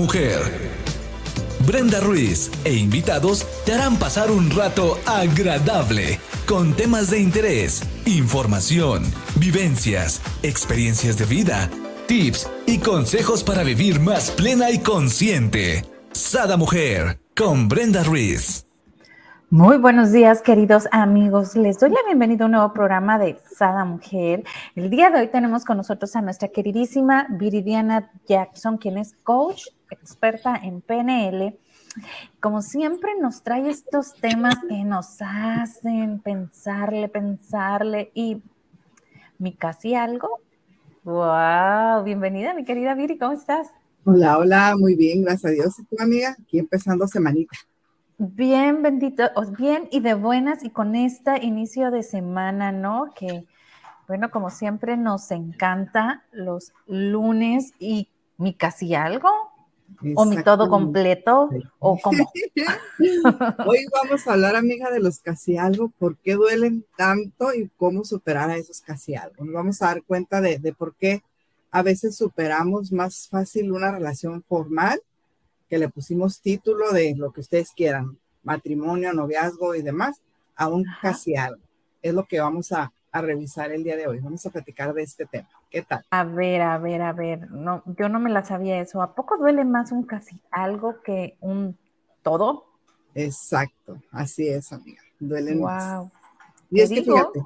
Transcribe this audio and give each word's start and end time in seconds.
Mujer. 0.00 0.40
Brenda 1.66 2.00
Ruiz 2.00 2.50
e 2.64 2.72
invitados 2.72 3.46
te 3.66 3.74
harán 3.74 3.98
pasar 3.98 4.30
un 4.30 4.50
rato 4.50 4.98
agradable 5.04 6.18
con 6.46 6.72
temas 6.72 7.10
de 7.10 7.20
interés, 7.20 7.82
información, 8.06 9.02
vivencias, 9.36 10.22
experiencias 10.42 11.18
de 11.18 11.26
vida, 11.26 11.68
tips 12.06 12.50
y 12.66 12.78
consejos 12.78 13.44
para 13.44 13.62
vivir 13.62 14.00
más 14.00 14.30
plena 14.30 14.70
y 14.70 14.78
consciente. 14.78 15.84
Sada 16.12 16.56
Mujer 16.56 17.20
con 17.36 17.68
Brenda 17.68 18.02
Ruiz. 18.02 18.64
Muy 19.50 19.76
buenos 19.76 20.12
días, 20.12 20.40
queridos 20.40 20.88
amigos. 20.92 21.56
Les 21.56 21.78
doy 21.78 21.90
la 21.90 22.00
bienvenida 22.06 22.44
a 22.44 22.46
un 22.46 22.52
nuevo 22.52 22.72
programa 22.72 23.18
de 23.18 23.36
Sada 23.54 23.84
Mujer. 23.84 24.44
El 24.74 24.88
día 24.88 25.10
de 25.10 25.20
hoy 25.20 25.28
tenemos 25.28 25.66
con 25.66 25.76
nosotros 25.76 26.16
a 26.16 26.22
nuestra 26.22 26.48
queridísima 26.48 27.26
Viridiana 27.28 28.10
Jackson, 28.26 28.78
quien 28.78 28.96
es 28.96 29.14
coach, 29.24 29.64
experta 29.90 30.56
en 30.56 30.80
PNL. 30.80 31.58
Como 32.40 32.62
siempre 32.62 33.12
nos 33.20 33.42
trae 33.42 33.68
estos 33.68 34.14
temas 34.14 34.56
que 34.68 34.84
nos 34.84 35.16
hacen 35.20 36.20
pensarle, 36.20 37.08
pensarle 37.08 38.10
y 38.14 38.42
mi 39.38 39.52
casi 39.54 39.94
algo. 39.94 40.40
Wow, 41.04 42.04
bienvenida 42.04 42.54
mi 42.54 42.64
querida 42.64 42.94
Viri, 42.94 43.18
¿cómo 43.18 43.32
estás? 43.32 43.68
Hola, 44.04 44.38
hola, 44.38 44.76
muy 44.78 44.94
bien, 44.94 45.22
gracias 45.22 45.52
a 45.52 45.54
Dios. 45.54 45.78
¿Y 45.78 45.84
tu 45.84 46.02
amiga? 46.02 46.36
Aquí 46.40 46.58
empezando 46.58 47.06
semanita. 47.06 47.56
Bien, 48.18 48.82
bendito, 48.82 49.24
bien 49.56 49.88
y 49.90 50.00
de 50.00 50.14
buenas 50.14 50.62
y 50.62 50.70
con 50.70 50.94
este 50.94 51.42
inicio 51.42 51.90
de 51.90 52.02
semana, 52.02 52.70
¿no? 52.70 53.12
Que, 53.14 53.46
bueno, 54.08 54.30
como 54.30 54.50
siempre 54.50 54.98
nos 54.98 55.30
encanta 55.30 56.24
los 56.32 56.72
lunes 56.86 57.72
y 57.78 58.08
mi 58.36 58.52
casi 58.52 58.94
algo, 58.94 59.30
o 60.14 60.24
mi 60.24 60.42
todo 60.42 60.68
completo, 60.68 61.50
o 61.78 61.98
como. 61.98 62.30
Hoy 63.66 63.86
vamos 63.92 64.26
a 64.26 64.32
hablar, 64.32 64.56
amiga, 64.56 64.90
de 64.90 65.00
los 65.00 65.18
casi 65.18 65.56
algo, 65.56 65.92
por 65.98 66.16
qué 66.18 66.34
duelen 66.34 66.84
tanto 66.96 67.52
y 67.52 67.70
cómo 67.76 68.04
superar 68.04 68.50
a 68.50 68.56
esos 68.56 68.80
casi 68.80 69.14
algo. 69.14 69.44
Nos 69.44 69.54
vamos 69.54 69.82
a 69.82 69.86
dar 69.86 70.02
cuenta 70.02 70.40
de, 70.40 70.58
de 70.58 70.72
por 70.72 70.94
qué 70.94 71.22
a 71.70 71.82
veces 71.82 72.16
superamos 72.16 72.92
más 72.92 73.28
fácil 73.28 73.72
una 73.72 73.92
relación 73.92 74.42
formal 74.42 75.00
que 75.68 75.78
le 75.78 75.88
pusimos 75.88 76.40
título 76.40 76.90
de 76.92 77.14
lo 77.16 77.32
que 77.32 77.40
ustedes 77.40 77.70
quieran, 77.70 78.18
matrimonio, 78.42 79.12
noviazgo 79.12 79.74
y 79.74 79.82
demás, 79.82 80.20
a 80.56 80.68
un 80.68 80.84
casi 81.00 81.36
algo. 81.36 81.62
Es 82.02 82.12
lo 82.12 82.24
que 82.24 82.40
vamos 82.40 82.72
a, 82.72 82.92
revisar 83.12 83.72
el 83.72 83.82
día 83.84 83.96
de 83.96 84.06
hoy. 84.06 84.20
Vamos 84.20 84.44
a 84.46 84.50
platicar 84.50 84.94
de 84.94 85.02
este 85.02 85.26
tema. 85.26 85.48
¿Qué 85.68 85.82
tal? 85.82 86.04
A 86.10 86.24
ver, 86.24 86.62
a 86.62 86.78
ver, 86.78 87.02
a 87.02 87.12
ver. 87.12 87.50
No, 87.50 87.82
yo 87.98 88.08
no 88.08 88.20
me 88.20 88.30
la 88.30 88.44
sabía 88.44 88.80
eso. 88.80 89.02
¿A 89.02 89.14
poco 89.14 89.36
duele 89.36 89.64
más 89.64 89.92
un 89.92 90.04
casi 90.04 90.40
algo 90.50 91.02
que 91.02 91.36
un 91.40 91.76
todo? 92.22 92.66
Exacto, 93.14 94.00
así 94.12 94.48
es, 94.48 94.72
amiga. 94.72 95.02
Duele 95.18 95.54
wow. 95.54 95.64
más. 95.64 96.12
Y 96.70 96.80
es 96.80 96.90
que 96.90 97.02
fíjate, 97.02 97.42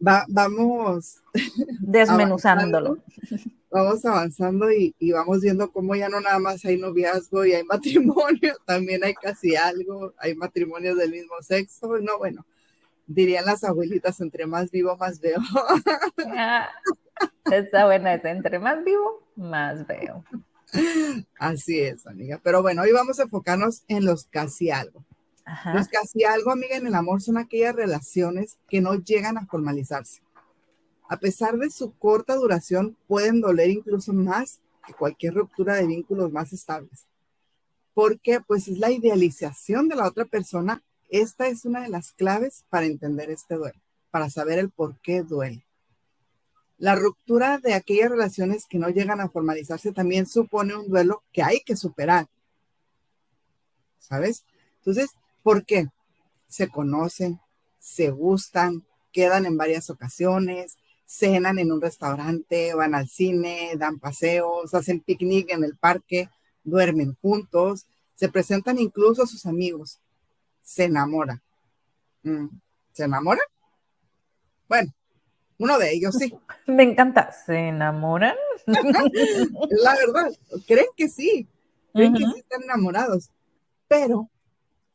vamos 0.00 1.22
desmenuzándolo 1.80 2.98
vamos 3.72 4.04
avanzando 4.04 4.70
y, 4.70 4.94
vamos 5.12 5.40
viendo 5.40 5.72
cómo 5.72 5.96
ya 5.96 6.08
no 6.08 6.20
nada 6.20 6.38
más 6.38 6.64
hay 6.64 6.78
noviazgo 6.78 7.44
y 7.44 7.54
hay 7.54 7.64
matrimonio, 7.64 8.54
también 8.66 9.02
hay 9.02 9.14
casi 9.14 9.56
algo, 9.56 10.12
hay 10.18 10.34
matrimonios 10.34 10.96
del 10.98 11.10
mismo 11.10 11.34
sexo, 11.40 11.98
no, 11.98 12.18
bueno, 12.18 12.44
dirían 13.06 13.44
las 13.44 13.64
abuelitas, 13.64 14.20
entre 14.20 14.46
más 14.46 14.70
vivo, 14.70 14.96
más 14.96 15.20
veo. 15.20 15.40
Ah, 16.36 16.68
está 17.50 17.84
buena 17.84 18.14
esa, 18.14 18.30
entre 18.30 18.58
más 18.58 18.82
vivo, 18.84 19.22
más 19.36 19.86
veo. 19.86 20.24
Así 21.38 21.80
es, 21.80 22.06
amiga. 22.06 22.40
Pero 22.42 22.62
bueno, 22.62 22.82
hoy 22.82 22.92
vamos 22.92 23.20
a 23.20 23.24
enfocarnos 23.24 23.84
en 23.88 24.04
los 24.04 24.24
casi 24.24 24.70
algo. 24.70 25.04
Los 25.74 25.88
casi 25.88 26.24
algo, 26.24 26.50
amiga, 26.50 26.76
en 26.76 26.86
el 26.86 26.94
amor 26.94 27.20
son 27.20 27.36
aquellas 27.36 27.74
relaciones 27.74 28.58
que 28.68 28.80
no 28.80 28.94
llegan 28.94 29.36
a 29.36 29.46
formalizarse 29.46 30.22
a 31.12 31.18
pesar 31.18 31.58
de 31.58 31.68
su 31.68 31.92
corta 31.98 32.34
duración, 32.36 32.96
pueden 33.06 33.42
doler 33.42 33.68
incluso 33.68 34.14
más 34.14 34.60
que 34.86 34.94
cualquier 34.94 35.34
ruptura 35.34 35.74
de 35.74 35.86
vínculos 35.86 36.32
más 36.32 36.54
estables. 36.54 37.06
Porque 37.92 38.40
pues 38.40 38.66
es 38.66 38.78
la 38.78 38.90
idealización 38.90 39.88
de 39.88 39.96
la 39.96 40.08
otra 40.08 40.24
persona. 40.24 40.82
Esta 41.12 41.46
es 41.46 41.66
una 41.66 41.82
de 41.82 41.90
las 41.90 42.12
claves 42.12 42.64
para 42.70 42.86
entender 42.86 43.30
este 43.30 43.56
duelo, 43.56 43.78
para 44.10 44.30
saber 44.30 44.58
el 44.58 44.70
por 44.70 44.98
qué 45.02 45.22
duele. 45.22 45.66
La 46.78 46.94
ruptura 46.94 47.58
de 47.58 47.74
aquellas 47.74 48.10
relaciones 48.10 48.64
que 48.64 48.78
no 48.78 48.88
llegan 48.88 49.20
a 49.20 49.28
formalizarse 49.28 49.92
también 49.92 50.26
supone 50.26 50.74
un 50.74 50.88
duelo 50.88 51.22
que 51.30 51.42
hay 51.42 51.60
que 51.60 51.76
superar. 51.76 52.28
¿Sabes? 53.98 54.46
Entonces, 54.78 55.10
¿por 55.42 55.66
qué? 55.66 55.88
Se 56.48 56.68
conocen, 56.68 57.40
se 57.78 58.10
gustan, 58.10 58.82
quedan 59.12 59.44
en 59.44 59.58
varias 59.58 59.90
ocasiones, 59.90 60.78
cenan 61.04 61.58
en 61.58 61.72
un 61.72 61.82
restaurante, 61.82 62.72
van 62.72 62.94
al 62.94 63.06
cine, 63.06 63.74
dan 63.76 63.98
paseos, 63.98 64.72
hacen 64.72 65.00
picnic 65.00 65.50
en 65.50 65.62
el 65.62 65.76
parque, 65.76 66.30
duermen 66.64 67.18
juntos, 67.20 67.84
se 68.14 68.30
presentan 68.30 68.78
incluso 68.78 69.24
a 69.24 69.26
sus 69.26 69.44
amigos, 69.44 70.00
se 70.62 70.84
enamora. 70.84 71.42
Mm, 72.22 72.46
¿Se 72.92 73.04
enamora? 73.04 73.42
Bueno, 74.68 74.92
uno 75.58 75.78
de 75.78 75.92
ellos 75.92 76.14
sí. 76.14 76.34
Me 76.66 76.82
encanta, 76.82 77.32
¿se 77.32 77.68
enamoran? 77.68 78.36
La 78.66 79.94
verdad, 79.96 80.32
creen 80.66 80.86
que 80.96 81.08
sí, 81.08 81.48
creen 81.92 82.14
que 82.14 82.24
sí 82.24 82.38
están 82.38 82.62
enamorados, 82.62 83.30
pero 83.88 84.30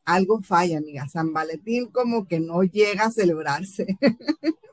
algo 0.04 0.40
falla, 0.40 0.78
amiga. 0.78 1.06
San 1.08 1.32
Valentín 1.32 1.90
como 1.90 2.26
que 2.26 2.40
no 2.40 2.62
llega 2.62 3.04
a 3.04 3.10
celebrarse. 3.10 3.98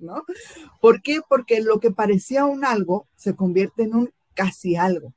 ¿no? 0.00 0.24
¿Por 0.80 1.02
qué? 1.02 1.20
Porque 1.28 1.60
lo 1.60 1.78
que 1.80 1.90
parecía 1.90 2.44
un 2.44 2.64
algo 2.64 3.06
se 3.16 3.34
convierte 3.34 3.84
en 3.84 3.94
un 3.94 4.12
casi 4.34 4.76
algo. 4.76 5.12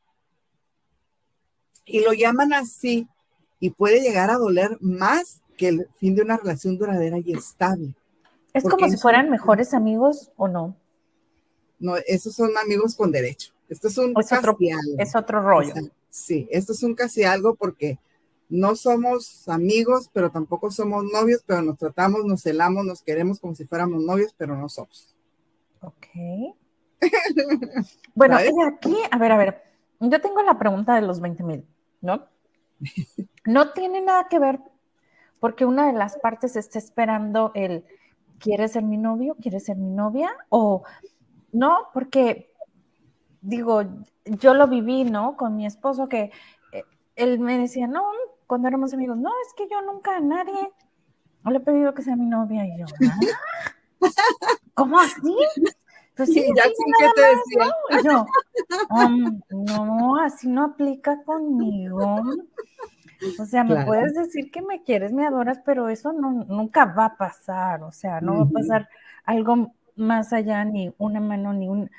Y 1.85 2.02
lo 2.02 2.14
llaman 2.14 2.53
así 2.53 3.08
y 3.63 3.69
puede 3.69 4.01
llegar 4.01 4.29
a 4.29 4.35
doler 4.35 4.78
más 4.81 5.41
que 5.56 5.69
el 5.69 5.88
fin 5.96 6.16
de 6.16 6.22
una 6.22 6.35
relación 6.35 6.78
duradera 6.78 7.18
y 7.19 7.31
estable. 7.31 7.96
¿Es 8.53 8.66
como 8.66 8.90
si 8.90 8.97
fueran 8.97 9.29
mejores 9.29 9.74
amigos 9.74 10.34
o 10.35 10.50
no? 10.50 10.75
No, 11.79 11.96
esos 12.06 12.35
son 12.35 12.52
amigos 12.62 12.94
con 12.94 13.09
derecho. 13.09 13.53
Esto 13.69 13.88
es 13.88 13.97
un 13.97 14.13
casi 14.13 14.35
algo. 14.69 14.96
Es 14.97 15.16
otro 15.16 15.41
rollo. 15.41 15.73
sí, 16.09 16.46
esto 16.52 16.73
es 16.73 16.84
un 16.84 16.94
casi 16.94 17.23
algo 17.23 17.56
porque 17.56 18.00
no 18.50 18.75
somos 18.75 19.47
amigos, 19.47 20.09
pero 20.12 20.29
tampoco 20.29 20.69
somos 20.69 21.06
novios, 21.06 21.41
pero 21.47 21.62
nos 21.62 21.78
tratamos, 21.78 22.25
nos 22.25 22.41
celamos, 22.41 22.84
nos 22.84 23.02
queremos 23.02 23.40
como 23.40 23.56
si 23.56 23.63
fuéramos 23.63 24.03
novios, 24.03 24.35
pero 24.38 24.57
no 24.57 24.68
somos. 24.68 25.16
Ok. 25.79 26.07
bueno, 28.13 28.38
y 28.44 28.62
aquí, 28.68 28.97
a 29.09 29.18
ver, 29.18 29.31
a 29.31 29.38
ver, 29.38 29.63
yo 30.02 30.19
tengo 30.19 30.41
la 30.41 30.59
pregunta 30.59 30.96
de 30.96 31.03
los 31.03 31.22
20 31.22 31.44
mil, 31.44 31.66
¿no? 32.02 32.28
No 33.46 33.72
tiene 33.72 34.02
nada 34.02 34.28
que 34.30 34.40
ver 34.40 34.60
porque 35.40 35.66
una 35.66 35.88
de 35.88 35.94
las 35.94 36.18
partes 36.20 36.56
está 36.56 36.80
esperando 36.80 37.52
el, 37.54 37.84
¿quieres 38.40 38.72
ser 38.72 38.84
mi 38.84 38.98
novio? 38.98 39.36
¿Quieres 39.42 39.66
ser 39.66 39.76
mi 39.76 39.90
novia? 39.90 40.34
O 40.48 40.84
no, 41.52 41.90
porque 41.94 42.54
digo, 43.42 43.84
yo 44.24 44.54
lo 44.54 44.68
viví, 44.68 45.04
¿no? 45.04 45.36
Con 45.36 45.58
mi 45.58 45.66
esposo 45.66 46.08
que 46.08 46.32
eh, 46.72 46.84
él 47.18 47.40
me 47.40 47.58
decía, 47.58 47.88
no, 47.88 48.04
cuando 48.48 48.70
éramos 48.70 48.94
amigos, 48.94 49.18
no, 49.18 49.32
es 49.46 49.54
que 49.54 49.68
yo 49.70 49.82
nunca 49.82 50.16
a 50.16 50.22
nadie 50.22 50.72
le 51.52 51.58
he 51.58 51.60
pedido 51.60 51.94
que 51.94 52.02
sea 52.02 52.16
mi 52.16 52.26
novia 52.26 52.66
y 52.66 52.80
yo, 52.80 52.86
¿Ah? 53.10 53.20
¿cómo 54.76 54.98
así? 55.00 55.36
Pues 56.16 56.29
sí, 56.29 56.46
ya 56.56 56.63
sí 56.63 56.84
que 57.00 57.07
te 57.16 57.22
decía. 57.22 57.74
¿no? 58.03 58.03
yo, 58.03 58.25
um, 58.90 59.41
no, 59.50 60.18
así 60.18 60.47
no 60.47 60.66
aplica 60.66 61.24
conmigo. 61.24 62.22
O 63.40 63.46
sea, 63.46 63.64
me 63.64 63.85
puedes 63.85 64.14
decir 64.14 64.52
que 64.52 64.61
me 64.61 64.84
quieres, 64.84 65.14
me 65.14 65.26
adoras, 65.26 65.59
pero 65.66 65.90
eso 65.90 66.14
no, 66.14 66.32
nunca 66.46 66.85
va 66.85 67.05
a 67.05 67.17
pasar. 67.17 67.84
O 67.84 67.91
sea, 67.91 68.22
no 68.22 68.35
va 68.38 68.43
a 68.43 68.49
pasar 68.49 68.90
algo 69.26 69.73
más 69.96 70.34
allá, 70.34 70.64
ni 70.66 70.93
una 70.97 71.20
mano, 71.20 71.53
ni 71.53 71.67
un. 71.67 71.90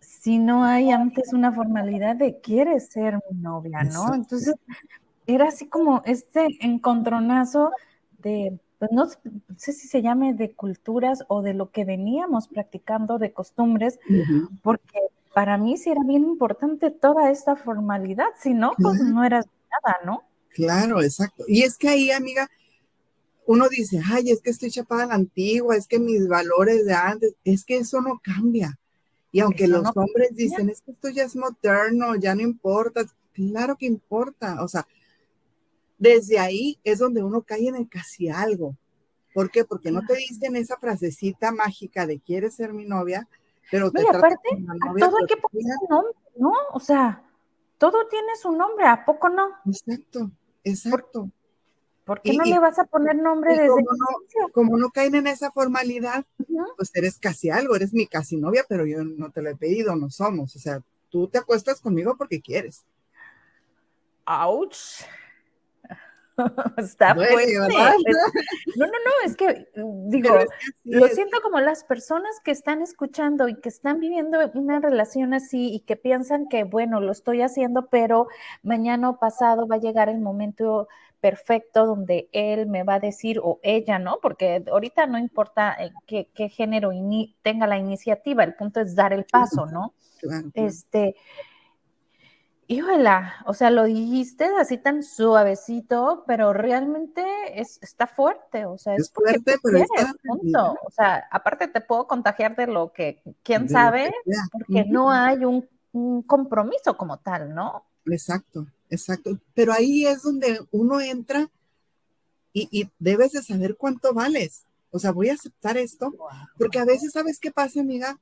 Si 0.00 0.38
no 0.38 0.64
hay 0.64 0.90
antes 0.90 1.32
una 1.32 1.52
formalidad 1.52 2.16
de 2.16 2.40
quieres 2.40 2.88
ser 2.88 3.20
mi 3.30 3.38
novia, 3.38 3.82
¿no? 3.84 4.14
Entonces, 4.14 4.54
era 5.26 5.48
así 5.48 5.66
como 5.68 6.02
este 6.04 6.48
encontronazo 6.60 7.72
de, 8.18 8.58
pues 8.78 8.90
no 8.92 9.06
sé 9.56 9.72
si 9.72 9.88
se 9.88 10.02
llame 10.02 10.34
de 10.34 10.52
culturas 10.52 11.24
o 11.28 11.42
de 11.42 11.54
lo 11.54 11.70
que 11.70 11.84
veníamos 11.84 12.48
practicando 12.48 13.18
de 13.18 13.32
costumbres, 13.32 13.98
porque 14.62 14.98
para 15.32 15.58
mí 15.58 15.76
sí 15.76 15.90
era 15.90 16.02
bien 16.04 16.22
importante 16.22 16.90
toda 16.90 17.30
esta 17.30 17.56
formalidad, 17.56 18.28
si 18.40 18.54
no, 18.54 18.72
pues 18.80 19.00
no 19.00 19.24
era 19.24 19.38
nada, 19.38 19.98
¿no? 20.04 20.22
Claro, 20.50 21.02
exacto. 21.02 21.44
Y 21.48 21.62
es 21.62 21.76
que 21.76 21.88
ahí, 21.88 22.10
amiga, 22.10 22.48
uno 23.46 23.68
dice, 23.68 24.00
ay, 24.10 24.30
es 24.30 24.40
que 24.40 24.50
estoy 24.50 24.70
chapada 24.70 25.04
a 25.04 25.06
la 25.06 25.14
antigua, 25.14 25.76
es 25.76 25.86
que 25.86 25.98
mis 25.98 26.28
valores 26.28 26.86
de 26.86 26.94
antes, 26.94 27.34
es 27.44 27.64
que 27.64 27.78
eso 27.78 28.00
no 28.00 28.20
cambia. 28.22 28.78
Y 29.32 29.40
aunque 29.40 29.66
los 29.66 29.84
hombres 29.96 30.30
dicen, 30.32 30.70
es 30.70 30.80
que 30.80 30.92
esto 30.92 31.08
ya 31.08 31.24
es 31.24 31.34
moderno, 31.34 32.14
ya 32.14 32.34
no 32.36 32.42
importa, 32.42 33.04
claro 33.32 33.76
que 33.76 33.86
importa. 33.86 34.62
O 34.62 34.68
sea, 34.68 34.86
desde 35.98 36.38
ahí 36.38 36.78
es 36.84 36.98
donde 36.98 37.22
uno 37.22 37.42
cae 37.42 37.68
en 37.68 37.76
el 37.76 37.88
casi 37.88 38.28
algo. 38.28 38.76
¿Por 39.32 39.50
qué? 39.50 39.64
Porque 39.64 39.90
no 39.90 40.00
te 40.06 40.14
dicen 40.14 40.56
esa 40.56 40.76
frasecita 40.76 41.50
mágica 41.50 42.06
de 42.06 42.20
quieres 42.20 42.54
ser 42.54 42.72
mi 42.72 42.84
novia, 42.84 43.28
pero 43.70 43.90
te 43.90 44.06
aparte, 44.08 44.38
todo 44.98 45.16
hay 45.18 45.26
que 45.26 45.36
poner 45.36 45.76
un 45.80 45.88
nombre, 45.88 46.14
¿no? 46.36 46.52
O 46.72 46.80
sea, 46.80 47.22
todo 47.78 48.06
tiene 48.08 48.36
su 48.40 48.52
nombre, 48.52 48.86
¿a 48.86 49.04
poco 49.04 49.28
no? 49.28 49.48
Exacto, 49.66 50.30
exacto. 50.62 51.30
¿Por, 52.04 52.20
qué 52.20 52.34
no 52.36 52.44
le 52.44 52.58
vas 52.58 52.78
a 52.78 52.84
poner 52.84 53.16
nombre 53.16 53.54
desde 53.54 53.68
como 53.68 53.82
no, 53.82 54.48
como 54.52 54.76
no 54.76 54.90
caen 54.90 55.14
en 55.14 55.26
esa 55.26 55.50
formalidad, 55.50 56.24
pues 56.76 56.90
eres 56.94 57.18
casi 57.18 57.48
algo, 57.48 57.74
eres 57.74 57.94
mi 57.94 58.06
casi 58.06 58.36
novia, 58.36 58.64
pero 58.68 58.84
yo 58.84 59.02
no 59.02 59.30
te 59.30 59.40
lo 59.40 59.48
he 59.50 59.56
pedido, 59.56 59.96
no 59.96 60.10
somos. 60.10 60.54
O 60.54 60.58
sea, 60.58 60.82
tú 61.08 61.28
te 61.28 61.38
acuestas 61.38 61.80
conmigo 61.80 62.16
porque 62.18 62.42
quieres. 62.42 62.84
¡Auch! 64.26 65.04
Está 66.76 67.14
fuerte. 67.14 67.54
No, 68.76 68.86
no, 68.86 68.92
no, 68.92 69.10
es 69.24 69.36
que 69.36 69.68
mm, 69.76 70.10
digo, 70.10 70.36
lo 70.84 71.06
siento 71.08 71.40
como 71.42 71.60
las 71.60 71.84
personas 71.84 72.40
que 72.44 72.50
están 72.50 72.82
escuchando 72.82 73.48
y 73.48 73.54
que 73.60 73.68
están 73.68 74.00
viviendo 74.00 74.38
una 74.54 74.80
relación 74.80 75.34
así 75.34 75.72
y 75.72 75.80
que 75.80 75.96
piensan 75.96 76.48
que, 76.48 76.64
bueno, 76.64 77.00
lo 77.00 77.12
estoy 77.12 77.42
haciendo, 77.42 77.86
pero 77.86 78.26
mañana 78.62 79.10
o 79.10 79.18
pasado 79.18 79.66
va 79.66 79.76
a 79.76 79.80
llegar 79.80 80.08
el 80.08 80.18
momento 80.18 80.88
perfecto 81.20 81.86
donde 81.86 82.28
él 82.32 82.66
me 82.66 82.82
va 82.82 82.96
a 82.96 83.00
decir 83.00 83.40
o 83.42 83.58
ella, 83.62 83.98
¿no? 83.98 84.18
Porque 84.20 84.62
ahorita 84.70 85.06
no 85.06 85.18
importa 85.18 85.74
eh, 85.78 85.90
qué, 86.06 86.28
qué 86.34 86.48
género 86.48 86.90
tenga 87.42 87.66
la 87.66 87.78
iniciativa, 87.78 88.44
el 88.44 88.54
punto 88.54 88.80
es 88.80 88.94
dar 88.94 89.12
el 89.12 89.24
paso, 89.24 89.66
¿no? 89.66 89.94
Este, 90.54 91.16
híjola, 92.66 93.34
o 93.46 93.54
sea, 93.54 93.70
lo 93.70 93.84
dijiste 93.84 94.44
así 94.58 94.78
tan 94.78 95.02
suavecito, 95.02 96.24
pero 96.26 96.52
realmente 96.52 97.22
es, 97.54 97.78
está 97.82 98.06
fuerte, 98.06 98.66
o 98.66 98.78
sea, 98.78 98.94
es, 98.96 99.10
fuerte, 99.10 99.56
pero 99.62 99.84
quieres, 99.84 100.12
punto. 100.22 100.76
O 100.84 100.90
sea, 100.90 101.26
aparte 101.30 101.68
te 101.68 101.80
puedo 101.80 102.06
contagiar 102.06 102.56
de 102.56 102.66
lo 102.66 102.92
que, 102.92 103.22
quién 103.42 103.68
sabe, 103.68 104.12
porque 104.52 104.84
no 104.84 105.10
hay 105.10 105.44
un, 105.44 105.68
compromiso 106.26 106.96
como 106.96 107.18
tal, 107.18 107.54
¿no? 107.54 107.84
Exacto, 108.06 108.66
exacto. 108.90 109.38
Pero 109.54 109.72
ahí 109.72 110.06
es 110.06 110.22
donde 110.22 110.58
uno 110.72 111.00
entra 111.00 111.48
y, 112.52 112.68
y 112.72 112.90
debes 112.98 113.30
de 113.30 113.42
saber 113.42 113.76
cuánto 113.76 114.12
vales. 114.12 114.64
O 114.90 114.98
sea, 114.98 115.12
voy 115.12 115.28
a 115.28 115.34
aceptar 115.34 115.76
esto, 115.76 116.12
porque 116.58 116.80
a 116.80 116.84
veces, 116.84 117.12
¿sabes 117.12 117.38
qué 117.38 117.52
pasa, 117.52 117.80
amiga? 117.80 118.18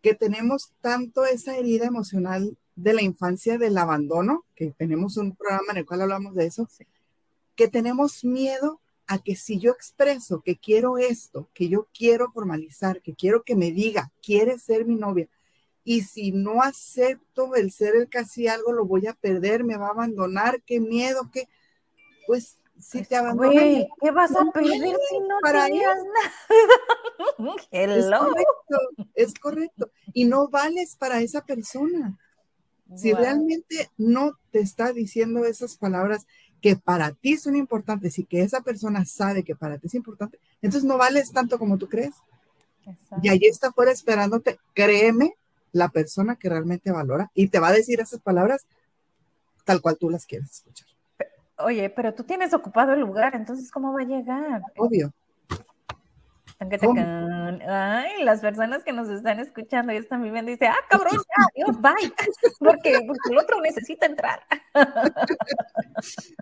Que 0.00 0.14
tenemos 0.14 0.72
tanto 0.80 1.24
esa 1.24 1.56
herida 1.56 1.86
emocional 1.86 2.56
de 2.78 2.94
la 2.94 3.02
infancia 3.02 3.58
del 3.58 3.76
abandono, 3.76 4.44
que 4.54 4.70
tenemos 4.70 5.16
un 5.16 5.34
programa 5.34 5.72
en 5.72 5.78
el 5.78 5.86
cual 5.86 6.02
hablamos 6.02 6.34
de 6.36 6.46
eso, 6.46 6.68
que 7.56 7.66
tenemos 7.66 8.24
miedo 8.24 8.80
a 9.08 9.18
que 9.18 9.34
si 9.34 9.58
yo 9.58 9.72
expreso 9.72 10.42
que 10.42 10.56
quiero 10.56 10.96
esto, 10.96 11.48
que 11.54 11.68
yo 11.68 11.88
quiero 11.92 12.30
formalizar, 12.30 13.02
que 13.02 13.14
quiero 13.14 13.42
que 13.42 13.56
me 13.56 13.72
diga, 13.72 14.12
quiere 14.22 14.58
ser 14.58 14.84
mi 14.84 14.94
novia, 14.94 15.28
y 15.82 16.02
si 16.02 16.30
no 16.30 16.62
acepto 16.62 17.56
el 17.56 17.72
ser 17.72 17.96
el 17.96 18.08
casi 18.08 18.46
algo, 18.46 18.72
lo 18.72 18.84
voy 18.84 19.08
a 19.08 19.14
perder, 19.14 19.64
me 19.64 19.76
va 19.76 19.88
a 19.88 19.92
abandonar, 19.92 20.62
qué 20.64 20.78
miedo, 20.78 21.30
que 21.32 21.48
pues 22.28 22.58
si 22.78 23.02
te 23.02 23.16
abandonan. 23.16 23.86
¿qué 24.00 24.10
vas 24.12 24.30
a 24.36 24.44
perder 24.52 24.96
si 25.08 25.20
no 25.20 25.38
para 25.42 25.64
tenías 25.66 25.96
nada? 25.96 26.32
Es 27.96 28.06
correcto, 28.28 29.06
es 29.14 29.34
correcto. 29.34 29.90
Y 30.12 30.26
no 30.26 30.48
vales 30.48 30.94
para 30.94 31.20
esa 31.20 31.44
persona. 31.44 32.18
Si 32.96 33.12
realmente 33.12 33.90
no 33.98 34.32
te 34.50 34.60
está 34.60 34.92
diciendo 34.92 35.44
esas 35.44 35.76
palabras 35.76 36.26
que 36.60 36.76
para 36.76 37.12
ti 37.12 37.36
son 37.36 37.54
importantes 37.54 38.18
y 38.18 38.24
que 38.24 38.42
esa 38.42 38.62
persona 38.62 39.04
sabe 39.04 39.44
que 39.44 39.54
para 39.54 39.78
ti 39.78 39.88
es 39.88 39.94
importante, 39.94 40.38
entonces 40.62 40.88
no 40.88 40.96
vales 40.96 41.32
tanto 41.32 41.58
como 41.58 41.78
tú 41.78 41.88
crees. 41.88 42.14
Y 43.22 43.28
allí 43.28 43.46
está 43.46 43.72
fuera 43.72 43.92
esperándote, 43.92 44.58
créeme, 44.74 45.34
la 45.72 45.88
persona 45.88 46.36
que 46.36 46.48
realmente 46.48 46.90
valora 46.90 47.30
y 47.34 47.48
te 47.48 47.58
va 47.58 47.68
a 47.68 47.72
decir 47.72 48.00
esas 48.00 48.20
palabras 48.20 48.66
tal 49.64 49.80
cual 49.80 49.98
tú 49.98 50.08
las 50.10 50.24
quieres 50.24 50.50
escuchar. 50.50 50.88
Oye, 51.58 51.90
pero 51.90 52.14
tú 52.14 52.24
tienes 52.24 52.54
ocupado 52.54 52.92
el 52.92 53.00
lugar, 53.00 53.34
entonces 53.34 53.70
¿cómo 53.70 53.92
va 53.92 54.00
a 54.00 54.04
llegar? 54.04 54.62
Obvio. 54.76 55.12
Ay, 56.60 58.24
las 58.24 58.40
personas 58.40 58.82
que 58.82 58.92
nos 58.92 59.08
están 59.08 59.38
escuchando 59.38 59.92
y 59.92 59.96
están 59.96 60.22
viviendo 60.22 60.50
dice, 60.50 60.66
ah, 60.66 60.74
cabrón, 60.90 61.14
ya, 61.14 61.46
Dios, 61.54 61.80
bye, 61.80 62.12
porque, 62.58 62.98
porque 63.06 63.30
el 63.30 63.38
otro 63.38 63.60
necesita 63.60 64.06
entrar. 64.06 64.40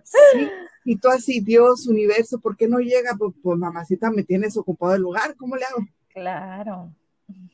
Sí, 0.03 0.49
y 0.85 0.97
tú 0.97 1.09
así, 1.09 1.39
Dios, 1.39 1.87
universo, 1.87 2.39
¿por 2.39 2.57
qué 2.57 2.67
no 2.67 2.79
llega? 2.79 3.15
Pues, 3.17 3.33
pues, 3.43 3.59
mamacita, 3.59 4.09
me 4.09 4.23
tienes 4.23 4.57
ocupado 4.57 4.95
el 4.95 5.01
lugar, 5.01 5.35
¿cómo 5.35 5.55
le 5.55 5.65
hago? 5.65 5.85
Claro. 6.09 6.91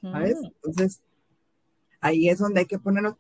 ¿Sabes? 0.02 0.38
Entonces, 0.42 1.02
ahí 2.00 2.30
es 2.30 2.40
donde 2.40 2.62
hay 2.62 2.66
que 2.66 2.80
ponernos, 2.80 3.16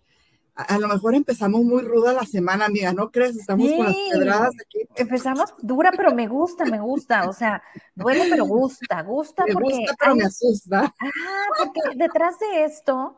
a, 0.55 0.77
lo 0.77 0.87
mejor 0.87 1.15
empezamos 1.15 1.63
muy 1.63 1.81
ruda 1.81 2.13
la 2.13 2.25
semana, 2.25 2.65
amiga, 2.65 2.93
¿no 2.93 3.11
crees? 3.11 3.37
Estamos 3.37 3.71
con 3.71 3.85
las 3.85 3.95
pedradas 4.11 4.53
aquí. 4.63 4.79
Empezamos 4.95 5.53
dura, 5.59 5.91
pero 5.95 6.13
me 6.13 6.27
gusta, 6.27 6.65
me 6.65 6.79
gusta. 6.79 7.27
O 7.27 7.33
sea, 7.33 7.63
duele, 7.95 8.25
pero 8.29 8.45
gusta, 8.45 9.01
gusta 9.01 9.45
me 9.45 9.53
porque. 9.53 9.77
Gusta, 9.79 9.95
pero 9.99 10.15
me 10.15 10.25
asusta. 10.25 10.93
Ah, 10.99 11.45
porque 11.57 11.97
detrás 11.97 12.37
de 12.39 12.65
esto 12.65 13.17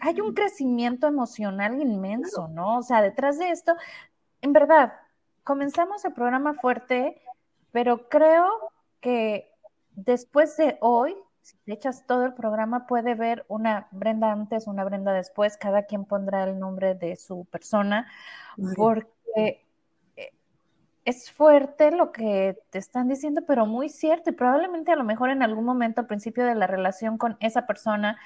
hay 0.00 0.20
un 0.20 0.34
crecimiento 0.34 1.06
emocional 1.06 1.80
inmenso, 1.80 2.48
¿no? 2.48 2.78
O 2.78 2.82
sea, 2.82 3.00
detrás 3.00 3.38
de 3.38 3.50
esto, 3.50 3.74
en 4.42 4.52
verdad, 4.52 4.92
comenzamos 5.44 6.04
el 6.04 6.12
programa 6.12 6.54
fuerte, 6.54 7.22
pero 7.72 8.08
creo 8.08 8.50
que 9.00 9.50
después 9.92 10.56
de 10.56 10.76
hoy 10.80 11.16
si 11.48 11.72
echas 11.72 12.04
todo 12.06 12.26
el 12.26 12.34
programa, 12.34 12.86
puede 12.86 13.14
ver 13.14 13.46
una 13.48 13.88
Brenda 13.90 14.30
antes, 14.30 14.66
una 14.66 14.84
Brenda 14.84 15.12
después, 15.12 15.56
cada 15.56 15.84
quien 15.84 16.04
pondrá 16.04 16.44
el 16.44 16.58
nombre 16.58 16.94
de 16.94 17.16
su 17.16 17.46
persona, 17.46 18.06
porque 18.76 19.66
eh, 20.16 20.32
es 21.06 21.30
fuerte 21.30 21.90
lo 21.90 22.12
que 22.12 22.58
te 22.70 22.78
están 22.78 23.08
diciendo, 23.08 23.42
pero 23.46 23.64
muy 23.64 23.88
cierto, 23.88 24.30
y 24.30 24.34
probablemente 24.34 24.92
a 24.92 24.96
lo 24.96 25.04
mejor 25.04 25.30
en 25.30 25.42
algún 25.42 25.64
momento 25.64 26.02
al 26.02 26.06
principio 26.06 26.44
de 26.44 26.54
la 26.54 26.66
relación 26.66 27.16
con 27.16 27.38
esa 27.40 27.66
persona, 27.66 28.18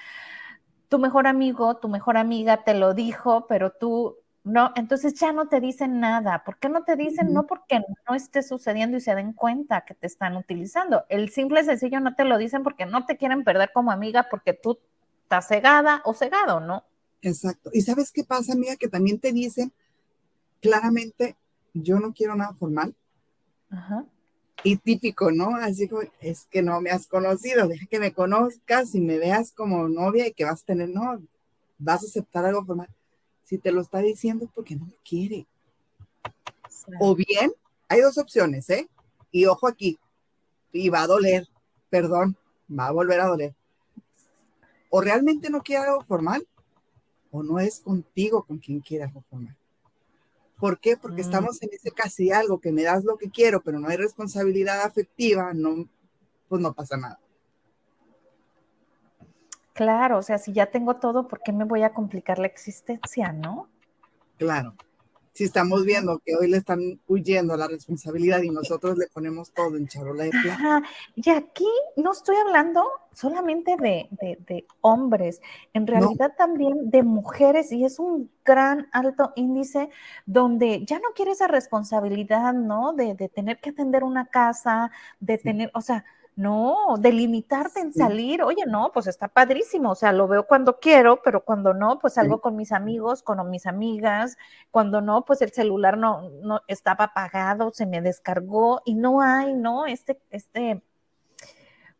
tu 0.88 0.98
mejor 0.98 1.28
amigo, 1.28 1.76
tu 1.76 1.88
mejor 1.88 2.16
amiga 2.16 2.64
te 2.64 2.74
lo 2.74 2.92
dijo, 2.92 3.46
pero 3.46 3.70
tú 3.70 4.18
no, 4.44 4.72
entonces 4.74 5.14
ya 5.14 5.32
no 5.32 5.46
te 5.46 5.60
dicen 5.60 6.00
nada. 6.00 6.42
¿Por 6.44 6.58
qué 6.58 6.68
no 6.68 6.82
te 6.82 6.96
dicen? 6.96 7.32
No 7.32 7.46
porque 7.46 7.80
no 8.08 8.14
esté 8.14 8.42
sucediendo 8.42 8.96
y 8.96 9.00
se 9.00 9.14
den 9.14 9.34
cuenta 9.34 9.84
que 9.84 9.94
te 9.94 10.08
están 10.08 10.36
utilizando. 10.36 11.04
El 11.08 11.30
simple 11.30 11.62
sencillo 11.62 12.00
no 12.00 12.16
te 12.16 12.24
lo 12.24 12.38
dicen 12.38 12.64
porque 12.64 12.84
no 12.84 13.06
te 13.06 13.16
quieren 13.16 13.44
perder 13.44 13.70
como 13.72 13.92
amiga 13.92 14.26
porque 14.28 14.52
tú 14.52 14.78
estás 15.22 15.46
cegada 15.46 16.02
o 16.04 16.12
cegado, 16.12 16.58
¿no? 16.58 16.84
Exacto. 17.20 17.70
¿Y 17.72 17.82
sabes 17.82 18.10
qué 18.10 18.24
pasa, 18.24 18.54
amiga? 18.54 18.74
Que 18.74 18.88
también 18.88 19.20
te 19.20 19.32
dicen 19.32 19.72
claramente, 20.60 21.36
yo 21.72 22.00
no 22.00 22.12
quiero 22.12 22.34
nada 22.34 22.52
formal. 22.54 22.96
Ajá. 23.70 24.04
Y 24.64 24.76
típico, 24.76 25.30
¿no? 25.30 25.54
Así 25.54 25.88
como, 25.88 26.02
es 26.20 26.46
que 26.50 26.62
no 26.62 26.80
me 26.80 26.90
has 26.90 27.06
conocido, 27.06 27.68
deja 27.68 27.86
que 27.86 28.00
me 28.00 28.12
conozcas 28.12 28.92
y 28.96 29.00
me 29.00 29.18
veas 29.18 29.52
como 29.52 29.88
novia 29.88 30.26
y 30.26 30.32
que 30.32 30.44
vas 30.44 30.62
a 30.62 30.66
tener, 30.66 30.88
no, 30.88 31.20
vas 31.78 32.02
a 32.02 32.06
aceptar 32.06 32.44
algo 32.44 32.64
formal 32.64 32.88
si 33.52 33.58
te 33.58 33.70
lo 33.70 33.82
está 33.82 33.98
diciendo 33.98 34.48
porque 34.54 34.76
no 34.76 34.88
quiere. 35.06 35.46
O 36.98 37.14
bien, 37.14 37.52
hay 37.86 38.00
dos 38.00 38.16
opciones, 38.16 38.70
¿eh? 38.70 38.88
Y 39.30 39.44
ojo 39.44 39.68
aquí, 39.68 39.98
y 40.72 40.88
va 40.88 41.02
a 41.02 41.06
doler, 41.06 41.46
perdón, 41.90 42.34
va 42.70 42.86
a 42.86 42.92
volver 42.92 43.20
a 43.20 43.26
doler. 43.26 43.54
O 44.88 45.02
realmente 45.02 45.50
no 45.50 45.60
quiere 45.60 45.84
algo 45.84 46.00
formal, 46.00 46.48
o 47.30 47.42
no 47.42 47.58
es 47.58 47.80
contigo 47.80 48.42
con 48.42 48.56
quien 48.56 48.80
quiere 48.80 49.04
algo 49.04 49.22
formal. 49.28 49.54
¿Por 50.58 50.80
qué? 50.80 50.96
Porque 50.96 51.20
mm. 51.20 51.26
estamos 51.26 51.62
en 51.62 51.68
ese 51.74 51.90
casi 51.90 52.32
algo 52.32 52.58
que 52.58 52.72
me 52.72 52.84
das 52.84 53.04
lo 53.04 53.18
que 53.18 53.28
quiero, 53.28 53.60
pero 53.60 53.78
no 53.78 53.88
hay 53.88 53.98
responsabilidad 53.98 54.80
afectiva, 54.80 55.52
no, 55.52 55.86
pues 56.48 56.62
no 56.62 56.72
pasa 56.72 56.96
nada. 56.96 57.20
Claro, 59.72 60.18
o 60.18 60.22
sea, 60.22 60.38
si 60.38 60.52
ya 60.52 60.66
tengo 60.66 60.96
todo, 60.96 61.26
¿por 61.28 61.40
qué 61.42 61.52
me 61.52 61.64
voy 61.64 61.82
a 61.82 61.94
complicar 61.94 62.38
la 62.38 62.46
existencia, 62.46 63.32
no? 63.32 63.68
Claro. 64.36 64.74
Si 65.34 65.44
estamos 65.44 65.86
viendo 65.86 66.18
que 66.18 66.36
hoy 66.36 66.50
le 66.50 66.58
están 66.58 67.00
huyendo 67.08 67.56
la 67.56 67.66
responsabilidad 67.66 68.42
y 68.42 68.50
nosotros 68.50 68.98
le 68.98 69.06
ponemos 69.06 69.50
todo 69.52 69.78
en 69.78 69.88
charola 69.88 70.24
de 70.24 70.30
plata. 70.30 70.82
Y 71.14 71.30
aquí 71.30 71.68
no 71.96 72.12
estoy 72.12 72.36
hablando 72.36 72.84
solamente 73.14 73.76
de, 73.78 74.08
de, 74.10 74.66
hombres, 74.82 75.40
en 75.72 75.86
realidad 75.86 76.34
también 76.36 76.90
de 76.90 77.02
mujeres, 77.02 77.72
y 77.72 77.82
es 77.86 77.98
un 77.98 78.30
gran 78.44 78.88
alto 78.92 79.32
índice 79.34 79.88
donde 80.26 80.84
ya 80.84 80.98
no 80.98 81.08
quiere 81.14 81.30
esa 81.30 81.48
responsabilidad, 81.48 82.52
¿no? 82.52 82.92
De, 82.92 83.14
de 83.14 83.30
tener 83.30 83.58
que 83.58 83.70
atender 83.70 84.04
una 84.04 84.26
casa, 84.26 84.90
de 85.18 85.38
tener, 85.38 85.70
o 85.72 85.80
sea, 85.80 86.04
No, 86.34 86.96
delimitarte 86.98 87.80
en 87.80 87.92
salir, 87.92 88.42
oye, 88.42 88.64
no, 88.66 88.90
pues 88.90 89.06
está 89.06 89.28
padrísimo, 89.28 89.90
o 89.90 89.94
sea, 89.94 90.14
lo 90.14 90.26
veo 90.26 90.46
cuando 90.46 90.78
quiero, 90.80 91.20
pero 91.22 91.44
cuando 91.44 91.74
no, 91.74 91.98
pues 91.98 92.14
salgo 92.14 92.40
con 92.40 92.56
mis 92.56 92.72
amigos, 92.72 93.22
con 93.22 93.50
mis 93.50 93.66
amigas, 93.66 94.38
cuando 94.70 95.02
no, 95.02 95.26
pues 95.26 95.42
el 95.42 95.52
celular 95.52 95.98
no, 95.98 96.30
no 96.42 96.62
estaba 96.68 97.06
apagado, 97.06 97.70
se 97.74 97.84
me 97.84 98.00
descargó 98.00 98.80
y 98.86 98.94
no 98.94 99.20
hay, 99.20 99.52
¿no? 99.52 99.84
Este, 99.84 100.18
este 100.30 100.82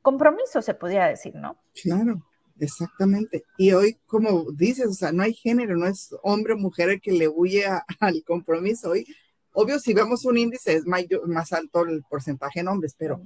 compromiso, 0.01 0.63
se 0.63 0.73
podría 0.73 1.09
decir, 1.09 1.35
¿no? 1.35 1.59
Claro, 1.83 2.23
exactamente. 2.59 3.45
Y 3.59 3.73
hoy, 3.73 3.99
como 4.07 4.51
dices, 4.53 4.87
o 4.87 4.95
sea, 4.95 5.13
no 5.13 5.25
hay 5.25 5.35
género, 5.35 5.77
no 5.77 5.87
es 5.87 6.15
hombre 6.23 6.55
o 6.55 6.57
mujer 6.57 6.89
el 6.89 7.03
que 7.03 7.13
le 7.13 7.29
huye 7.29 7.67
al 8.01 8.25
compromiso. 8.25 8.91
Hoy, 8.91 9.07
obvio, 9.53 9.79
si 9.79 9.93
vemos 9.93 10.25
un 10.25 10.39
índice, 10.39 10.75
es 10.75 10.85
más 10.87 11.53
alto 11.53 11.83
el 11.83 12.03
porcentaje 12.09 12.61
en 12.61 12.69
hombres, 12.69 12.95
pero 12.99 13.21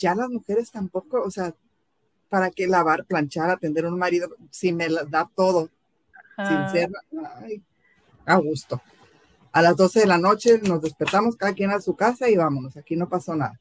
ya 0.00 0.14
las 0.14 0.30
mujeres 0.30 0.70
tampoco, 0.70 1.22
o 1.22 1.30
sea, 1.30 1.54
¿para 2.28 2.50
qué 2.50 2.66
lavar, 2.66 3.04
planchar, 3.04 3.50
atender 3.50 3.84
a 3.84 3.88
un 3.88 3.98
marido 3.98 4.30
si 4.50 4.72
me 4.72 4.88
da 5.08 5.30
todo? 5.34 5.68
Sin 6.38 6.92
a 8.24 8.36
gusto. 8.36 8.80
A 9.52 9.60
las 9.60 9.76
12 9.76 10.00
de 10.00 10.06
la 10.06 10.16
noche 10.16 10.58
nos 10.62 10.80
despertamos, 10.80 11.36
cada 11.36 11.52
quien 11.52 11.70
a 11.70 11.80
su 11.80 11.94
casa 11.94 12.30
y 12.30 12.36
vámonos, 12.36 12.76
aquí 12.76 12.96
no 12.96 13.08
pasó 13.08 13.36
nada. 13.36 13.60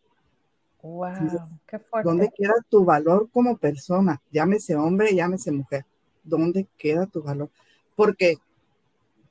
Wow, 0.82 1.12
qué 1.68 1.78
fuerte. 1.80 2.10
¿Dónde 2.10 2.32
queda 2.34 2.54
tu 2.70 2.86
valor 2.86 3.30
como 3.34 3.58
persona? 3.58 4.22
Llámese 4.32 4.78
hombre, 4.78 5.14
llámese 5.14 5.52
mujer. 5.52 5.86
¿Dónde 6.24 6.68
queda 6.78 7.06
tu 7.06 7.22
valor? 7.22 7.50
Porque 7.98 8.38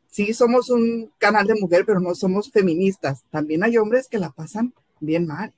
sí 0.09 0.35
somos 0.35 0.69
un 0.69 1.11
canal 1.17 1.47
de 1.47 1.55
mujer, 1.55 1.85
pero 1.87 2.01
no 2.01 2.15
somos 2.15 2.51
feministas. 2.51 3.25
También 3.31 3.63
hay 3.65 3.79
hombres 3.79 4.09
que 4.09 4.19
la 4.19 4.31
pasan 4.31 4.75
bien 5.01 5.27
mal 5.27 5.55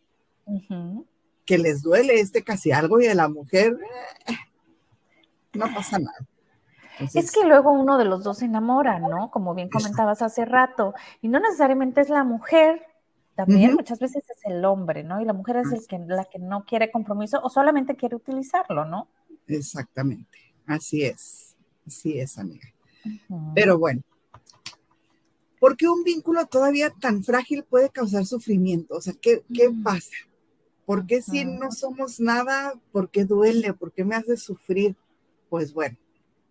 que 1.44 1.58
les 1.58 1.82
duele 1.82 2.20
este 2.20 2.42
casi 2.42 2.72
algo 2.72 3.00
y 3.00 3.06
a 3.06 3.14
la 3.14 3.28
mujer 3.28 3.76
eh, 4.26 4.34
no 5.52 5.66
pasa 5.74 5.98
nada. 5.98 6.18
es 7.14 7.32
que 7.32 7.44
luego 7.44 7.72
uno 7.72 7.98
de 7.98 8.04
los 8.04 8.22
dos 8.22 8.38
se 8.38 8.44
enamora, 8.44 8.98
¿no? 9.00 9.30
Como 9.30 9.54
bien 9.54 9.68
comentabas 9.68 10.22
hace 10.22 10.44
rato, 10.44 10.94
y 11.20 11.28
no 11.28 11.40
necesariamente 11.40 12.02
es 12.02 12.08
la 12.08 12.24
mujer, 12.24 12.82
también 13.34 13.74
muchas 13.74 13.98
veces 13.98 14.22
es 14.28 14.38
el 14.44 14.64
hombre, 14.64 15.02
¿no? 15.02 15.20
Y 15.20 15.24
la 15.24 15.32
mujer 15.32 15.56
es 15.56 15.72
el 15.72 15.86
que, 15.86 15.98
la 15.98 16.24
que 16.26 16.38
no 16.38 16.64
quiere 16.64 16.90
compromiso 16.90 17.40
o 17.42 17.48
solamente 17.48 17.96
quiere 17.96 18.16
utilizarlo, 18.16 18.84
¿no? 18.84 19.08
Exactamente, 19.46 20.38
así 20.66 21.04
es, 21.04 21.56
así 21.86 22.18
es, 22.18 22.38
amiga. 22.38 22.68
Pero 23.54 23.78
bueno, 23.78 24.02
¿por 25.58 25.76
qué 25.76 25.88
un 25.88 26.04
vínculo 26.04 26.46
todavía 26.46 26.90
tan 27.00 27.24
frágil 27.24 27.64
puede 27.64 27.88
causar 27.88 28.26
sufrimiento? 28.26 28.96
O 28.96 29.00
sea, 29.00 29.14
¿qué, 29.20 29.42
qué 29.54 29.70
mm. 29.70 29.82
pasa? 29.82 30.12
¿Por 30.90 31.06
qué 31.06 31.22
si 31.22 31.44
no 31.44 31.70
somos 31.70 32.18
nada? 32.18 32.74
¿Por 32.90 33.10
qué 33.10 33.24
duele? 33.24 33.74
¿Por 33.74 33.92
qué 33.92 34.04
me 34.04 34.16
hace 34.16 34.36
sufrir? 34.36 34.96
Pues 35.48 35.72
bueno, 35.72 35.96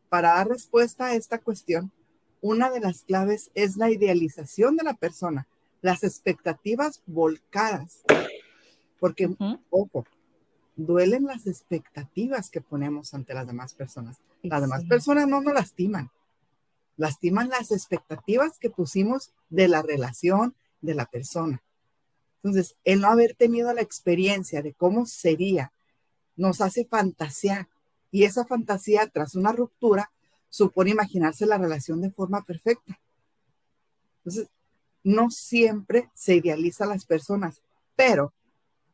para 0.08 0.30
dar 0.30 0.48
respuesta 0.48 1.08
a 1.08 1.14
esta 1.14 1.40
cuestión, 1.40 1.92
una 2.40 2.70
de 2.70 2.80
las 2.80 3.04
claves 3.04 3.52
es 3.54 3.76
la 3.76 3.92
idealización 3.92 4.78
de 4.78 4.86
la 4.86 4.94
persona, 4.94 5.46
las 5.82 6.06
expectativas 6.06 7.02
volcadas. 7.06 8.06
Porque, 8.98 9.30
ojo, 9.72 10.06
duelen 10.78 11.26
las 11.26 11.46
expectativas 11.46 12.50
que 12.50 12.62
ponemos 12.62 13.14
ante 13.14 13.34
las 13.34 13.46
demás 13.46 13.74
personas. 13.74 14.22
Las 14.42 14.62
demás 14.62 14.86
personas 14.86 15.28
no 15.28 15.42
nos 15.42 15.54
lastiman, 15.54 16.12
lastiman 16.96 17.50
las 17.50 17.72
expectativas 17.72 18.58
que 18.58 18.70
pusimos 18.70 19.34
de 19.50 19.68
la 19.68 19.82
relación 19.82 20.56
de 20.80 20.94
la 20.94 21.08
persona. 21.08 21.62
Entonces, 22.44 22.76
el 22.86 23.02
no 23.02 23.08
haber 23.10 23.36
tenido 23.36 23.74
la 23.74 23.82
experiencia 23.82 24.62
de 24.62 24.74
cómo 24.74 25.06
sería, 25.06 25.74
nos 26.36 26.62
hace 26.62 26.86
fantasear. 26.86 27.68
Y 28.12 28.24
esa 28.24 28.46
fantasía, 28.46 29.08
tras 29.08 29.36
una 29.36 29.52
ruptura, 29.52 30.12
supone 30.50 30.92
imaginarse 30.92 31.46
la 31.46 31.58
relación 31.58 32.02
de 32.02 32.12
forma 32.12 32.44
perfecta. 32.44 33.00
Entonces, 34.20 34.48
no 35.04 35.30
siempre 35.30 36.10
se 36.14 36.36
idealiza 36.36 36.86
a 36.86 36.88
las 36.88 37.06
personas, 37.06 37.62
pero 37.96 38.34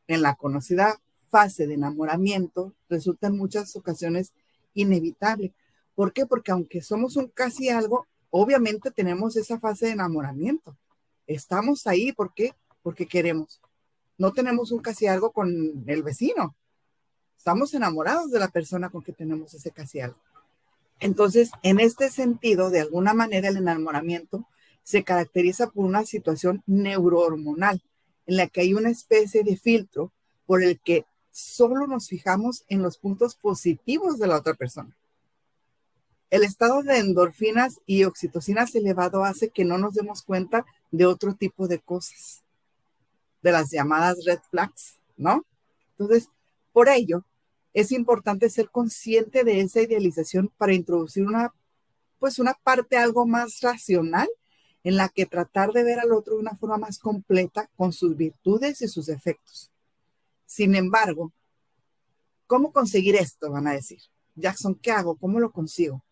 en 0.07 0.21
la 0.21 0.35
conocida 0.35 0.99
fase 1.29 1.67
de 1.67 1.75
enamoramiento 1.75 2.73
resulta 2.89 3.27
en 3.27 3.37
muchas 3.37 3.75
ocasiones 3.75 4.33
inevitable. 4.73 5.53
¿Por 5.95 6.13
qué? 6.13 6.25
Porque 6.25 6.51
aunque 6.51 6.81
somos 6.81 7.15
un 7.15 7.27
casi 7.27 7.69
algo, 7.69 8.07
obviamente 8.29 8.91
tenemos 8.91 9.35
esa 9.37 9.59
fase 9.59 9.87
de 9.87 9.91
enamoramiento. 9.93 10.77
Estamos 11.27 11.87
ahí, 11.87 12.11
¿por 12.11 12.33
qué? 12.33 12.53
Porque 12.85 13.07
queremos. 13.07 13.59
No 14.19 14.31
tenemos 14.31 14.71
un 14.71 14.79
casi 14.79 15.07
algo 15.07 15.31
con 15.31 15.83
el 15.87 16.03
vecino. 16.03 16.55
Estamos 17.35 17.73
enamorados 17.73 18.29
de 18.29 18.37
la 18.37 18.47
persona 18.47 18.91
con 18.91 19.01
que 19.01 19.11
tenemos 19.11 19.55
ese 19.55 19.71
casi 19.71 20.01
algo. 20.01 20.19
Entonces, 20.99 21.49
en 21.63 21.79
este 21.79 22.11
sentido, 22.11 22.69
de 22.69 22.81
alguna 22.81 23.15
manera, 23.15 23.49
el 23.49 23.57
enamoramiento 23.57 24.45
se 24.83 25.03
caracteriza 25.03 25.71
por 25.71 25.83
una 25.83 26.05
situación 26.05 26.61
neurohormonal 26.67 27.81
en 28.27 28.37
la 28.37 28.45
que 28.45 28.61
hay 28.61 28.75
una 28.75 28.91
especie 28.91 29.43
de 29.43 29.57
filtro 29.57 30.11
por 30.45 30.61
el 30.61 30.79
que 30.79 31.05
solo 31.31 31.87
nos 31.87 32.07
fijamos 32.07 32.65
en 32.67 32.83
los 32.83 32.99
puntos 32.99 33.33
positivos 33.33 34.19
de 34.19 34.27
la 34.27 34.37
otra 34.37 34.53
persona. 34.53 34.95
El 36.29 36.43
estado 36.43 36.83
de 36.83 36.99
endorfinas 36.99 37.79
y 37.87 38.03
oxitocinas 38.03 38.75
elevado 38.75 39.23
hace 39.23 39.49
que 39.49 39.65
no 39.65 39.79
nos 39.79 39.95
demos 39.95 40.21
cuenta 40.21 40.67
de 40.91 41.07
otro 41.07 41.33
tipo 41.33 41.67
de 41.67 41.79
cosas 41.79 42.44
de 43.45 43.51
las 43.51 43.69
llamadas 43.69 44.25
red 44.25 44.39
flags, 44.49 44.97
¿no? 45.17 45.45
Entonces, 45.91 46.29
por 46.73 46.89
ello, 46.89 47.23
es 47.75 47.91
importante 47.91 48.49
ser 48.49 48.71
consciente 48.71 49.43
de 49.43 49.61
esa 49.61 49.81
idealización 49.81 50.51
para 50.57 50.73
introducir 50.73 51.27
una, 51.27 51.53
pues 52.17 52.39
una 52.39 52.55
parte 52.55 52.97
algo 52.97 53.27
más 53.27 53.61
racional 53.61 54.27
en 54.83 54.95
la 54.95 55.09
que 55.09 55.27
tratar 55.27 55.73
de 55.73 55.83
ver 55.83 55.99
al 55.99 56.11
otro 56.11 56.33
de 56.33 56.39
una 56.39 56.55
forma 56.55 56.79
más 56.79 56.97
completa 56.97 57.69
con 57.75 57.93
sus 57.93 58.17
virtudes 58.17 58.81
y 58.81 58.87
sus 58.87 59.05
defectos. 59.05 59.69
Sin 60.47 60.73
embargo, 60.73 61.31
¿cómo 62.47 62.71
conseguir 62.71 63.15
esto? 63.15 63.51
Van 63.51 63.67
a 63.67 63.73
decir. 63.73 63.99
Jackson, 64.33 64.73
¿qué 64.73 64.89
hago? 64.89 65.17
¿Cómo 65.17 65.39
lo 65.39 65.51
consigo? 65.51 66.03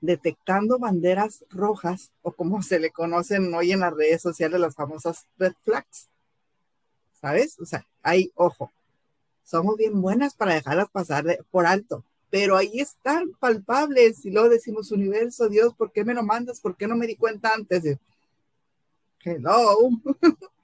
Detectando 0.00 0.78
banderas 0.78 1.44
rojas 1.50 2.12
o 2.22 2.30
como 2.30 2.62
se 2.62 2.78
le 2.78 2.92
conocen 2.92 3.52
hoy 3.54 3.72
en 3.72 3.80
las 3.80 3.92
redes 3.92 4.22
sociales 4.22 4.60
las 4.60 4.76
famosas 4.76 5.26
red 5.36 5.54
flags. 5.64 6.08
¿Sabes? 7.20 7.58
O 7.60 7.66
sea, 7.66 7.86
hay, 8.02 8.30
ojo, 8.34 8.70
somos 9.44 9.76
bien 9.76 10.00
buenas 10.00 10.34
para 10.34 10.54
dejarlas 10.54 10.90
pasar 10.90 11.24
por 11.50 11.66
alto, 11.66 12.04
pero 12.30 12.56
ahí 12.56 12.80
están 12.80 13.30
palpables 13.38 14.24
y 14.24 14.30
luego 14.30 14.48
decimos, 14.48 14.92
universo, 14.92 15.48
Dios, 15.48 15.74
¿por 15.74 15.92
qué 15.92 16.04
me 16.04 16.14
lo 16.14 16.22
mandas? 16.22 16.60
¿Por 16.60 16.76
qué 16.76 16.86
no 16.86 16.96
me 16.96 17.06
di 17.06 17.16
cuenta 17.16 17.52
antes? 17.54 17.98
Hello. 19.24 19.90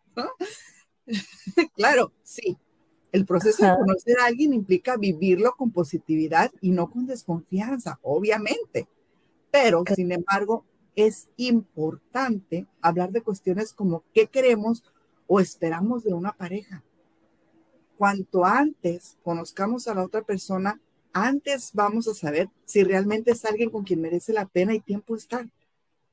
claro, 1.74 2.12
sí. 2.22 2.56
El 3.12 3.24
proceso 3.24 3.64
de 3.64 3.76
conocer 3.76 4.18
a 4.20 4.26
alguien 4.26 4.52
implica 4.52 4.96
vivirlo 4.96 5.54
con 5.56 5.70
positividad 5.70 6.52
y 6.60 6.70
no 6.70 6.90
con 6.90 7.06
desconfianza, 7.06 7.98
obviamente. 8.02 8.88
Pero, 9.50 9.84
sin 9.94 10.12
embargo, 10.12 10.64
es 10.96 11.28
importante 11.36 12.66
hablar 12.80 13.12
de 13.12 13.22
cuestiones 13.22 13.72
como 13.72 14.02
qué 14.12 14.26
queremos 14.26 14.82
o 15.26 15.40
esperamos 15.40 16.04
de 16.04 16.14
una 16.14 16.32
pareja. 16.32 16.82
Cuanto 17.96 18.44
antes 18.44 19.16
conozcamos 19.22 19.88
a 19.88 19.94
la 19.94 20.04
otra 20.04 20.22
persona, 20.22 20.80
antes 21.12 21.70
vamos 21.72 22.08
a 22.08 22.14
saber 22.14 22.48
si 22.66 22.84
realmente 22.84 23.30
es 23.30 23.44
alguien 23.44 23.70
con 23.70 23.84
quien 23.84 24.02
merece 24.02 24.32
la 24.32 24.46
pena 24.46 24.74
y 24.74 24.80
tiempo 24.80 25.16
estar. 25.16 25.48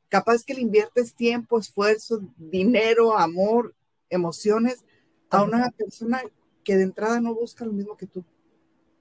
Capaz 0.08 0.44
que 0.46 0.54
le 0.54 0.62
inviertes 0.62 1.14
tiempo, 1.14 1.60
esfuerzo, 1.60 2.22
dinero, 2.38 3.18
amor, 3.18 3.76
emociones 4.10 4.84
a 5.30 5.44
una 5.44 5.72
persona 5.72 6.22
que 6.64 6.78
de 6.78 6.84
entrada 6.84 7.20
no 7.20 7.34
busca 7.34 7.66
lo 7.66 7.74
mismo 7.74 7.98
que 7.98 8.08
tú. 8.08 8.24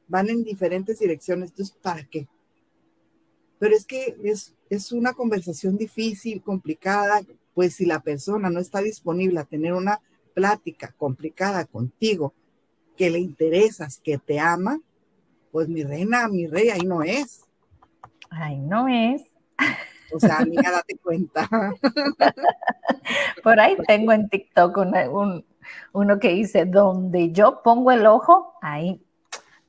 Van 0.08 0.28
en 0.28 0.42
diferentes 0.42 0.98
direcciones. 0.98 1.50
Entonces, 1.50 1.76
¿para 1.80 2.04
qué? 2.04 2.26
Pero 3.58 3.76
es 3.76 3.84
que 3.84 4.16
es, 4.24 4.54
es 4.70 4.90
una 4.90 5.12
conversación 5.12 5.76
difícil, 5.76 6.42
complicada, 6.42 7.22
pues 7.54 7.74
si 7.74 7.86
la 7.86 8.00
persona 8.00 8.50
no 8.50 8.60
está 8.60 8.80
disponible 8.80 9.40
a 9.40 9.44
tener 9.44 9.72
una 9.72 10.00
plática 10.34 10.94
complicada 10.96 11.64
contigo, 11.64 12.34
que 12.96 13.10
le 13.10 13.18
interesas, 13.18 13.98
que 14.02 14.18
te 14.18 14.38
ama, 14.38 14.80
pues 15.50 15.68
mi 15.68 15.84
reina, 15.84 16.28
mi 16.28 16.46
rey, 16.46 16.70
ahí 16.70 16.82
no 16.86 17.02
es. 17.02 17.44
Ahí 18.30 18.58
no 18.58 18.88
es. 18.88 19.22
O 20.14 20.20
sea, 20.20 20.38
amiga, 20.38 20.70
date 20.72 20.96
cuenta. 20.98 21.48
Por 23.42 23.60
ahí 23.60 23.76
tengo 23.86 24.12
en 24.12 24.28
TikTok 24.28 24.76
un, 24.78 25.44
uno 25.92 26.18
que 26.18 26.28
dice, 26.28 26.64
donde 26.64 27.32
yo 27.32 27.62
pongo 27.62 27.90
el 27.90 28.06
ojo, 28.06 28.54
ahí, 28.60 29.02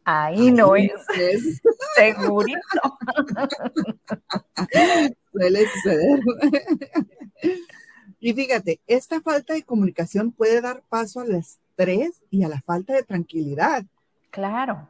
ahí, 0.06 0.52
no 0.52 0.75
es. 0.75 0.92
es. 1.18 1.62
Segurito. 1.96 2.60
Suele 5.32 5.66
suceder. 5.68 6.20
Y 8.24 8.32
fíjate, 8.32 8.80
esta 8.88 9.20
falta 9.20 9.53
de 9.53 9.63
comunicación 9.63 10.32
puede 10.32 10.62
dar 10.62 10.82
paso 10.88 11.20
al 11.20 11.36
estrés 11.36 12.24
y 12.32 12.44
a 12.44 12.48
la 12.48 12.62
falta 12.62 12.94
de 12.94 13.03
tranquilidad. 13.03 13.84
Claro. 14.32 14.88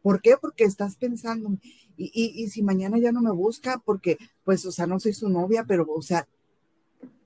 ¿Por 0.00 0.22
qué? 0.22 0.38
Porque 0.40 0.64
estás 0.64 0.96
pensando, 0.96 1.50
y, 1.98 2.48
si 2.48 2.62
mañana 2.62 2.96
ya 2.96 3.12
no 3.12 3.20
me 3.20 3.30
busca, 3.30 3.82
porque, 3.84 4.16
pues, 4.42 4.64
o 4.64 4.72
sea, 4.72 4.86
no 4.86 4.98
soy 5.00 5.12
su 5.12 5.28
novia, 5.28 5.64
pero, 5.68 5.86
o 5.86 6.00
sea, 6.00 6.26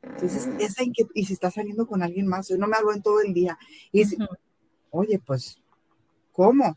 entonces, 0.03 0.49
esa 0.59 0.83
y 1.15 1.27
si 1.27 1.33
está 1.33 1.53
saliendo 1.53 1.87
con 1.87 2.03
alguien 2.03 2.27
más, 2.27 2.51
hoy 2.51 2.59
no 2.59 2.67
me 2.67 2.77
habló 2.77 2.93
en 2.93 3.03
todo 3.03 3.21
el 3.21 3.33
día, 3.33 3.57
y 3.93 4.03
oye, 4.91 5.21
pues, 5.25 5.61
¿cómo? 6.33 6.77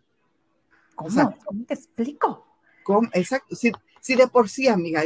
¿Cómo? 0.93 1.35
¿Cómo 1.43 1.65
te 1.65 1.73
explico? 1.73 2.45
¿cómo? 2.83 3.09
Exacto, 3.13 3.55
si, 3.55 3.71
si 3.99 4.13
de 4.13 4.27
por 4.27 4.47
sí, 4.47 4.67
amiga, 4.67 5.05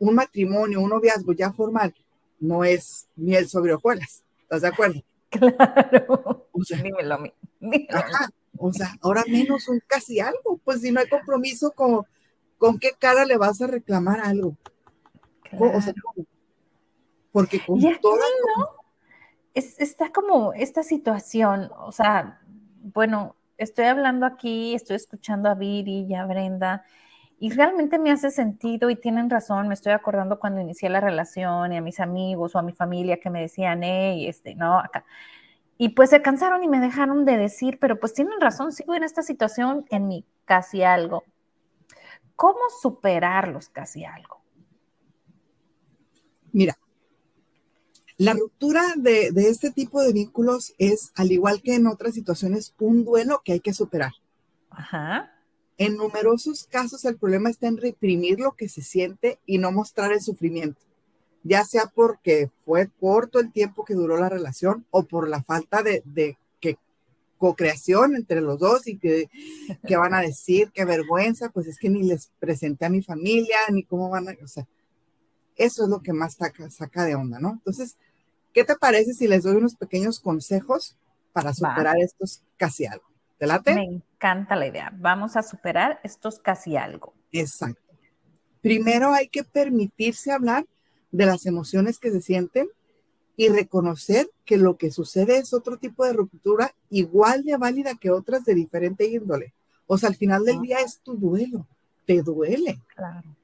un 0.00 0.16
matrimonio, 0.16 0.80
un 0.80 0.90
noviazgo 0.90 1.32
ya 1.32 1.52
formal, 1.52 1.94
no 2.40 2.64
es 2.64 3.08
miel 3.16 3.48
sobre 3.48 3.74
hojuelas, 3.74 4.24
¿estás 4.42 4.62
de 4.62 4.68
acuerdo? 4.68 5.00
Claro. 5.30 6.48
dímelo 6.82 7.14
a 7.14 7.18
mí. 7.18 7.32
o 8.56 8.72
sea, 8.72 8.94
ahora 9.02 9.24
menos 9.28 9.68
un 9.68 9.78
casi 9.86 10.20
algo, 10.20 10.58
pues 10.64 10.80
si 10.80 10.90
no 10.90 11.00
hay 11.00 11.08
compromiso, 11.08 11.72
con, 11.72 12.06
¿con 12.56 12.78
qué 12.78 12.92
cara 12.98 13.26
le 13.26 13.36
vas 13.36 13.60
a 13.60 13.66
reclamar 13.66 14.20
algo? 14.20 14.56
O 15.52 15.80
sea, 15.82 15.92
porque 17.30 17.60
con 17.64 17.78
toda... 18.00 18.24
Es, 19.52 19.78
está 19.80 20.10
como 20.12 20.54
esta 20.54 20.82
situación, 20.82 21.70
o 21.78 21.92
sea, 21.92 22.40
bueno, 22.80 23.36
estoy 23.58 23.86
hablando 23.86 24.24
aquí, 24.24 24.74
estoy 24.74 24.96
escuchando 24.96 25.50
a 25.50 25.54
Viri 25.54 26.06
y 26.08 26.14
a 26.14 26.24
Brenda, 26.24 26.84
y 27.40 27.50
realmente 27.50 27.98
me 27.98 28.10
hace 28.10 28.30
sentido 28.30 28.90
y 28.90 28.96
tienen 28.96 29.30
razón, 29.30 29.68
me 29.68 29.74
estoy 29.74 29.92
acordando 29.92 30.40
cuando 30.40 30.60
inicié 30.60 30.88
la 30.88 31.00
relación 31.00 31.72
y 31.72 31.76
a 31.76 31.80
mis 31.80 32.00
amigos 32.00 32.54
o 32.54 32.58
a 32.58 32.62
mi 32.62 32.72
familia 32.72 33.20
que 33.20 33.30
me 33.30 33.40
decían, 33.40 33.82
hey, 33.84 34.26
este, 34.26 34.56
no, 34.56 34.78
acá. 34.78 35.04
Y 35.76 35.90
pues 35.90 36.10
se 36.10 36.20
cansaron 36.20 36.64
y 36.64 36.68
me 36.68 36.80
dejaron 36.80 37.24
de 37.24 37.36
decir, 37.36 37.78
pero 37.80 38.00
pues 38.00 38.12
tienen 38.12 38.40
razón, 38.40 38.72
sigo 38.72 38.96
en 38.96 39.04
esta 39.04 39.22
situación 39.22 39.86
en 39.90 40.08
mi 40.08 40.24
casi 40.44 40.82
algo. 40.82 41.22
¿Cómo 42.34 42.58
superarlos 42.82 43.68
casi 43.68 44.04
algo? 44.04 44.40
Mira, 46.50 46.76
la 48.16 48.32
ruptura 48.32 48.82
de, 48.96 49.30
de, 49.30 49.48
este 49.48 49.70
tipo 49.70 50.02
de 50.02 50.12
vínculos 50.12 50.74
es, 50.78 51.12
al 51.14 51.30
igual 51.30 51.62
que 51.62 51.76
en 51.76 51.86
otras 51.86 52.14
situaciones, 52.14 52.74
un 52.80 53.04
duelo 53.04 53.42
que 53.44 53.52
hay 53.52 53.60
que 53.60 53.72
superar. 53.72 54.12
Ajá. 54.70 55.37
En 55.78 55.96
numerosos 55.96 56.66
casos 56.70 57.04
el 57.04 57.16
problema 57.16 57.50
está 57.50 57.68
en 57.68 57.76
reprimir 57.76 58.40
lo 58.40 58.52
que 58.52 58.68
se 58.68 58.82
siente 58.82 59.38
y 59.46 59.58
no 59.58 59.72
mostrar 59.72 60.12
el 60.12 60.20
sufrimiento, 60.20 60.80
ya 61.44 61.64
sea 61.64 61.86
porque 61.94 62.50
fue 62.64 62.90
corto 63.00 63.38
el 63.38 63.52
tiempo 63.52 63.84
que 63.84 63.94
duró 63.94 64.18
la 64.18 64.28
relación 64.28 64.84
o 64.90 65.04
por 65.04 65.28
la 65.28 65.42
falta 65.42 65.82
de, 65.82 66.02
de 66.04 66.36
co-creación 67.38 68.16
entre 68.16 68.40
los 68.40 68.58
dos 68.58 68.86
y 68.86 68.98
que, 68.98 69.30
que, 69.86 69.96
van 69.96 70.12
a 70.12 70.20
decir, 70.20 70.70
qué 70.74 70.84
vergüenza, 70.84 71.48
pues 71.50 71.66
es 71.68 71.78
que 71.78 71.88
ni 71.88 72.02
les 72.02 72.30
presenté 72.40 72.84
a 72.84 72.90
mi 72.90 73.00
familia, 73.00 73.56
ni 73.70 73.84
cómo 73.84 74.10
van 74.10 74.28
a, 74.28 74.36
o 74.42 74.48
sea, 74.48 74.66
eso 75.56 75.84
es 75.84 75.88
lo 75.88 76.02
que 76.02 76.12
más 76.12 76.34
saca, 76.34 76.68
saca 76.70 77.04
de 77.04 77.14
onda, 77.14 77.38
¿no? 77.38 77.52
Entonces, 77.52 77.96
¿qué 78.52 78.64
te 78.64 78.76
parece 78.76 79.14
si 79.14 79.26
les 79.26 79.44
doy 79.44 79.56
unos 79.56 79.76
pequeños 79.76 80.20
consejos 80.20 80.96
para 81.32 81.54
superar 81.54 81.96
estos 81.98 82.42
casi 82.56 82.86
algo? 82.86 83.07
¿Te 83.38 83.46
late? 83.46 83.74
Me 83.74 83.84
encanta 83.84 84.56
la 84.56 84.66
idea. 84.66 84.92
Vamos 84.96 85.36
a 85.36 85.42
superar 85.42 86.00
estos 86.02 86.38
casi 86.38 86.76
algo. 86.76 87.14
Exacto. 87.32 87.80
Primero 88.60 89.12
hay 89.12 89.28
que 89.28 89.44
permitirse 89.44 90.32
hablar 90.32 90.66
de 91.12 91.26
las 91.26 91.46
emociones 91.46 91.98
que 91.98 92.10
se 92.10 92.20
sienten 92.20 92.68
y 93.36 93.48
reconocer 93.48 94.28
que 94.44 94.56
lo 94.56 94.76
que 94.76 94.90
sucede 94.90 95.38
es 95.38 95.54
otro 95.54 95.76
tipo 95.76 96.04
de 96.04 96.12
ruptura 96.12 96.74
igual 96.90 97.44
de 97.44 97.56
válida 97.56 97.94
que 97.94 98.10
otras 98.10 98.44
de 98.44 98.54
diferente 98.54 99.06
índole. 99.06 99.54
O 99.86 99.96
sea, 99.96 100.08
al 100.08 100.16
final 100.16 100.44
del 100.44 100.60
día 100.60 100.80
es 100.80 100.98
tu 100.98 101.14
duelo, 101.14 101.66
te 102.04 102.20
duele. 102.22 102.80
Claro. 102.94 103.36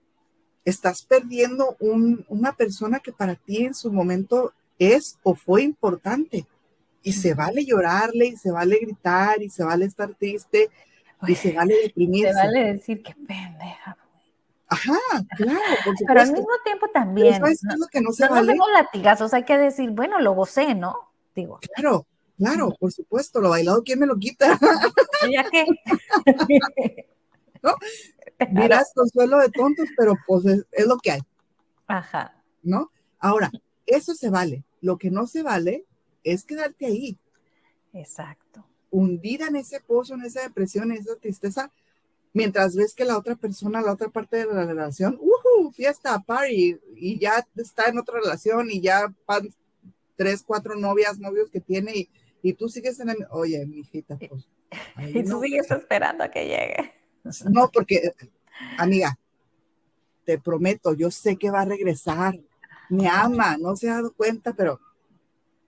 Estás 0.65 1.05
perdiendo 1.05 1.77
una 1.81 2.57
persona 2.57 2.99
que 2.99 3.13
para 3.13 3.37
ti 3.37 3.65
en 3.65 3.75
su 3.75 3.93
momento 3.93 4.53
es 4.79 5.19
o 5.23 5.35
fue 5.35 5.63
importante. 5.63 6.47
Y 7.05 7.13
se 7.13 7.35
vale 7.35 7.65
llorarle, 7.65 8.27
y 8.27 8.37
se 8.37 8.51
vale 8.51 8.79
gritar, 8.81 9.41
y 9.43 9.51
se 9.51 9.63
vale 9.63 9.85
estar 9.85 10.13
triste, 10.15 10.71
y 11.29 11.35
se 11.37 11.53
vale 11.53 11.77
deprimirse. 11.83 12.33
Se 12.33 12.39
vale 12.39 12.73
decir 12.73 13.03
que 13.03 13.15
pendeja. 13.15 13.97
Ajá, 14.67 14.99
claro. 15.37 15.61
Pero 16.07 16.21
al 16.21 16.33
mismo 16.33 16.49
tiempo 16.65 16.87
también. 16.93 17.41
no, 17.41 17.47
es 17.47 17.61
lo 17.63 17.87
que 17.87 18.01
no 18.01 18.11
se 18.11 18.27
vale? 18.27 18.55
No 18.57 18.69
latigazos, 18.71 19.35
hay 19.35 19.45
que 19.45 19.57
decir, 19.59 19.91
bueno, 19.91 20.21
lo 20.21 20.33
gocé, 20.33 20.75
¿no? 20.75 21.11
Digo. 21.35 21.61
Claro, 21.75 22.07
claro, 22.37 22.75
por 22.81 22.91
supuesto, 22.91 23.41
lo 23.41 23.51
bailado, 23.51 23.83
¿quién 23.85 24.01
me 24.01 24.07
lo 24.07 24.17
quita? 24.17 24.59
¿Ya 25.31 25.45
qué? 25.51 25.65
¿No? 27.63 27.75
Consuelo 28.95 29.39
de 29.39 29.51
tontos, 29.51 29.87
pero 29.97 30.15
pues 30.27 30.45
es, 30.45 30.87
lo 30.87 30.97
que 30.99 31.13
hay. 31.13 31.21
Ajá. 31.87 32.35
¿No? 32.63 32.91
Ahora, 33.19 33.51
eso 33.87 34.15
se 34.15 34.31
vale. 34.31 34.65
Lo 34.81 34.99
que 34.99 35.11
no 35.11 35.27
se 35.27 35.43
vale 35.43 35.85
es 36.25 36.45
quedarte 36.45 36.87
ahí. 36.87 37.19
Exacto. 37.93 38.67
Hundida 38.91 39.47
en 39.47 39.57
ese 39.57 39.81
pozo, 39.81 40.15
en 40.15 40.23
esa 40.25 40.43
depresión, 40.43 40.91
en 40.91 40.99
esa 40.99 41.17
tristeza, 41.17 41.71
mientras 42.33 42.75
ves 42.75 42.95
que 42.95 43.05
la 43.05 43.17
otra 43.17 43.37
persona, 43.37 43.81
la 43.81 43.93
otra 43.93 44.09
parte 44.09 44.39
de 44.39 44.47
la 44.47 44.67
relación, 44.67 45.19
uh, 45.21 45.71
fiesta, 45.71 46.19
party, 46.21 46.79
y 46.97 47.19
ya 47.19 47.47
está 47.57 47.87
en 47.89 47.99
otra 47.99 48.21
relación 48.21 48.71
y 48.71 48.81
ya 48.81 49.13
van 49.27 49.49
tres, 50.17 50.43
cuatro 50.47 50.75
novias, 50.77 51.19
novios 51.19 51.51
que 51.51 51.61
tiene 51.61 51.97
y, 51.97 52.11
y 52.43 52.53
tú 52.55 52.69
sigues 52.69 53.01
en 53.01 53.11
el, 53.11 53.19
oye, 53.31 53.65
mi 53.67 53.79
hijita, 53.79 54.17
pues. 54.17 54.49
Y 55.15 55.23
tú 55.25 55.41
sigues 55.41 55.71
esperando 55.71 56.25
a 56.25 56.31
que 56.31 56.47
llegue. 56.47 56.93
No, 57.51 57.71
porque, 57.73 58.13
amiga, 58.77 59.19
te 60.25 60.39
prometo, 60.39 60.95
yo 60.95 61.11
sé 61.11 61.37
que 61.37 61.51
va 61.51 61.63
a 61.63 61.67
regresar. 61.67 62.39
Me 62.91 63.09
ama, 63.09 63.57
no 63.57 63.77
se 63.77 63.89
ha 63.89 63.95
dado 63.95 64.13
cuenta, 64.13 64.53
pero 64.53 64.81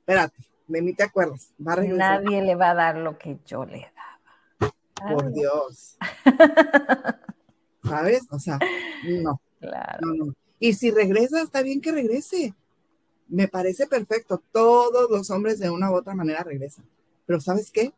espérate, 0.07 0.37
de 0.69 0.83
mí 0.83 0.95
te 0.95 1.03
acuerdas. 1.03 1.53
Nadie 1.59 2.41
le 2.43 2.55
va 2.55 2.71
a 2.71 2.75
dar 2.75 2.97
lo 2.97 3.19
que 3.19 3.39
yo 3.45 3.67
le 3.67 3.91
daba. 4.61 4.73
Por 5.13 5.33
Dios. 5.33 5.99
¿Sabes? 7.85 8.23
O 8.31 8.39
sea, 8.39 8.61
no. 9.05 9.41
Claro. 9.61 10.33
Y 10.61 10.75
si 10.75 10.93
regresa, 10.93 11.43
está 11.43 11.63
bien 11.63 11.81
que 11.81 11.91
regrese. 11.91 12.55
Me 13.29 13.49
parece 13.49 13.89
perfecto. 13.89 14.41
Todos 14.53 15.11
los 15.11 15.31
hombres 15.31 15.59
de 15.59 15.71
una 15.71 15.91
u 15.91 15.97
otra 15.97 16.15
manera 16.15 16.45
regresan. 16.45 16.85
Pero 17.27 17.41
¿sabes 17.41 17.73
qué? 17.73 17.93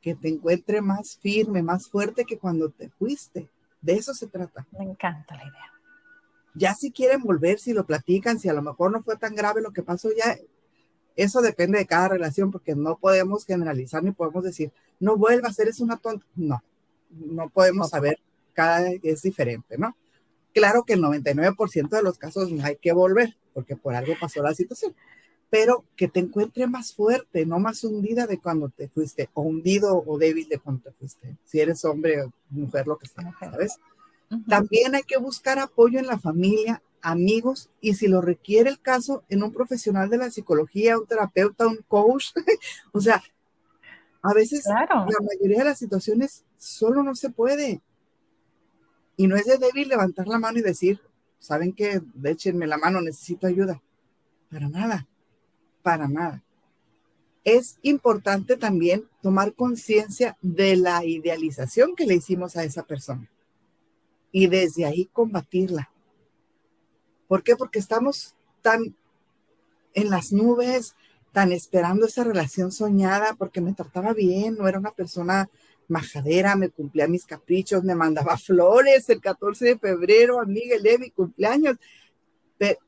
Que 0.00 0.14
te 0.14 0.28
encuentre 0.28 0.80
más 0.80 1.18
firme, 1.18 1.62
más 1.62 1.88
fuerte 1.88 2.24
que 2.24 2.38
cuando 2.38 2.70
te 2.70 2.88
fuiste. 2.88 3.50
De 3.82 3.92
eso 3.94 4.14
se 4.14 4.26
trata. 4.26 4.66
Me 4.78 4.84
encanta 4.84 5.36
la 5.36 5.42
idea. 5.42 5.72
Ya 6.54 6.74
si 6.74 6.90
quieren 6.90 7.22
volver, 7.22 7.60
si 7.60 7.74
lo 7.74 7.84
platican, 7.84 8.38
si 8.38 8.48
a 8.48 8.54
lo 8.54 8.62
mejor 8.62 8.90
no 8.90 9.02
fue 9.02 9.16
tan 9.16 9.34
grave 9.34 9.60
lo 9.60 9.72
que 9.72 9.82
pasó, 9.82 10.08
ya 10.16 10.36
eso 11.16 11.40
depende 11.40 11.78
de 11.78 11.86
cada 11.86 12.08
relación 12.08 12.50
porque 12.50 12.74
no 12.74 12.96
podemos 12.96 13.44
generalizar 13.44 14.02
ni 14.02 14.12
podemos 14.12 14.44
decir, 14.44 14.72
no 14.98 15.16
vuelvas, 15.16 15.58
eres 15.58 15.80
una 15.80 15.96
tonta. 15.96 16.24
No, 16.36 16.62
no 17.10 17.48
podemos 17.48 17.90
saber, 17.90 18.18
cada 18.52 18.90
es 19.02 19.22
diferente, 19.22 19.78
¿no? 19.78 19.96
Claro 20.52 20.84
que 20.84 20.94
el 20.94 21.00
99% 21.02 21.88
de 21.88 22.02
los 22.02 22.18
casos 22.18 22.50
no 22.50 22.64
hay 22.64 22.76
que 22.76 22.92
volver 22.92 23.36
porque 23.54 23.76
por 23.76 23.94
algo 23.94 24.14
pasó 24.20 24.42
la 24.42 24.54
situación, 24.54 24.94
pero 25.48 25.84
que 25.96 26.08
te 26.08 26.20
encuentre 26.20 26.66
más 26.66 26.94
fuerte, 26.94 27.44
no 27.46 27.58
más 27.58 27.82
hundida 27.84 28.26
de 28.26 28.38
cuando 28.38 28.68
te 28.68 28.88
fuiste, 28.88 29.28
o 29.34 29.42
hundido 29.42 30.02
o 30.06 30.18
débil 30.18 30.48
de 30.48 30.58
cuando 30.58 30.82
te 30.82 30.92
fuiste, 30.92 31.36
si 31.44 31.60
eres 31.60 31.84
hombre 31.84 32.22
o 32.22 32.32
mujer, 32.50 32.86
lo 32.86 32.98
que 32.98 33.06
sea, 33.06 33.34
¿sabes? 33.38 33.76
También 34.48 34.94
hay 34.94 35.02
que 35.02 35.18
buscar 35.18 35.58
apoyo 35.58 35.98
en 35.98 36.06
la 36.06 36.18
familia, 36.18 36.80
amigos 37.02 37.70
y 37.80 37.94
si 37.94 38.08
lo 38.08 38.20
requiere 38.20 38.70
el 38.70 38.80
caso 38.80 39.24
en 39.28 39.42
un 39.42 39.52
profesional 39.52 40.10
de 40.10 40.18
la 40.18 40.30
psicología, 40.30 40.98
un 40.98 41.06
terapeuta, 41.06 41.66
un 41.66 41.78
coach. 41.88 42.26
o 42.92 43.00
sea, 43.00 43.22
a 44.22 44.34
veces 44.34 44.64
la 44.66 45.06
mayoría 45.20 45.58
de 45.58 45.64
las 45.64 45.78
situaciones 45.78 46.44
solo 46.58 47.02
no 47.02 47.14
se 47.14 47.30
puede. 47.30 47.80
Y 49.16 49.26
no 49.26 49.36
es 49.36 49.44
de 49.44 49.58
débil 49.58 49.88
levantar 49.88 50.26
la 50.26 50.38
mano 50.38 50.58
y 50.58 50.62
decir, 50.62 51.00
¿saben 51.38 51.72
qué? 51.72 52.00
Échenme 52.24 52.66
la 52.66 52.78
mano, 52.78 53.00
necesito 53.00 53.46
ayuda. 53.46 53.82
Para 54.50 54.68
nada, 54.68 55.06
para 55.82 56.08
nada. 56.08 56.42
Es 57.44 57.78
importante 57.82 58.56
también 58.56 59.08
tomar 59.22 59.54
conciencia 59.54 60.36
de 60.42 60.76
la 60.76 61.04
idealización 61.04 61.94
que 61.96 62.06
le 62.06 62.14
hicimos 62.14 62.56
a 62.56 62.64
esa 62.64 62.82
persona 62.82 63.30
y 64.32 64.46
desde 64.46 64.84
ahí 64.84 65.06
combatirla 65.06 65.90
¿Por 67.30 67.44
qué? 67.44 67.54
Porque 67.54 67.78
estamos 67.78 68.34
tan 68.60 68.96
en 69.94 70.10
las 70.10 70.32
nubes, 70.32 70.96
tan 71.30 71.52
esperando 71.52 72.06
esa 72.06 72.24
relación 72.24 72.72
soñada, 72.72 73.34
porque 73.34 73.60
me 73.60 73.72
trataba 73.72 74.12
bien, 74.14 74.56
no 74.56 74.66
era 74.66 74.80
una 74.80 74.90
persona 74.90 75.48
majadera, 75.86 76.56
me 76.56 76.70
cumplía 76.70 77.06
mis 77.06 77.24
caprichos, 77.26 77.84
me 77.84 77.94
mandaba 77.94 78.36
flores 78.46 79.08
el 79.10 79.20
14 79.20 79.64
de 79.64 79.78
febrero, 79.78 80.40
a 80.40 80.44
Miguel 80.44 80.82
de 80.82 80.98
mi 80.98 81.10
cumpleaños, 81.10 81.76
pero 82.58 82.80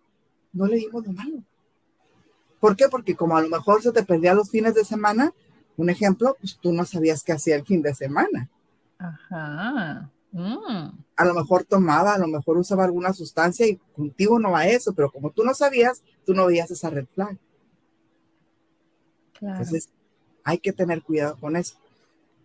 no 0.53 0.67
le 0.67 0.79
dimos 0.79 1.07
lo 1.07 1.13
malo. 1.13 1.45
¿Por 2.59 2.75
qué? 2.75 2.89
Porque 2.89 3.15
como 3.15 3.37
a 3.37 3.43
lo 3.43 3.49
mejor 3.49 3.81
se 3.81 3.93
te 3.93 4.03
perdía 4.03 4.35
los 4.35 4.51
fines 4.51 4.75
de 4.75 4.85
semana, 4.85 5.33
Un 5.77 5.89
ejemplo, 5.89 6.37
pues 6.41 6.59
tú 6.61 6.73
no 6.73 6.85
sabías 6.85 7.23
qué 7.23 7.31
hacía 7.31 7.55
el 7.55 7.65
fin 7.65 7.81
de 7.81 7.95
semana. 7.95 8.51
Ajá. 8.99 10.11
Mm. 10.33 10.89
A 11.17 11.25
lo 11.25 11.35
mejor 11.35 11.65
tomaba, 11.65 12.15
a 12.15 12.19
lo 12.19 12.27
mejor 12.27 12.57
usaba 12.57 12.85
alguna 12.85 13.13
sustancia 13.13 13.67
y 13.67 13.77
contigo 13.95 14.39
no 14.39 14.51
va 14.51 14.67
eso, 14.67 14.95
pero 14.95 15.11
como 15.11 15.31
tú 15.31 15.45
no 15.45 15.55
sabías, 15.55 16.03
tú 16.25 16.35
no 16.35 16.47
veías 16.47 16.71
esa 16.71 16.91
red 16.91 17.07
flag. 17.15 17.39
Entonces, 19.41 19.89
hay 20.45 20.59
que 20.59 20.73
tener 20.73 21.03
cuidado 21.03 21.37
con 21.39 21.57
eso. 21.57 21.77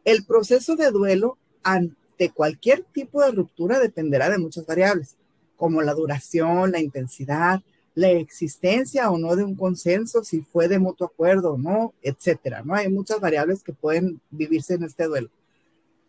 El 0.04 0.26
proceso 0.26 0.76
de 0.76 0.92
duelo 0.92 1.38
ante 1.64 2.30
cualquier 2.32 2.84
tipo 2.84 3.22
de 3.22 3.32
ruptura 3.32 3.80
dependerá 3.80 4.30
de 4.30 4.38
muchas 4.38 4.66
variables, 4.66 5.16
como 5.56 5.82
la 5.82 5.94
duración, 5.94 6.72
la 6.72 6.80
intensidad, 6.80 7.62
la 7.94 8.10
existencia 8.12 9.10
o 9.10 9.18
no 9.18 9.36
de 9.36 9.44
un 9.44 9.56
consenso, 9.56 10.24
si 10.24 10.42
fue 10.42 10.68
de 10.68 10.80
mutuo 10.80 11.08
acuerdo 11.08 11.54
o 11.54 11.58
no, 11.58 11.94
etcétera. 12.02 12.62
¿no? 12.64 12.76
Hay 12.76 12.90
muchas 12.90 13.20
variables 13.20 13.64
que 13.64 13.74
pueden 13.74 14.22
vivirse 14.30 14.76
en 14.76 14.84
este 14.84 15.06
duelo. 15.06 15.30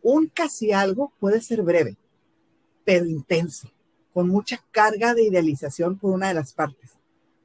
Un 0.02 0.28
casi 0.28 0.72
algo 0.72 1.12
puede 1.18 1.40
ser 1.40 1.62
breve, 1.62 1.96
pero 2.84 3.06
intenso, 3.06 3.70
con 4.12 4.28
mucha 4.28 4.62
carga 4.70 5.14
de 5.14 5.24
idealización 5.24 5.98
por 5.98 6.12
una 6.12 6.28
de 6.28 6.34
las 6.34 6.52
partes, 6.52 6.92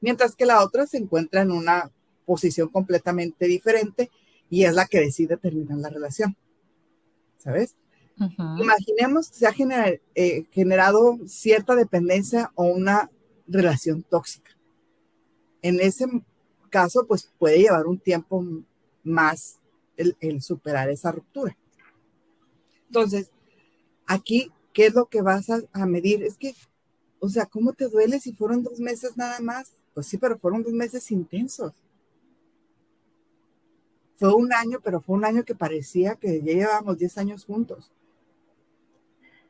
mientras 0.02 0.36
que 0.36 0.46
la 0.46 0.64
otra 0.64 0.88
se 0.88 0.98
encuentra 0.98 1.42
en 1.42 1.52
una 1.52 1.92
posición 2.26 2.70
completamente 2.70 3.48
diferente 3.48 4.10
y 4.50 4.66
es 4.66 4.74
la 4.74 4.86
que 4.86 5.00
decide 5.00 5.38
terminar 5.38 5.78
la 5.78 5.90
relación. 5.90 6.36
¿Sabes? 7.38 7.76
Imaginemos 8.60 9.30
que 9.30 9.38
se 9.38 9.48
ha 9.48 9.54
eh, 10.16 10.46
generado 10.52 11.18
cierta 11.26 11.76
dependencia 11.76 12.52
o 12.56 12.66
una 12.66 13.10
relación 13.48 14.04
tóxica. 14.04 14.52
En 15.62 15.80
ese 15.80 16.06
caso, 16.70 17.06
pues 17.08 17.32
puede 17.38 17.60
llevar 17.60 17.88
un 17.88 18.00
tiempo 18.00 18.46
más 19.04 19.60
el, 19.98 20.42
superar 20.42 20.90
esa 20.90 21.12
ruptura. 21.12 21.58
Entonces, 22.94 23.32
aquí, 24.06 24.52
¿qué 24.72 24.86
es 24.86 24.94
lo 24.94 25.08
que 25.08 25.24
vas 25.24 25.50
a, 25.50 25.62
a, 25.72 25.88
medir? 25.88 26.22
Es 26.22 26.38
que, 26.38 26.54
o 27.20 27.28
sea, 27.28 27.48
¿cómo 27.48 27.74
te 27.74 27.90
duele 27.90 28.20
si 28.20 28.34
fueron 28.34 28.62
dos 28.62 28.80
meses 28.80 29.18
nada 29.18 29.40
más? 29.40 29.74
Pues 29.96 30.06
sí, 30.06 30.20
pero 30.20 30.38
fueron 30.38 30.62
dos 30.62 30.74
meses 30.74 31.10
intensos. 31.10 31.74
Fue 34.18 34.32
un 34.32 34.54
año, 34.54 34.80
pero 34.84 35.02
fue 35.02 35.16
un 35.16 35.26
año 35.26 35.44
que 35.44 35.56
parecía 35.56 36.18
que 36.18 36.44
ya 36.44 36.54
llevábamos 36.54 37.00
10 37.00 37.18
años 37.18 37.46
juntos. 37.46 37.92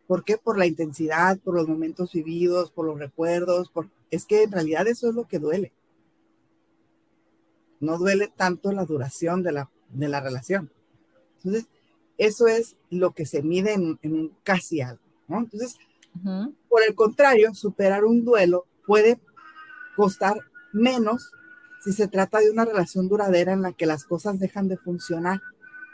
¿Por 0.08 0.23
qué? 0.23 0.38
Por 0.38 0.58
la 0.58 0.65
intensidad, 0.65 1.38
por 1.38 1.53
los 1.53 1.67
momentos 1.67 2.13
vividos, 2.13 2.71
por 2.71 2.86
los 2.86 2.97
recuerdos, 2.97 3.69
por... 3.69 3.89
es 4.10 4.25
que 4.25 4.43
en 4.43 4.53
realidad 4.53 4.88
eso 4.88 5.10
es 5.10 5.15
lo 5.15 5.27
que 5.27 5.39
duele. 5.39 5.73
No 7.82 7.97
duele 7.97 8.32
tanto 8.34 8.71
la 8.71 8.86
duración 8.86 9.43
de 9.43 9.51
la, 9.51 9.69
de 9.89 10.08
la 10.08 10.21
relación. 10.21 10.71
Entonces, 11.36 11.67
eso 12.17 12.47
es 12.47 12.76
lo 12.89 13.12
que 13.12 13.26
se 13.26 13.41
mide 13.41 13.73
en, 13.73 13.97
un 14.04 14.36
casi 14.43 14.82
algo. 14.82 15.02
¿no? 15.28 15.39
Entonces, 15.39 15.78
por 16.69 16.84
el 16.88 16.95
contrario, 16.95 17.54
superar 17.54 18.06
un 18.06 18.23
duelo 18.23 18.65
puede 18.86 19.19
costar 19.95 20.38
menos 20.71 21.32
si 21.84 21.91
se 21.91 22.08
trata 22.08 22.39
de 22.39 22.49
una 22.49 22.65
relación 22.65 23.10
duradera 23.10 23.54
en 23.54 23.62
la 23.62 23.73
que 23.73 23.86
las 23.86 24.06
cosas 24.06 24.39
dejan 24.39 24.67
de 24.67 24.78
funcionar 24.78 25.41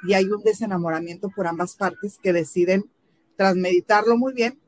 y 0.03 0.13
hay 0.13 0.25
un 0.25 0.43
desenamoramiento 0.43 1.29
por 1.29 1.47
ambas 1.47 1.75
partes 1.75 2.19
que 2.21 2.31
deciden, 2.31 2.89
tras 3.35 3.55
meditarlo 3.55 4.17
muy 4.17 4.33
bien, 4.33 4.59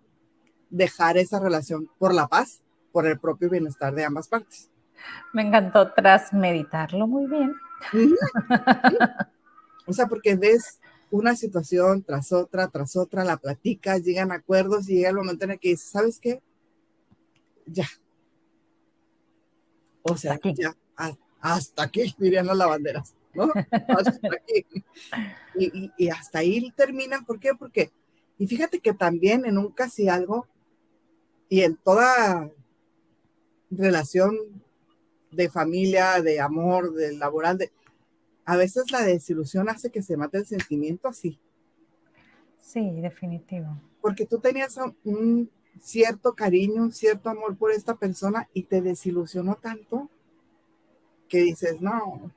dejar 0.70 1.18
esa 1.18 1.40
relación 1.40 1.90
por 2.00 2.14
la 2.14 2.28
paz, 2.28 2.62
por 2.92 3.06
el 3.06 3.20
propio 3.20 3.50
bienestar 3.50 3.94
de 3.94 4.04
ambas 4.04 4.28
partes. 4.28 4.70
Me 5.34 5.42
encantó 5.44 5.92
tras 5.94 6.34
meditarlo 6.34 7.08
muy 7.08 7.28
bien. 7.28 7.56
O 9.88 9.94
sea, 9.94 10.08
porque 10.08 10.36
ves 10.36 10.80
una 11.12 11.36
situación 11.36 12.04
tras 12.04 12.32
otra, 12.32 12.70
tras 12.70 12.96
otra, 12.96 13.24
la 13.24 13.38
platicas, 13.38 14.04
llegan 14.04 14.32
acuerdos 14.32 14.90
y 14.90 14.96
llega 14.96 15.10
el 15.10 15.18
momento 15.18 15.46
en 15.46 15.52
el 15.52 15.60
que 15.60 15.70
dices, 15.70 15.90
¿sabes 15.90 16.20
qué? 16.20 16.42
Ya. 17.66 17.88
O 20.04 20.18
sea, 20.18 20.40
ya, 20.56 20.76
hasta 21.42 21.84
aquí, 21.84 22.16
dirían 22.18 22.48
las 22.48 22.58
lavanderas, 22.58 23.14
¿no? 23.34 23.52
Hasta 23.72 24.28
aquí. 24.28 24.66
Y, 25.98 26.10
hasta 26.10 26.40
ahí 26.40 26.72
terminan, 26.76 27.26
¿por 27.26 27.40
qué? 27.40 27.54
Porque, 27.54 27.92
y 28.38 28.48
fíjate 28.48 28.80
que 28.80 28.94
también 28.94 29.46
en 29.46 29.58
un 29.58 29.72
casi 29.72 30.08
algo 30.08 30.48
y 31.50 31.62
en 31.62 31.76
toda 31.76 32.50
relación 33.70 34.38
de 35.32 35.50
familia, 35.50 36.22
de 36.22 36.40
amor, 36.40 36.94
de 36.94 37.14
laboral, 37.14 37.58
de, 37.58 37.72
a 38.46 38.58
veces 38.58 38.92
la 38.92 39.02
desilusión 39.04 39.70
hace 39.70 39.90
que 39.92 40.02
se 40.02 40.18
mate 40.18 40.40
el 40.40 40.46
sentimiento 40.46 41.08
así. 41.08 41.40
Sí, 42.60 43.02
definitivo. 43.02 43.68
Porque 44.02 44.26
tú 44.26 44.40
tenías 44.40 44.78
un 45.04 45.50
cierto 45.80 46.34
cariño, 46.34 46.84
un 46.84 46.92
cierto 46.92 47.30
amor 47.30 47.58
por 47.58 47.72
esta 47.72 47.96
persona 47.96 48.50
y 48.54 48.64
te 48.64 48.82
desilusionó 48.82 49.56
tanto 49.56 50.10
que 51.28 51.40
dices, 51.40 51.82
no. 51.82 52.32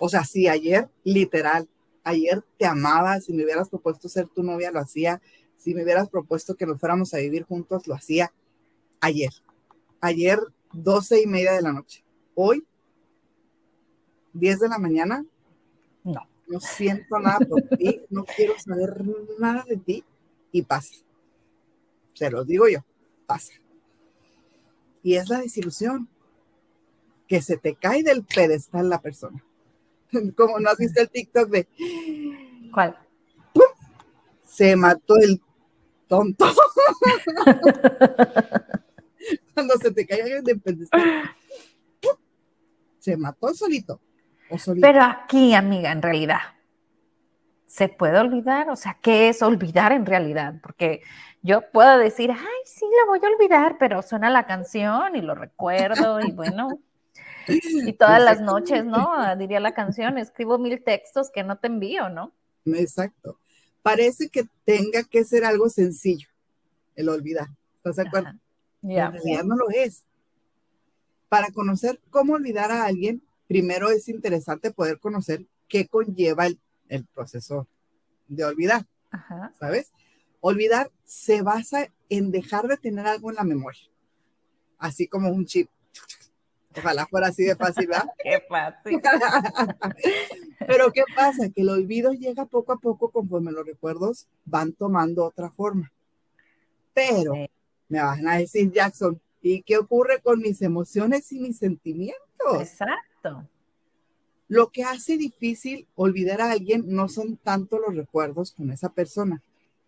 O 0.00 0.08
sea, 0.08 0.24
sí, 0.24 0.46
ayer, 0.46 0.88
literal, 1.04 1.68
ayer 2.04 2.44
te 2.58 2.66
amaba, 2.66 3.20
si 3.20 3.32
me 3.32 3.44
hubieras 3.44 3.68
propuesto 3.68 4.08
ser 4.08 4.28
tu 4.28 4.42
novia, 4.42 4.70
lo 4.70 4.80
hacía, 4.80 5.22
si 5.56 5.74
me 5.74 5.82
hubieras 5.82 6.08
propuesto 6.08 6.54
que 6.54 6.66
nos 6.66 6.78
fuéramos 6.78 7.14
a 7.14 7.18
vivir 7.18 7.44
juntos, 7.44 7.86
lo 7.86 7.94
hacía 7.94 8.32
ayer. 9.00 9.32
Ayer, 10.00 10.38
doce 10.72 11.22
y 11.22 11.26
media 11.26 11.52
de 11.52 11.62
la 11.62 11.72
noche. 11.72 12.04
Hoy, 12.34 12.64
diez 14.38 14.60
de 14.60 14.68
la 14.68 14.78
mañana. 14.78 15.24
No. 16.04 16.28
No 16.46 16.60
siento 16.60 17.18
nada 17.18 17.40
por 17.40 17.60
ti, 17.76 18.00
no 18.08 18.24
quiero 18.24 18.58
saber 18.58 19.02
nada 19.38 19.64
de 19.68 19.76
ti 19.76 20.04
y 20.50 20.62
pasa. 20.62 20.94
Se 22.14 22.30
lo 22.30 22.44
digo 22.44 22.68
yo, 22.68 22.80
pasa. 23.26 23.52
Y 25.02 25.14
es 25.14 25.28
la 25.28 25.40
desilusión 25.40 26.08
que 27.26 27.42
se 27.42 27.58
te 27.58 27.74
cae 27.74 28.02
del 28.02 28.24
pedestal 28.24 28.88
la 28.88 29.00
persona. 29.00 29.44
Como 30.36 30.58
no 30.58 30.70
has 30.70 30.78
visto 30.78 31.00
el 31.00 31.10
TikTok 31.10 31.50
de... 31.50 31.68
¿Cuál? 32.72 32.98
Se 34.44 34.74
mató 34.74 35.16
el 35.18 35.40
tonto. 36.08 36.46
Cuando 39.54 39.74
se 39.76 39.90
te 39.90 40.06
cae 40.06 40.42
del 40.42 40.60
pedestal. 40.60 41.30
Se 42.98 43.16
mató 43.16 43.54
solito, 43.54 44.00
solito. 44.56 44.86
Pero 44.86 45.02
aquí, 45.02 45.54
amiga, 45.54 45.92
en 45.92 46.00
realidad, 46.00 46.40
¿se 47.66 47.88
puede 47.88 48.18
olvidar? 48.18 48.70
O 48.70 48.76
sea, 48.76 48.98
¿qué 49.02 49.28
es 49.28 49.42
olvidar 49.42 49.92
en 49.92 50.06
realidad? 50.06 50.54
Porque 50.62 51.02
yo 51.42 51.70
puedo 51.70 51.98
decir, 51.98 52.30
ay, 52.30 52.60
sí, 52.64 52.86
lo 53.00 53.06
voy 53.06 53.20
a 53.22 53.28
olvidar, 53.28 53.76
pero 53.78 54.02
suena 54.02 54.30
la 54.30 54.46
canción 54.46 55.16
y 55.16 55.20
lo 55.20 55.34
recuerdo 55.34 56.20
y 56.20 56.32
bueno, 56.32 56.80
y 57.48 57.92
todas 57.98 58.22
las 58.22 58.40
noches, 58.40 58.84
¿no? 58.84 59.12
Diría 59.36 59.60
la 59.60 59.74
canción, 59.74 60.18
escribo 60.18 60.58
mil 60.58 60.82
textos 60.82 61.30
que 61.30 61.44
no 61.44 61.58
te 61.58 61.68
envío, 61.68 62.08
¿no? 62.08 62.32
Exacto. 62.64 63.38
Parece 63.82 64.28
que 64.28 64.44
tenga 64.64 65.04
que 65.04 65.24
ser 65.24 65.44
algo 65.44 65.68
sencillo, 65.68 66.28
el 66.96 67.08
olvidar. 67.08 67.48
¿Estás 67.76 67.96
de 67.96 68.02
acuerdo? 68.02 68.30
En 68.82 69.12
realidad 69.12 69.44
no 69.44 69.56
lo 69.56 69.70
es. 69.70 70.04
Para 71.28 71.50
conocer 71.50 72.00
cómo 72.10 72.34
olvidar 72.34 72.70
a 72.70 72.84
alguien, 72.84 73.22
primero 73.48 73.90
es 73.90 74.08
interesante 74.08 74.70
poder 74.70 75.00
conocer 75.00 75.46
qué 75.66 75.88
conlleva 75.88 76.46
el, 76.46 76.60
el 76.88 77.04
proceso 77.06 77.66
de 78.28 78.44
olvidar. 78.44 78.86
Ajá. 79.10 79.52
¿Sabes? 79.58 79.90
Olvidar 80.40 80.92
se 81.04 81.42
basa 81.42 81.88
en 82.08 82.30
dejar 82.30 82.68
de 82.68 82.76
tener 82.76 83.06
algo 83.06 83.30
en 83.30 83.36
la 83.36 83.44
memoria, 83.44 83.82
así 84.78 85.08
como 85.08 85.30
un 85.30 85.46
chip. 85.46 85.68
Ojalá 86.76 87.06
fuera 87.06 87.28
así 87.28 87.44
de 87.44 87.56
fácil, 87.56 87.88
¿verdad? 87.88 88.08
Qué 88.22 88.42
fácil. 88.48 89.00
Pero 90.66 90.92
¿qué 90.92 91.02
pasa? 91.16 91.48
Que 91.48 91.62
el 91.62 91.70
olvido 91.70 92.12
llega 92.12 92.44
poco 92.44 92.72
a 92.72 92.78
poco 92.78 93.10
conforme 93.10 93.50
los 93.50 93.66
recuerdos 93.66 94.28
van 94.44 94.72
tomando 94.72 95.24
otra 95.24 95.50
forma. 95.50 95.90
Pero 96.92 97.32
me 97.88 98.02
van 98.02 98.28
a 98.28 98.36
decir, 98.36 98.70
Jackson, 98.70 99.20
¿y 99.40 99.62
qué 99.62 99.78
ocurre 99.78 100.20
con 100.20 100.40
mis 100.40 100.60
emociones 100.62 101.32
y 101.32 101.40
mis 101.40 101.58
sentimientos? 101.58 102.60
Exacto. 102.60 103.07
Lo 104.48 104.70
que 104.70 104.84
hace 104.84 105.16
difícil 105.16 105.86
olvidar 105.94 106.40
a 106.40 106.50
alguien 106.50 106.84
no 106.86 107.08
son 107.08 107.36
tanto 107.36 107.78
los 107.78 107.94
recuerdos 107.94 108.52
con 108.52 108.70
esa 108.70 108.88
persona, 108.88 109.42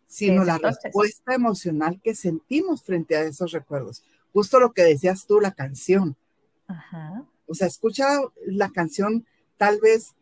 sino 0.06 0.44
la 0.44 0.58
respuesta 0.58 1.34
emocional 1.34 2.00
que 2.02 2.14
sentimos 2.14 2.82
frente 2.82 3.16
a 3.16 3.22
esos 3.22 3.52
recuerdos. 3.52 4.02
Justo 4.32 4.60
lo 4.60 4.72
que 4.72 4.82
decías 4.82 5.26
tú, 5.26 5.40
la 5.40 5.52
canción. 5.52 6.16
O 7.46 7.54
sea, 7.54 7.66
escucha 7.66 8.06
la 8.46 8.70
canción 8.70 9.26
tal 9.56 9.80
vez 9.80 10.14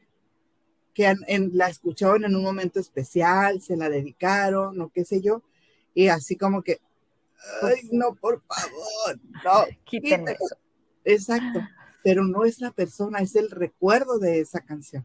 que 0.94 1.14
la 1.52 1.68
escucharon 1.68 2.24
en 2.24 2.34
un 2.34 2.42
momento 2.42 2.80
especial, 2.80 3.60
se 3.60 3.76
la 3.76 3.88
dedicaron 3.88 4.80
o 4.80 4.88
qué 4.88 5.04
sé 5.04 5.20
yo, 5.20 5.42
y 5.94 6.08
así 6.08 6.36
como 6.36 6.62
que, 6.62 6.80
ay, 7.62 7.74
pues 7.82 7.92
no, 7.92 8.14
por 8.14 8.42
favor, 8.42 9.20
no, 9.44 9.64
quiten 9.84 10.26
eso. 10.26 10.56
Exacto, 11.04 11.60
pero 12.02 12.24
no 12.24 12.44
es 12.44 12.60
la 12.60 12.70
persona, 12.70 13.18
es 13.20 13.36
el 13.36 13.50
recuerdo 13.50 14.18
de 14.18 14.40
esa 14.40 14.60
canción. 14.60 15.04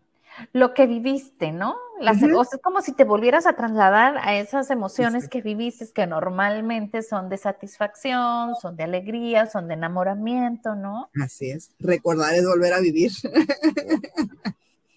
lo 0.52 0.74
que 0.74 0.88
viviste, 0.88 1.52
¿no? 1.52 1.76
Las, 2.00 2.18
O 2.18 2.44
sea, 2.44 2.58
es 2.58 2.62
como 2.64 2.82
si 2.82 2.92
te 2.92 3.04
volvieras 3.04 3.46
a 3.46 3.56
trasladar 3.56 4.18
a 4.18 4.38
esas 4.38 4.70
emociones 4.72 5.30
que 5.30 5.42
viviste, 5.42 5.88
que 5.94 6.08
normalmente 6.08 7.04
son 7.04 7.30
de 7.30 7.38
satisfacción, 7.38 8.56
son 8.62 8.76
de 8.76 8.84
alegría, 8.84 9.46
son 9.46 9.68
de 9.68 9.76
enamoramiento, 9.76 10.76
¿no? 10.76 11.10
Así 11.22 11.52
es. 11.52 11.72
Recordar 11.80 12.34
es 12.34 12.46
volver 12.46 12.74
a 12.74 12.80
vivir. 12.80 13.12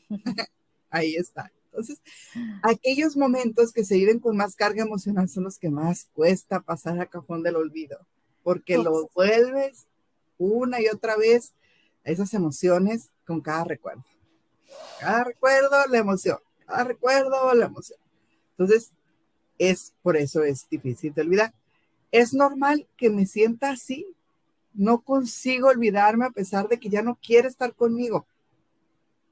Ahí 0.91 1.17
está. 1.17 1.51
Entonces, 1.77 2.01
aquellos 2.63 3.19
momentos 3.19 3.71
que 3.71 3.85
se 3.85 3.97
viven 3.97 4.19
con 4.19 4.35
más 4.35 4.57
carga 4.57 4.83
emocional 4.83 5.29
son 5.29 5.45
los 5.45 5.59
que 5.59 5.69
más 5.69 6.09
cuesta 6.15 6.61
pasar 6.61 6.99
a 6.99 7.07
cajón 7.07 7.43
del 7.43 7.57
olvido, 7.57 7.99
porque 8.43 8.79
lo 8.79 9.11
vuelves 9.15 9.87
una 10.39 10.81
y 10.81 10.89
otra 10.89 11.17
vez 11.17 11.53
esas 12.07 12.33
emociones 12.35 13.11
con 13.27 13.41
cada 13.41 13.65
recuerdo. 13.65 14.05
Cada 15.01 15.25
recuerdo, 15.25 15.87
la 15.91 15.99
emoción. 15.99 16.39
Cada 16.67 16.85
recuerdo, 16.85 17.53
la 17.55 17.67
emoción. 17.67 17.99
Entonces, 18.53 18.93
es 19.59 19.93
por 20.03 20.17
eso 20.17 20.45
es 20.45 20.69
difícil 20.69 21.13
de 21.15 21.23
olvidar. 21.23 21.53
Es 22.13 22.33
normal 22.33 22.87
que 22.97 23.11
me 23.11 23.27
sienta 23.27 23.71
así. 23.71 24.07
No 24.73 25.01
consigo 25.01 25.69
olvidarme 25.69 26.27
a 26.27 26.31
pesar 26.31 26.69
de 26.69 26.79
que 26.79 26.89
ya 26.89 27.03
no 27.03 27.17
quiere 27.17 27.49
estar 27.49 27.75
conmigo. 27.75 28.27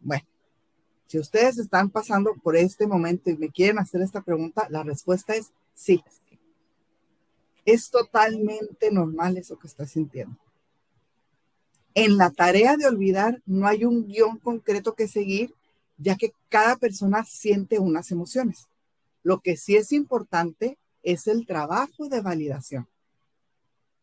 Bueno, 0.01 0.27
si 1.07 1.19
ustedes 1.19 1.59
están 1.59 1.91
pasando 1.91 2.35
por 2.43 2.57
este 2.57 2.87
momento 2.87 3.31
y 3.31 3.37
me 3.37 3.51
quieren 3.51 3.79
hacer 3.79 4.01
esta 4.01 4.23
pregunta, 4.23 4.67
la 4.71 4.83
respuesta 4.83 5.35
es 5.35 5.53
sí. 5.75 6.03
Es 7.65 7.91
totalmente 7.91 8.91
normal 8.91 9.37
eso 9.37 9.59
que 9.59 9.67
estás 9.67 9.93
sintiendo. 9.93 10.37
En 11.95 12.17
la 12.17 12.31
tarea 12.31 12.77
de 12.77 12.87
olvidar 12.87 13.41
no 13.47 13.69
hay 13.69 13.85
un 13.85 14.07
guion 14.09 14.39
concreto 14.39 14.95
que 14.95 15.07
seguir, 15.07 15.55
ya 15.97 16.17
que 16.17 16.33
cada 16.49 16.77
persona 16.77 17.25
siente 17.25 17.79
unas 17.79 18.11
emociones. 18.11 18.67
Lo 19.23 19.41
que 19.41 19.57
sí 19.57 19.77
es 19.77 19.93
importante 19.93 20.77
es 21.05 21.29
el 21.29 21.47
trabajo 21.47 22.09
de 22.09 22.21
validación. 22.21 22.89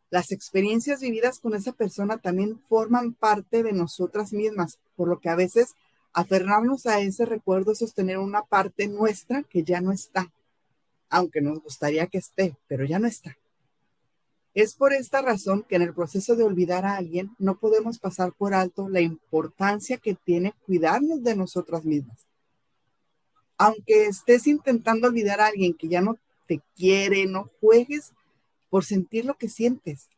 Las 0.10 0.32
experiencias 0.32 1.02
vividas 1.02 1.40
con 1.40 1.54
esa 1.54 1.74
persona 1.74 2.18
también 2.18 2.60
forman 2.60 3.14
parte 3.14 3.62
de 3.62 3.74
nosotras 3.74 4.32
mismas, 4.32 4.80
por 4.96 5.08
lo 5.10 5.20
que 5.20 5.30
a 5.30 5.36
veces 5.36 5.76
aferrarnos 6.14 6.86
a 6.86 7.00
ese 7.00 7.26
recuerdo 7.26 7.74
es 7.74 7.80
sostener 7.80 8.18
una 8.20 8.44
parte 8.44 8.88
nuestra 8.88 9.44
que 9.44 9.64
ya 9.64 9.82
no 9.82 9.92
está, 9.92 10.32
aunque 11.10 11.42
nos 11.42 11.62
gustaría 11.62 12.08
que 12.08 12.18
esté, 12.18 12.58
pero 12.68 12.86
ya 12.86 13.00
no 13.00 13.08
está. 13.08 13.38
Es 14.54 14.76
por 14.76 14.92
esta 14.92 15.22
razón 15.22 15.64
que 15.64 15.78
en 15.78 15.82
el 15.82 15.94
proceso 15.94 16.36
de 16.36 16.44
olvidar 16.44 16.86
a 16.86 16.98
alguien 16.98 17.34
no 17.40 17.58
podemos 17.58 18.00
pasar 18.00 18.34
por 18.34 18.54
alto 18.54 18.90
la 18.90 19.00
importancia 19.00 19.98
que 19.98 20.14
tiene 20.14 20.54
cuidarnos 20.66 21.24
de 21.24 21.36
nosotras 21.36 21.86
mismas. 21.86 22.28
Aunque 23.58 24.08
estés 24.08 24.48
intentando 24.48 25.08
olvidar 25.08 25.40
a 25.40 25.48
alguien 25.48 25.74
que 25.74 25.88
ya 25.88 26.02
no 26.02 26.18
te 26.48 26.62
quiere, 26.76 27.26
no 27.28 27.50
juegues 27.62 28.12
por 28.70 28.84
sentir 28.84 29.24
lo 29.24 29.36
que 29.36 29.48
sientes. 29.48 30.10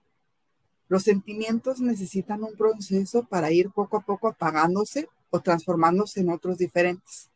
Los 0.87 1.03
sentimientos 1.03 1.79
necesitan 1.79 2.43
un 2.43 2.55
proceso 2.55 3.23
para 3.23 3.51
ir 3.51 3.69
poco 3.69 3.97
a 3.97 4.01
poco 4.01 4.29
apagándose 4.29 5.09
o 5.29 5.41
transformándose 5.41 6.21
en 6.21 6.29
otros 6.29 6.57
diferentes. 6.57 7.29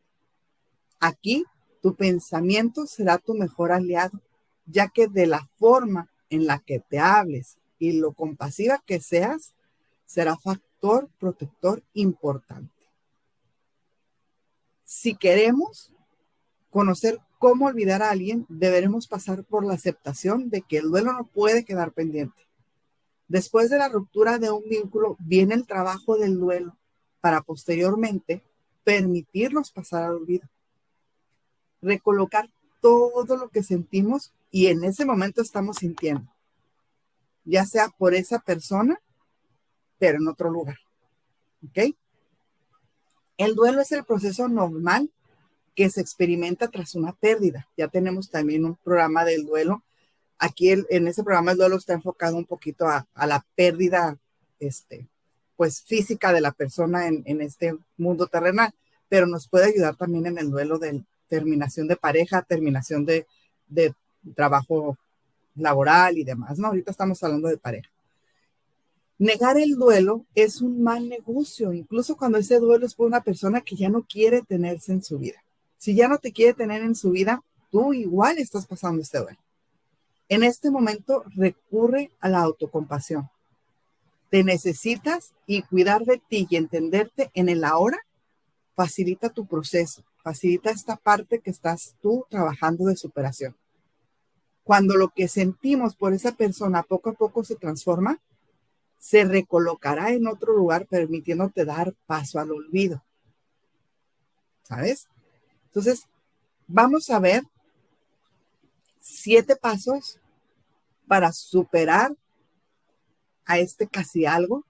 Aquí, 1.00 1.46
tu 1.82 1.96
pensamiento 1.96 2.88
será 2.88 3.20
tu 3.20 3.36
mejor 3.36 3.72
aliado, 3.72 4.20
ya 4.66 4.88
que 4.88 5.08
de 5.08 5.28
la 5.28 5.48
forma 5.58 6.10
en 6.30 6.46
la 6.46 6.60
que 6.60 6.80
te 6.80 7.00
hables 7.00 7.58
y 7.80 7.94
lo 7.94 8.13
compasiva 8.13 8.84
que 8.86 9.00
seas, 9.00 9.54
será 10.06 10.38
factor 10.38 11.10
protector 11.20 11.84
importante. 11.94 12.74
Si 14.84 15.16
queremos 15.16 15.92
conocer 16.70 17.20
cómo 17.40 17.66
olvidar 17.66 18.02
a 18.02 18.12
alguien, 18.12 18.46
deberemos 18.50 19.08
pasar 19.08 19.44
por 19.44 19.66
la 19.66 19.74
aceptación 19.74 20.50
de 20.50 20.62
que 20.62 20.78
el 20.78 20.90
duelo 20.90 21.13
no 21.13 21.26
puede 21.28 21.66
quedar 21.66 21.92
pendiente. 21.92 22.48
Después 23.28 23.70
de 23.70 23.78
la 23.78 23.90
ruptura 23.90 24.40
de 24.40 24.52
un 24.52 24.63
vínculo 24.70 25.18
viene 25.20 25.56
el 25.56 25.68
trabajo 25.68 26.18
del 26.18 26.40
duelo 26.40 26.78
para 27.20 27.42
posteriormente 27.42 28.42
permitirnos 28.84 29.72
pasar 29.72 30.04
al 30.04 30.16
olvido. 30.16 30.48
Recolocar 31.82 32.50
todo 32.82 33.36
lo 33.36 33.50
que 33.50 33.63
sentimos 33.63 34.32
y 34.52 34.68
en 34.68 34.84
ese 34.84 35.06
momento 35.06 35.42
estamos 35.42 35.78
sintiendo, 35.78 36.34
ya 37.44 37.66
sea 37.66 37.90
por 37.90 38.14
esa 38.14 38.40
persona, 38.40 39.00
pero 40.00 40.18
en 40.18 40.28
otro 40.28 40.50
lugar. 40.50 40.78
¿Ok? 41.68 41.96
El 43.38 43.56
duelo 43.56 43.82
es 43.82 43.92
el 43.92 44.04
proceso 44.04 44.48
normal 44.48 45.12
que 45.76 45.90
se 45.90 46.02
experimenta 46.02 46.70
tras 46.70 46.96
una 46.96 47.14
pérdida. 47.14 47.68
Ya 47.78 47.88
tenemos 47.88 48.30
también 48.30 48.66
un 48.66 48.76
programa 48.76 49.26
del 49.26 49.46
duelo. 49.46 49.84
Aquí 50.40 50.72
en 50.72 51.08
ese 51.08 51.24
programa 51.24 51.52
el 51.52 51.58
duelo 51.58 51.76
está 51.76 51.94
enfocado 51.94 52.38
un 52.38 52.46
poquito 52.46 52.88
a, 52.88 53.08
la 53.16 53.46
pérdida 53.56 54.18
este, 54.60 55.08
pues, 55.56 55.82
física 55.82 56.32
de 56.34 56.42
la 56.42 56.52
persona 56.52 57.08
en, 57.08 57.42
este 57.42 57.78
mundo 57.96 58.28
terrenal, 58.28 58.74
pero 59.10 59.28
nos 59.28 59.48
puede 59.48 59.66
ayudar 59.66 59.96
también 59.96 60.26
en 60.28 60.38
el 60.38 60.50
duelo 60.50 60.80
de 60.80 61.04
terminación 61.28 61.88
de 61.88 61.96
pareja, 61.96 62.44
terminación 62.44 63.06
de 63.06 63.26
trabajo 64.34 64.98
laboral 65.56 66.18
y 66.18 66.24
demás, 66.24 66.60
¿no? 66.60 66.68
Ahorita 66.68 66.92
estamos 66.92 67.22
hablando 67.24 67.48
de 67.48 67.58
pareja. 67.58 67.90
Negar 69.20 69.58
el 69.58 69.76
duelo 69.76 70.26
es 70.36 70.62
un 70.62 70.84
mal 70.84 71.10
negocio, 71.10 71.74
incluso 71.74 72.16
cuando 72.16 72.38
ese 72.38 72.60
duelo 72.60 72.86
es 72.86 72.94
por 72.94 73.08
una 73.08 73.22
persona 73.22 73.62
que 73.62 73.76
ya 73.76 73.90
no 73.90 74.04
quiere 74.04 74.44
tenerse 74.44 74.92
en 74.92 75.02
su 75.02 75.18
vida. 75.18 75.44
Si 75.78 75.96
ya 75.96 76.08
no 76.08 76.20
te 76.20 76.32
quiere 76.32 76.54
tener 76.54 76.84
en 76.84 76.96
su 76.96 77.12
vida, 77.12 77.44
tú 77.72 77.94
igual 77.94 78.38
estás 78.38 78.68
pasando 78.68 79.02
este 79.02 79.20
duelo. 79.20 79.40
En 80.30 80.44
este 80.44 80.70
momento 80.70 81.24
recurre 81.36 82.12
a 82.20 82.30
la 82.30 82.42
autocompasión. 82.42 83.30
Te 84.30 84.44
necesitas 84.44 85.34
y 85.48 85.63
cuidar 85.63 86.04
de 86.04 86.20
ti 86.20 86.46
y 86.50 86.58
entenderte 86.58 87.32
en 87.34 87.50
el 87.50 87.63
ahora 87.63 87.98
facilita 88.76 89.30
tu 89.30 89.48
proceso, 89.48 90.04
facilita 90.22 90.70
esta 90.70 90.96
parte 90.96 91.40
que 91.40 91.50
estás 91.50 91.96
tú 92.02 92.26
trabajando 92.30 92.86
de 92.86 92.96
superación. 92.96 93.56
Cuando 94.67 94.97
lo 94.97 95.08
que 95.08 95.30
sentimos 95.30 95.95
por 95.95 96.12
esa 96.12 96.34
persona 96.34 96.84
poco 96.84 97.12
a 97.12 97.13
poco 97.13 97.41
se 97.45 97.56
transforma, 97.56 98.19
se 98.97 99.23
recolocará 99.23 100.12
en 100.12 100.27
otro 100.27 100.51
lugar 100.51 100.88
permitiéndote 100.88 101.63
dar 101.63 101.93
paso 102.06 102.38
al 102.38 102.51
olvido. 102.51 103.01
¿Sabes? 104.63 105.08
Entonces, 105.67 106.06
vamos 106.67 107.10
a 107.10 107.19
ver 107.19 107.43
siete 108.99 109.56
pasos 109.56 110.19
para 111.08 111.32
superar 111.32 112.13
a 113.45 113.60
este 113.60 113.88
casi 113.88 114.25
algo, 114.25 114.65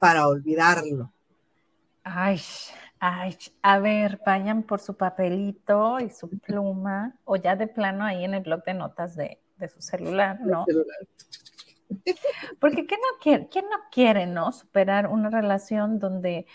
para 0.00 0.26
olvidarlo. 0.26 1.12
Ay, 2.02 2.42
Ay, 3.04 3.36
a 3.62 3.80
ver, 3.80 4.20
vayan 4.24 4.62
por 4.62 4.78
su 4.78 4.96
papelito 4.96 5.98
y 5.98 6.08
su 6.08 6.28
pluma, 6.38 7.16
o 7.24 7.34
ya 7.34 7.56
de 7.56 7.66
plano 7.66 8.04
ahí 8.04 8.22
en 8.22 8.32
el 8.32 8.44
blog 8.44 8.62
de 8.62 8.74
notas 8.74 9.16
de, 9.16 9.40
su 9.74 9.82
celular, 9.82 10.38
¿no? 10.40 10.64
Porque 12.60 12.86
¿quién 12.86 13.00
no, 13.00 13.18
quiere, 13.20 13.48
¿quién 13.48 13.64
no 13.64 13.76
quiere, 13.90 14.26
no? 14.26 14.52
Superar 14.52 15.08
una 15.08 15.30
relación 15.30 15.98
donde, 15.98 16.46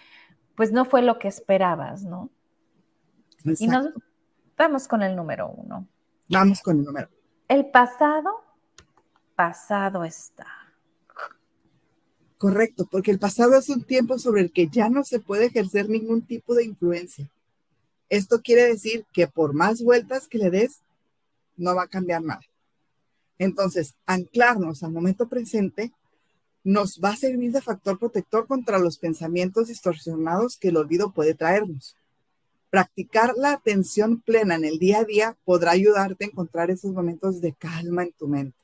pues, 0.55 0.71
no 0.71 0.85
fue 0.85 1.01
lo 1.01 1.19
que 1.19 1.27
esperabas, 1.27 2.05
¿no? 2.05 2.29
Y 3.43 3.67
nos 3.67 3.89
vamos 4.57 4.87
con 4.87 5.03
el 5.03 5.17
número 5.17 5.49
uno. 5.49 5.85
Vamos 6.29 6.61
con 6.61 6.79
el 6.79 6.85
número. 6.85 7.09
El 7.49 7.65
pasado, 7.71 8.41
pasado 9.35 10.05
está. 10.05 10.47
Correcto, 12.37 12.87
porque 12.89 13.11
el 13.11 13.19
pasado 13.19 13.55
es 13.55 13.69
un 13.69 13.83
tiempo 13.83 14.19
sobre 14.19 14.41
el 14.41 14.51
que 14.51 14.67
ya 14.67 14.89
no 14.89 15.03
se 15.03 15.19
puede 15.19 15.45
ejercer 15.45 15.89
ningún 15.89 16.21
tipo 16.21 16.53
de 16.53 16.65
influencia. 16.65 17.27
Esto 18.09 18.41
quiere 18.41 18.65
decir 18.65 19.05
que 19.11 19.27
por 19.27 19.53
más 19.53 19.81
vueltas 19.81 20.27
que 20.27 20.37
le 20.37 20.51
des, 20.51 20.81
no 21.57 21.75
va 21.75 21.83
a 21.83 21.87
cambiar 21.87 22.21
nada. 22.21 22.41
Entonces, 23.39 23.95
anclarnos 24.05 24.83
al 24.83 24.91
momento 24.91 25.27
presente 25.27 25.91
nos 26.63 26.99
va 27.03 27.09
a 27.09 27.15
servir 27.15 27.51
de 27.51 27.61
factor 27.61 27.97
protector 27.97 28.45
contra 28.45 28.77
los 28.77 28.97
pensamientos 28.97 29.69
distorsionados 29.69 30.57
que 30.57 30.69
el 30.69 30.77
olvido 30.77 31.11
puede 31.11 31.33
traernos. 31.33 31.95
Practicar 32.69 33.33
la 33.37 33.53
atención 33.53 34.21
plena 34.21 34.55
en 34.55 34.65
el 34.65 34.77
día 34.77 34.99
a 34.99 35.05
día 35.05 35.37
podrá 35.45 35.71
ayudarte 35.71 36.25
a 36.25 36.27
encontrar 36.27 36.69
esos 36.69 36.91
momentos 36.91 37.41
de 37.41 37.53
calma 37.53 38.03
en 38.03 38.11
tu 38.11 38.27
mente. 38.27 38.57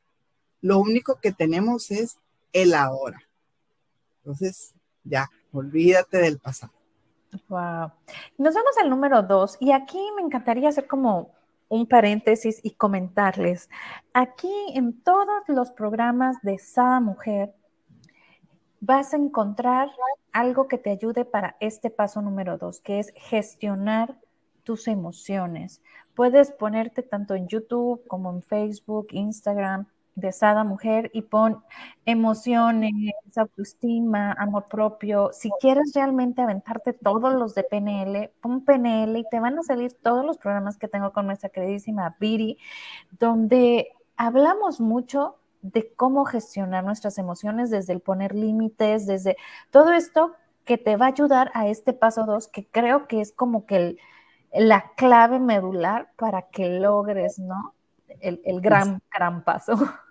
Lo 0.62 0.80
único 0.80 1.20
que 1.22 1.32
tenemos 1.32 1.92
es 1.92 2.18
el 2.52 2.74
ahora. 2.74 3.24
Entonces, 4.24 4.74
ya, 5.04 5.30
olvídate 5.52 6.18
del 6.18 6.40
pasado. 6.40 6.72
Wow. 7.50 7.92
Nos 8.38 8.54
vamos 8.54 8.78
al 8.82 8.90
número 8.90 9.22
dos 9.24 9.58
y 9.60 9.72
aquí 9.72 10.00
me 10.16 10.22
encantaría 10.22 10.70
hacer 10.70 10.88
como 10.88 11.32
un 11.68 11.88
paréntesis 11.88 12.60
y 12.64 12.72
comentarles. 12.72 13.70
Aquí 14.14 14.54
en 14.76 15.02
todos 15.02 15.44
los 15.48 15.72
programas 15.72 16.38
de 16.44 16.60
Sada 16.60 17.00
Mujer 17.00 17.54
vas 18.80 19.14
a 19.14 19.18
encontrar 19.18 19.90
algo 20.32 20.68
que 20.68 20.78
te 20.78 20.92
ayude 20.92 21.26
para 21.26 21.58
este 21.60 21.90
paso 21.90 22.22
número 22.22 22.58
dos, 22.58 22.80
que 22.82 23.00
es 23.00 23.12
gestionar 23.16 24.20
tus 24.64 24.88
emociones. 24.88 25.82
Puedes 26.16 26.52
ponerte 26.52 27.02
tanto 27.02 27.34
en 27.34 27.48
YouTube 27.48 28.06
como 28.08 28.32
en 28.32 28.44
Facebook, 28.44 29.08
Instagram, 29.12 29.88
de 30.15 30.32
Sada 30.32 30.63
Mujer 30.63 31.10
y 31.13 31.23
pon 31.23 31.63
emociones, 32.06 32.91
autoestima, 33.36 34.34
amor 34.34 34.65
propio. 34.65 35.32
Si 35.34 35.49
quieres 35.60 35.91
realmente 35.95 36.41
aventarte 36.41 36.93
todos 36.93 37.34
los 37.34 37.56
de 37.56 37.63
PNL, 37.63 38.32
pon 38.41 38.63
PNL 38.63 39.17
y 39.17 39.26
te 39.30 39.39
van 39.39 39.58
a 39.58 39.63
salir 39.63 39.93
todos 39.93 40.26
los 40.26 40.38
programas 40.38 40.78
que 40.78 40.88
tengo 40.88 41.12
con 41.12 41.26
nuestra 41.26 41.49
queridísima 41.49 42.15
Viri, 42.19 42.58
donde 43.19 43.89
hablamos 44.17 44.80
mucho 44.80 45.38
de 45.62 45.93
cómo 45.95 46.26
gestionar 46.26 46.84
nuestras 46.84 47.17
emociones, 47.17 47.69
desde 47.69 47.93
el 47.93 48.02
poner 48.02 48.36
límites, 48.36 49.08
desde 49.08 49.38
todo 49.71 49.93
esto 49.93 50.34
que 50.65 50.78
te 50.78 50.97
va 50.97 51.06
a 51.06 51.10
ayudar 51.10 51.52
a 51.54 51.67
este 51.67 51.93
paso 51.93 52.26
dos, 52.26 52.47
que 52.47 52.67
creo 52.67 53.08
que 53.08 53.21
es 53.21 53.32
como 53.32 53.65
que 53.65 53.97
la 54.54 54.91
clave 54.95 55.39
medular 55.39 56.12
para 56.17 56.43
que 56.43 56.80
logres, 56.80 57.39
¿no? 57.39 57.73
El, 58.19 58.62
gran, 58.62 59.02
gran 59.12 59.43
paso. 59.43 59.73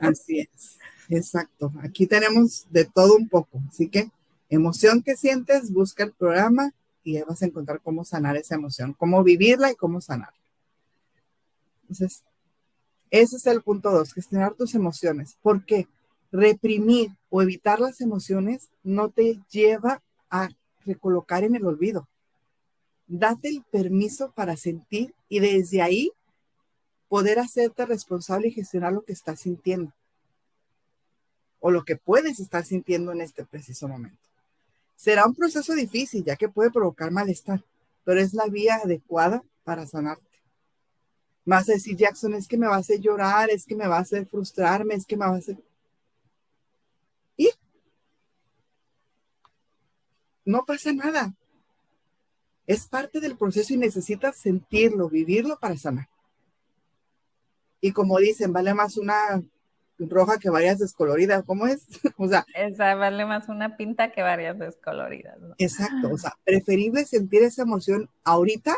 Así 0.00 0.40
es, 0.40 0.78
exacto. 1.08 1.72
Aquí 1.82 2.06
tenemos 2.06 2.66
de 2.70 2.84
todo 2.84 3.16
un 3.16 3.28
poco, 3.28 3.62
así 3.68 3.88
que 3.88 4.10
emoción 4.48 5.02
que 5.02 5.16
sientes, 5.16 5.72
busca 5.72 6.04
el 6.04 6.12
programa 6.12 6.72
y 7.04 7.20
vas 7.22 7.42
a 7.42 7.46
encontrar 7.46 7.80
cómo 7.80 8.04
sanar 8.04 8.36
esa 8.36 8.56
emoción, 8.56 8.94
cómo 8.94 9.22
vivirla 9.22 9.70
y 9.70 9.76
cómo 9.76 10.00
sanarla. 10.00 10.38
Entonces, 11.82 12.22
ese 13.10 13.36
es 13.36 13.46
el 13.46 13.62
punto 13.62 13.90
dos, 13.90 14.12
gestionar 14.12 14.54
tus 14.54 14.74
emociones. 14.74 15.36
porque 15.42 15.88
Reprimir 16.32 17.10
o 17.28 17.42
evitar 17.42 17.80
las 17.80 18.00
emociones 18.00 18.70
no 18.84 19.10
te 19.10 19.40
lleva 19.50 20.00
a 20.30 20.48
recolocar 20.84 21.42
en 21.42 21.56
el 21.56 21.66
olvido. 21.66 22.08
Date 23.08 23.48
el 23.48 23.64
permiso 23.64 24.30
para 24.30 24.56
sentir 24.56 25.12
y 25.28 25.40
desde 25.40 25.82
ahí 25.82 26.12
poder 27.10 27.40
hacerte 27.40 27.84
responsable 27.86 28.48
y 28.48 28.52
gestionar 28.52 28.92
lo 28.92 29.02
que 29.02 29.12
estás 29.12 29.40
sintiendo 29.40 29.92
o 31.58 31.72
lo 31.72 31.84
que 31.84 31.96
puedes 31.96 32.38
estar 32.38 32.64
sintiendo 32.64 33.10
en 33.10 33.20
este 33.20 33.44
preciso 33.44 33.88
momento. 33.88 34.16
Será 34.94 35.26
un 35.26 35.34
proceso 35.34 35.74
difícil 35.74 36.24
ya 36.24 36.36
que 36.36 36.48
puede 36.48 36.70
provocar 36.70 37.10
malestar, 37.10 37.64
pero 38.04 38.20
es 38.20 38.32
la 38.32 38.46
vía 38.46 38.76
adecuada 38.76 39.42
para 39.64 39.88
sanarte. 39.88 40.24
Vas 41.44 41.68
a 41.68 41.72
decir, 41.72 41.96
Jackson, 41.96 42.34
es 42.34 42.46
que 42.46 42.56
me 42.56 42.68
va 42.68 42.76
a 42.76 42.78
hacer 42.78 43.00
llorar, 43.00 43.50
es 43.50 43.66
que 43.66 43.74
me 43.74 43.88
va 43.88 43.96
a 43.96 44.02
hacer 44.02 44.24
frustrarme, 44.26 44.94
es 44.94 45.04
que 45.04 45.16
me 45.16 45.26
va 45.26 45.34
a 45.34 45.38
hacer... 45.38 45.58
Y 47.36 47.50
no 50.44 50.64
pasa 50.64 50.92
nada. 50.92 51.34
Es 52.68 52.86
parte 52.86 53.18
del 53.18 53.36
proceso 53.36 53.74
y 53.74 53.78
necesitas 53.78 54.36
sentirlo, 54.36 55.08
vivirlo 55.08 55.58
para 55.58 55.76
sanar. 55.76 56.09
Y 57.80 57.92
como 57.92 58.18
dicen, 58.18 58.52
vale 58.52 58.74
más 58.74 58.96
una 58.96 59.42
roja 59.98 60.38
que 60.38 60.50
varias 60.50 60.78
descoloridas. 60.78 61.44
¿Cómo 61.44 61.66
es? 61.66 61.86
o 62.16 62.28
sea. 62.28 62.46
Esa 62.54 62.94
vale 62.94 63.24
más 63.24 63.48
una 63.48 63.76
pinta 63.76 64.12
que 64.12 64.22
varias 64.22 64.58
descoloridas. 64.58 65.38
Exacto. 65.58 66.10
O 66.12 66.18
sea, 66.18 66.36
preferible 66.44 67.04
sentir 67.04 67.42
esa 67.42 67.62
emoción 67.62 68.08
ahorita 68.24 68.76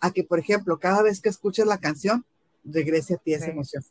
a 0.00 0.10
que, 0.10 0.24
por 0.24 0.38
ejemplo, 0.38 0.78
cada 0.78 1.02
vez 1.02 1.20
que 1.20 1.28
escuches 1.28 1.66
la 1.66 1.78
canción, 1.78 2.24
regrese 2.64 3.14
a 3.14 3.18
ti 3.18 3.34
esa 3.34 3.50
emoción. 3.50 3.84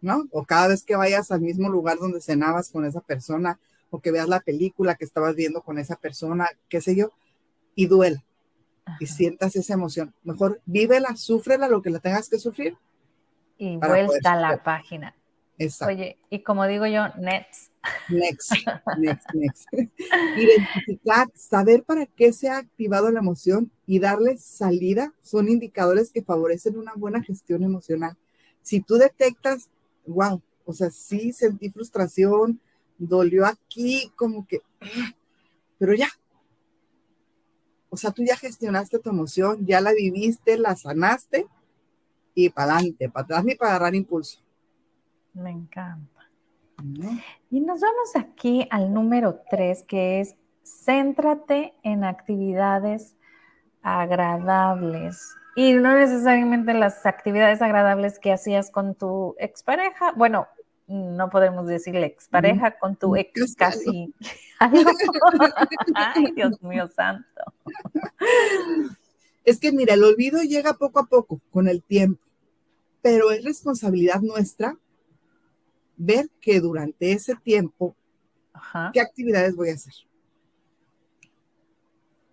¿No? 0.00 0.26
O 0.30 0.44
cada 0.44 0.68
vez 0.68 0.84
que 0.84 0.96
vayas 0.96 1.30
al 1.30 1.40
mismo 1.40 1.68
lugar 1.68 1.98
donde 1.98 2.20
cenabas 2.20 2.70
con 2.70 2.84
esa 2.84 3.00
persona, 3.00 3.58
o 3.90 4.00
que 4.00 4.10
veas 4.10 4.28
la 4.28 4.40
película 4.40 4.94
que 4.94 5.04
estabas 5.04 5.34
viendo 5.34 5.62
con 5.62 5.78
esa 5.78 5.96
persona, 5.96 6.48
qué 6.68 6.80
sé 6.80 6.96
yo, 6.96 7.12
y 7.74 7.86
duela. 7.86 8.22
Y 9.00 9.06
sientas 9.06 9.56
esa 9.56 9.74
emoción. 9.74 10.14
Mejor 10.22 10.60
vívela, 10.64 11.16
súfrela 11.16 11.68
lo 11.68 11.82
que 11.82 11.90
la 11.90 11.98
tengas 11.98 12.28
que 12.28 12.38
sufrir. 12.38 12.76
Y 13.58 13.76
vuelta 13.76 14.32
a 14.32 14.36
la 14.36 14.62
página. 14.62 15.14
Exacto. 15.58 15.94
Oye, 15.94 16.18
y 16.28 16.42
como 16.42 16.66
digo 16.66 16.86
yo, 16.86 17.08
next. 17.18 17.72
Next, 18.08 18.52
next, 18.98 19.26
next. 19.34 19.66
Identificar, 20.36 21.28
saber 21.34 21.82
para 21.82 22.06
qué 22.06 22.32
se 22.32 22.48
ha 22.48 22.58
activado 22.58 23.10
la 23.10 23.20
emoción 23.20 23.70
y 23.86 23.98
darle 23.98 24.36
salida 24.38 25.14
son 25.22 25.48
indicadores 25.48 26.10
que 26.10 26.22
favorecen 26.22 26.78
una 26.78 26.92
buena 26.94 27.22
gestión 27.22 27.62
emocional. 27.62 28.16
Si 28.62 28.80
tú 28.80 28.96
detectas, 28.96 29.70
wow, 30.06 30.42
o 30.64 30.72
sea, 30.72 30.90
sí 30.90 31.32
sentí 31.32 31.70
frustración, 31.70 32.60
dolió 32.98 33.46
aquí, 33.46 34.12
como 34.16 34.46
que, 34.46 34.60
pero 35.78 35.94
ya. 35.94 36.08
O 37.88 37.96
sea, 37.96 38.10
tú 38.10 38.24
ya 38.24 38.36
gestionaste 38.36 38.98
tu 38.98 39.08
emoción, 39.08 39.64
ya 39.64 39.80
la 39.80 39.92
viviste, 39.92 40.58
la 40.58 40.76
sanaste 40.76 41.46
y 42.36 42.50
para 42.50 42.74
adelante, 42.74 43.08
para 43.08 43.24
atrás 43.24 43.44
ni 43.44 43.54
para 43.54 43.70
agarrar 43.72 43.94
impulso. 43.94 44.40
Me 45.32 45.50
encanta. 45.50 46.22
Y 47.50 47.60
nos 47.60 47.80
vamos 47.80 48.14
aquí 48.14 48.68
al 48.70 48.92
número 48.92 49.40
tres, 49.50 49.82
que 49.82 50.20
es 50.20 50.36
céntrate 50.62 51.74
en 51.82 52.04
actividades 52.04 53.16
agradables. 53.82 55.18
Y 55.56 55.72
no 55.72 55.94
necesariamente 55.94 56.74
las 56.74 57.06
actividades 57.06 57.62
agradables 57.62 58.18
que 58.18 58.32
hacías 58.32 58.70
con 58.70 58.94
tu 58.94 59.34
expareja. 59.38 60.12
Bueno, 60.12 60.46
no 60.86 61.30
podemos 61.30 61.66
decirle 61.66 62.04
expareja, 62.04 62.78
con 62.78 62.96
tu 62.96 63.16
ex 63.16 63.54
casi. 63.56 64.14
Ay, 65.94 66.32
Dios 66.34 66.60
mío 66.62 66.88
santo. 66.88 67.42
Es 69.46 69.58
que 69.58 69.72
mira, 69.72 69.94
el 69.94 70.04
olvido 70.04 70.42
llega 70.42 70.74
poco 70.74 70.98
a 70.98 71.06
poco, 71.06 71.40
con 71.50 71.68
el 71.68 71.82
tiempo, 71.82 72.20
pero 73.06 73.30
es 73.30 73.44
responsabilidad 73.44 74.20
nuestra 74.20 74.76
ver 75.96 76.28
que 76.40 76.58
durante 76.58 77.12
ese 77.12 77.36
tiempo, 77.36 77.94
¿qué 78.92 79.00
actividades 79.00 79.54
voy 79.54 79.70
a 79.70 79.74
hacer? 79.74 79.94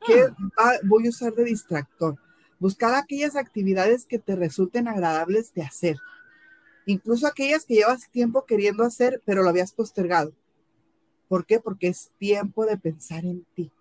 ¿Qué 0.04 0.34
ah. 0.58 0.72
voy 0.86 1.06
a 1.06 1.10
usar 1.12 1.32
de 1.36 1.44
distractor? 1.44 2.18
Buscar 2.58 2.96
aquellas 2.96 3.36
actividades 3.36 4.08
que 4.08 4.18
te 4.18 4.36
resulten 4.36 4.88
agradables 4.88 5.54
de 5.54 5.62
hacer. 5.62 5.98
Incluso 6.88 7.28
aquellas 7.28 7.66
que 7.66 7.76
llevas 7.76 8.10
tiempo 8.10 8.48
queriendo 8.48 8.84
hacer, 8.84 9.22
pero 9.26 9.44
lo 9.44 9.50
habías 9.50 9.74
postergado. 9.74 10.34
¿Por 11.28 11.46
qué? 11.46 11.60
Porque 11.60 11.90
es 11.90 12.10
tiempo 12.18 12.66
de 12.66 12.80
pensar 12.80 13.26
en 13.26 13.46
ti. 13.54 13.72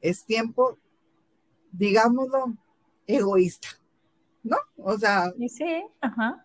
Es 0.00 0.24
tiempo, 0.24 0.78
digámoslo, 1.70 2.56
egoísta, 3.06 3.68
¿no? 4.42 4.56
O 4.76 4.98
sea, 4.98 5.32
sí, 5.48 5.84
ajá 6.00 6.44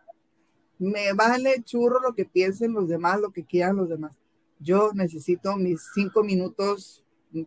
me 0.79 1.13
vale 1.13 1.61
churro 1.63 1.99
lo 1.99 2.13
que 2.13 2.25
piensen 2.25 2.73
los 2.73 2.87
demás, 2.87 3.19
lo 3.19 3.31
que 3.31 3.43
quieran 3.43 3.77
los 3.77 3.89
demás. 3.89 4.15
Yo 4.59 4.91
necesito 4.93 5.55
mis 5.55 5.89
cinco 5.93 6.23
minutos 6.23 7.03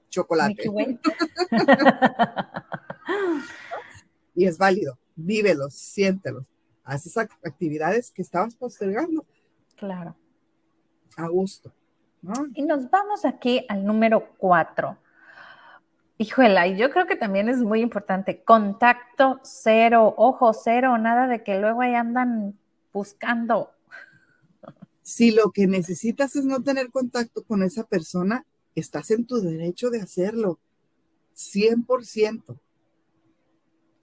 chocolate. 0.08 0.70
y 4.34 4.46
es 4.46 4.58
válido. 4.58 4.98
Vívelos, 5.16 5.74
siéntelos. 5.74 6.46
Haz 6.84 7.06
esas 7.06 7.28
actividades 7.44 8.10
que 8.10 8.22
estabas 8.22 8.54
postergando. 8.54 9.24
Claro. 9.76 10.16
A 11.16 11.28
gusto. 11.28 11.72
Y 12.54 12.62
nos 12.62 12.90
vamos 12.90 13.24
aquí 13.24 13.64
al 13.68 13.84
número 13.84 14.28
cuatro. 14.36 14.98
Híjole, 16.20 16.68
y 16.68 16.76
yo 16.76 16.90
creo 16.90 17.06
que 17.06 17.16
también 17.16 17.48
es 17.48 17.62
muy 17.62 17.80
importante. 17.80 18.42
Contacto 18.42 19.40
cero, 19.42 20.12
ojo 20.18 20.52
cero, 20.52 20.98
nada 20.98 21.26
de 21.26 21.42
que 21.42 21.58
luego 21.58 21.80
ahí 21.80 21.94
andan 21.94 22.58
buscando. 22.92 23.70
Si 25.00 25.30
lo 25.30 25.50
que 25.50 25.66
necesitas 25.66 26.36
es 26.36 26.44
no 26.44 26.62
tener 26.62 26.90
contacto 26.90 27.42
con 27.42 27.62
esa 27.62 27.84
persona, 27.84 28.44
estás 28.74 29.10
en 29.12 29.26
tu 29.26 29.40
derecho 29.40 29.88
de 29.88 30.02
hacerlo. 30.02 30.58
100%. 31.34 32.60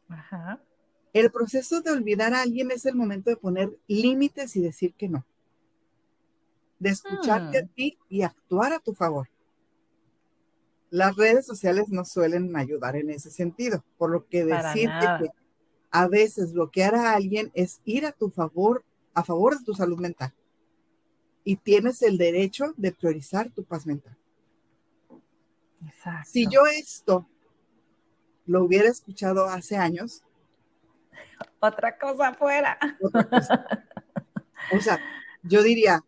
Ajá. 0.10 0.60
El 1.14 1.30
proceso 1.30 1.82
de 1.82 1.92
olvidar 1.92 2.34
a 2.34 2.42
alguien 2.42 2.72
es 2.72 2.88
el 2.88 2.96
momento 2.96 3.30
de 3.30 3.38
poner 3.38 3.78
límites 3.86 4.56
y 4.56 4.62
decir 4.62 4.96
que 4.96 5.08
no. 5.08 5.24
De 6.80 6.90
escucharte 6.90 7.60
a 7.60 7.64
hmm. 7.64 7.70
ti 7.76 8.00
y 8.10 8.24
actuar 8.24 8.74
a 8.74 8.80
tu 8.80 8.96
favor. 8.96 9.30
Las 10.90 11.16
redes 11.16 11.46
sociales 11.46 11.90
no 11.90 12.06
suelen 12.06 12.56
ayudar 12.56 12.96
en 12.96 13.10
ese 13.10 13.30
sentido, 13.30 13.84
por 13.98 14.10
lo 14.10 14.28
que 14.28 14.46
decirte 14.46 15.06
que 15.20 15.30
a 15.92 16.08
veces 16.08 16.54
bloquear 16.54 16.96
a 16.96 17.14
alguien 17.14 17.52
es 17.54 17.82
ir 17.86 18.06
a 18.06 18.12
tu 18.12 18.30
favor, 18.30 18.84
a 19.14 19.24
favor 19.24 19.58
de 19.58 19.66
tu 19.66 19.74
salud 19.74 20.00
mental. 20.00 20.34
Y 21.44 21.58
tienes 21.58 22.02
el 22.02 22.18
derecho 22.18 22.74
de 22.78 22.92
priorizar 22.92 23.50
tu 23.52 23.64
paz 23.64 23.86
mental. 23.86 24.16
Exacto. 25.86 26.30
Si 26.30 26.48
yo 26.50 26.66
esto 26.66 27.28
lo 28.46 28.64
hubiera 28.64 28.90
escuchado 28.90 29.46
hace 29.46 29.78
años. 29.78 30.24
Otra 31.60 31.98
cosa 31.98 32.34
fuera. 32.34 32.78
O 34.74 34.82
sea, 34.82 35.00
yo 35.44 35.64
diría, 35.64 36.04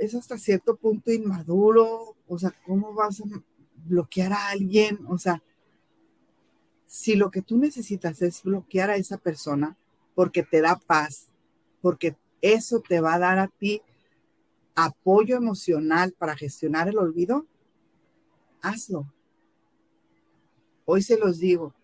es 0.00 0.14
hasta 0.14 0.36
cierto 0.36 0.76
punto 0.76 1.10
inmaduro, 1.10 2.16
o 2.26 2.38
sea, 2.38 2.52
¿cómo 2.66 2.92
vas 2.92 3.20
a 3.20 3.24
bloquear 3.84 4.32
a 4.32 4.50
alguien? 4.50 5.00
O 5.08 5.18
sea, 5.18 5.42
si 6.86 7.16
lo 7.16 7.30
que 7.30 7.42
tú 7.42 7.58
necesitas 7.58 8.22
es 8.22 8.42
bloquear 8.42 8.90
a 8.90 8.96
esa 8.96 9.16
persona 9.16 9.76
porque 10.14 10.42
te 10.42 10.60
da 10.60 10.76
paz, 10.76 11.28
porque 11.80 12.16
eso 12.40 12.80
te 12.80 13.00
va 13.00 13.14
a 13.14 13.18
dar 13.18 13.38
a 13.38 13.48
ti 13.48 13.82
apoyo 14.74 15.36
emocional 15.36 16.14
para 16.18 16.36
gestionar 16.36 16.88
el 16.88 16.98
olvido, 16.98 17.46
hazlo. 18.60 19.06
Hoy 20.84 21.02
se 21.02 21.18
los 21.18 21.38
digo, 21.38 21.74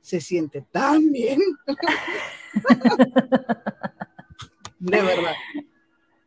se 0.00 0.20
siente 0.20 0.64
tan 0.70 1.12
bien. 1.12 1.40
De 4.78 5.02
verdad. 5.02 5.34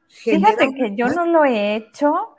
Fíjate 0.07 0.73
que 0.75 0.95
yo 0.95 1.07
no 1.09 1.25
lo 1.25 1.43
he 1.43 1.75
hecho, 1.75 2.35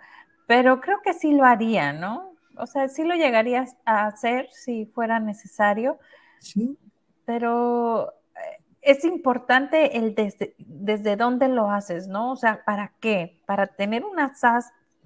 pero 0.46 0.80
creo 0.80 0.98
que 1.02 1.12
sí 1.12 1.32
lo 1.32 1.44
haría, 1.44 1.92
¿no? 1.92 2.33
O 2.56 2.66
sea, 2.66 2.88
sí 2.88 3.04
lo 3.04 3.14
llegarías 3.14 3.76
a 3.84 4.06
hacer 4.06 4.48
si 4.52 4.86
fuera 4.86 5.20
necesario. 5.20 5.98
Sí. 6.38 6.78
Pero 7.24 8.10
eh, 8.10 8.62
es 8.82 9.04
importante 9.04 9.96
el 9.96 10.14
desde, 10.14 10.54
desde 10.58 11.16
dónde 11.16 11.48
lo 11.48 11.70
haces, 11.70 12.06
¿no? 12.06 12.32
O 12.32 12.36
sea, 12.36 12.64
¿para 12.64 12.92
qué? 13.00 13.40
Para 13.46 13.66
tener 13.66 14.04
una, 14.04 14.32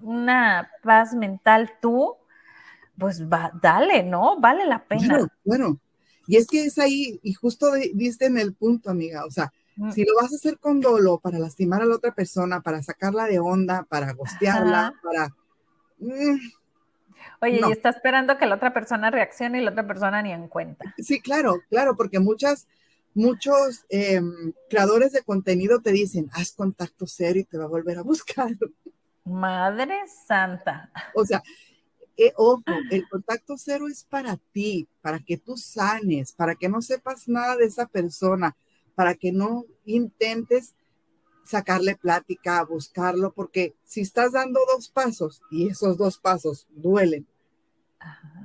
una 0.01 0.69
paz 0.83 1.13
mental 1.13 1.71
tú, 1.81 2.15
pues 2.97 3.27
va, 3.27 3.51
dale, 3.61 4.03
¿no? 4.03 4.39
Vale 4.39 4.65
la 4.65 4.83
pena. 4.83 5.27
Bueno, 5.45 5.79
y 6.27 6.35
es 6.35 6.45
que 6.47 6.65
es 6.65 6.77
ahí, 6.77 7.19
y 7.23 7.33
justo 7.33 7.71
viste 7.95 8.25
en 8.25 8.37
el 8.37 8.53
punto, 8.53 8.91
amiga, 8.91 9.25
o 9.25 9.31
sea, 9.31 9.51
mm. 9.77 9.91
si 9.91 10.03
lo 10.03 10.13
vas 10.21 10.31
a 10.31 10.35
hacer 10.35 10.59
con 10.59 10.79
dolo 10.79 11.17
para 11.17 11.39
lastimar 11.39 11.81
a 11.81 11.85
la 11.85 11.95
otra 11.95 12.13
persona, 12.13 12.61
para 12.61 12.83
sacarla 12.83 13.25
de 13.25 13.39
onda, 13.39 13.87
para 13.89 14.13
gostearla, 14.13 14.93
para... 15.01 15.29
Mm, 15.97 16.37
Oye, 17.41 17.61
y 17.67 17.71
está 17.71 17.89
esperando 17.89 18.37
que 18.37 18.45
la 18.45 18.55
otra 18.55 18.73
persona 18.73 19.09
reaccione 19.11 19.61
y 19.61 19.63
la 19.63 19.71
otra 19.71 19.87
persona 19.87 20.21
ni 20.21 20.31
en 20.31 20.47
cuenta. 20.47 20.93
Sí, 20.97 21.21
claro, 21.21 21.61
claro, 21.69 21.95
porque 21.95 22.19
muchas, 22.19 22.67
muchos 23.13 23.85
em, 23.89 24.53
creadores 24.69 25.11
de 25.11 25.21
contenido 25.23 25.81
te 25.81 25.91
dicen, 25.91 26.29
haz 26.33 26.51
contacto 26.51 27.05
cero 27.07 27.39
y 27.39 27.43
te 27.43 27.57
va 27.57 27.65
a 27.65 27.67
volver 27.67 27.97
a 27.97 28.03
buscar. 28.03 28.49
Madre 29.23 29.95
santa. 30.27 30.91
O 31.13 31.25
sea, 31.25 31.43
eh, 32.17 32.33
ojo, 32.35 32.63
el 32.91 33.07
contacto 33.07 33.55
cero 33.57 33.87
es 33.87 34.03
para 34.03 34.37
ti, 34.51 34.87
para 35.01 35.19
que 35.19 35.37
tú 35.37 35.55
sanes, 35.55 36.33
para 36.33 36.55
que 36.55 36.67
no 36.67 36.81
sepas 36.81 37.29
nada 37.29 37.55
de 37.55 37.65
esa 37.65 37.85
persona, 37.85 38.55
para 38.93 39.15
que 39.15 39.31
no 39.31 39.65
intentes 39.85 40.75
sacarle 41.43 41.95
plática, 41.95 42.63
buscarlo, 42.63 43.33
porque 43.33 43.75
si 43.83 44.01
estás 44.01 44.33
dando 44.33 44.59
dos 44.73 44.89
pasos 44.89 45.41
y 45.49 45.69
esos 45.69 45.97
dos 45.97 46.17
pasos 46.17 46.67
duelen, 46.71 47.27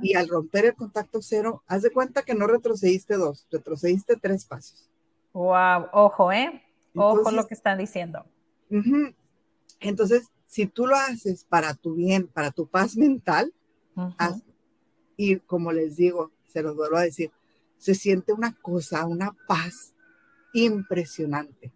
y 0.03 0.15
al 0.15 0.29
romper 0.29 0.67
el 0.67 0.75
contacto 0.75 1.23
cero, 1.23 1.63
haz 1.67 1.83
de 1.83 1.91
cuenta 1.91 2.23
que 2.23 2.35
no 2.35 2.47
retrocediste 2.47 3.15
dos, 3.17 3.47
retrocediste 3.51 4.17
tres 4.17 4.45
pasos. 4.45 4.91
Wow, 5.33 5.89
ojo, 5.93 6.33
¿eh? 6.33 6.63
Ojo 6.95 7.31
lo 7.31 7.47
que 7.47 7.55
están 7.55 7.79
diciendo. 7.79 8.25
Entonces, 9.81 10.29
si 10.47 10.67
tú 10.67 10.87
lo 10.87 10.97
haces 10.97 11.45
para 11.45 11.75
tu 11.75 11.95
bien, 11.95 12.27
para 12.27 12.51
tu 12.51 12.67
paz 12.67 12.97
mental, 12.97 13.53
y 15.17 15.37
como 15.37 15.73
les 15.73 15.97
digo, 15.97 16.33
se 16.47 16.63
los 16.63 16.77
vuelvo 16.77 16.97
a 16.97 17.03
decir, 17.03 17.31
se 17.79 17.95
siente 17.95 18.33
una 18.33 18.53
cosa, 18.61 19.07
una 19.07 19.37
paz 19.47 19.95
impresionante. 20.53 21.73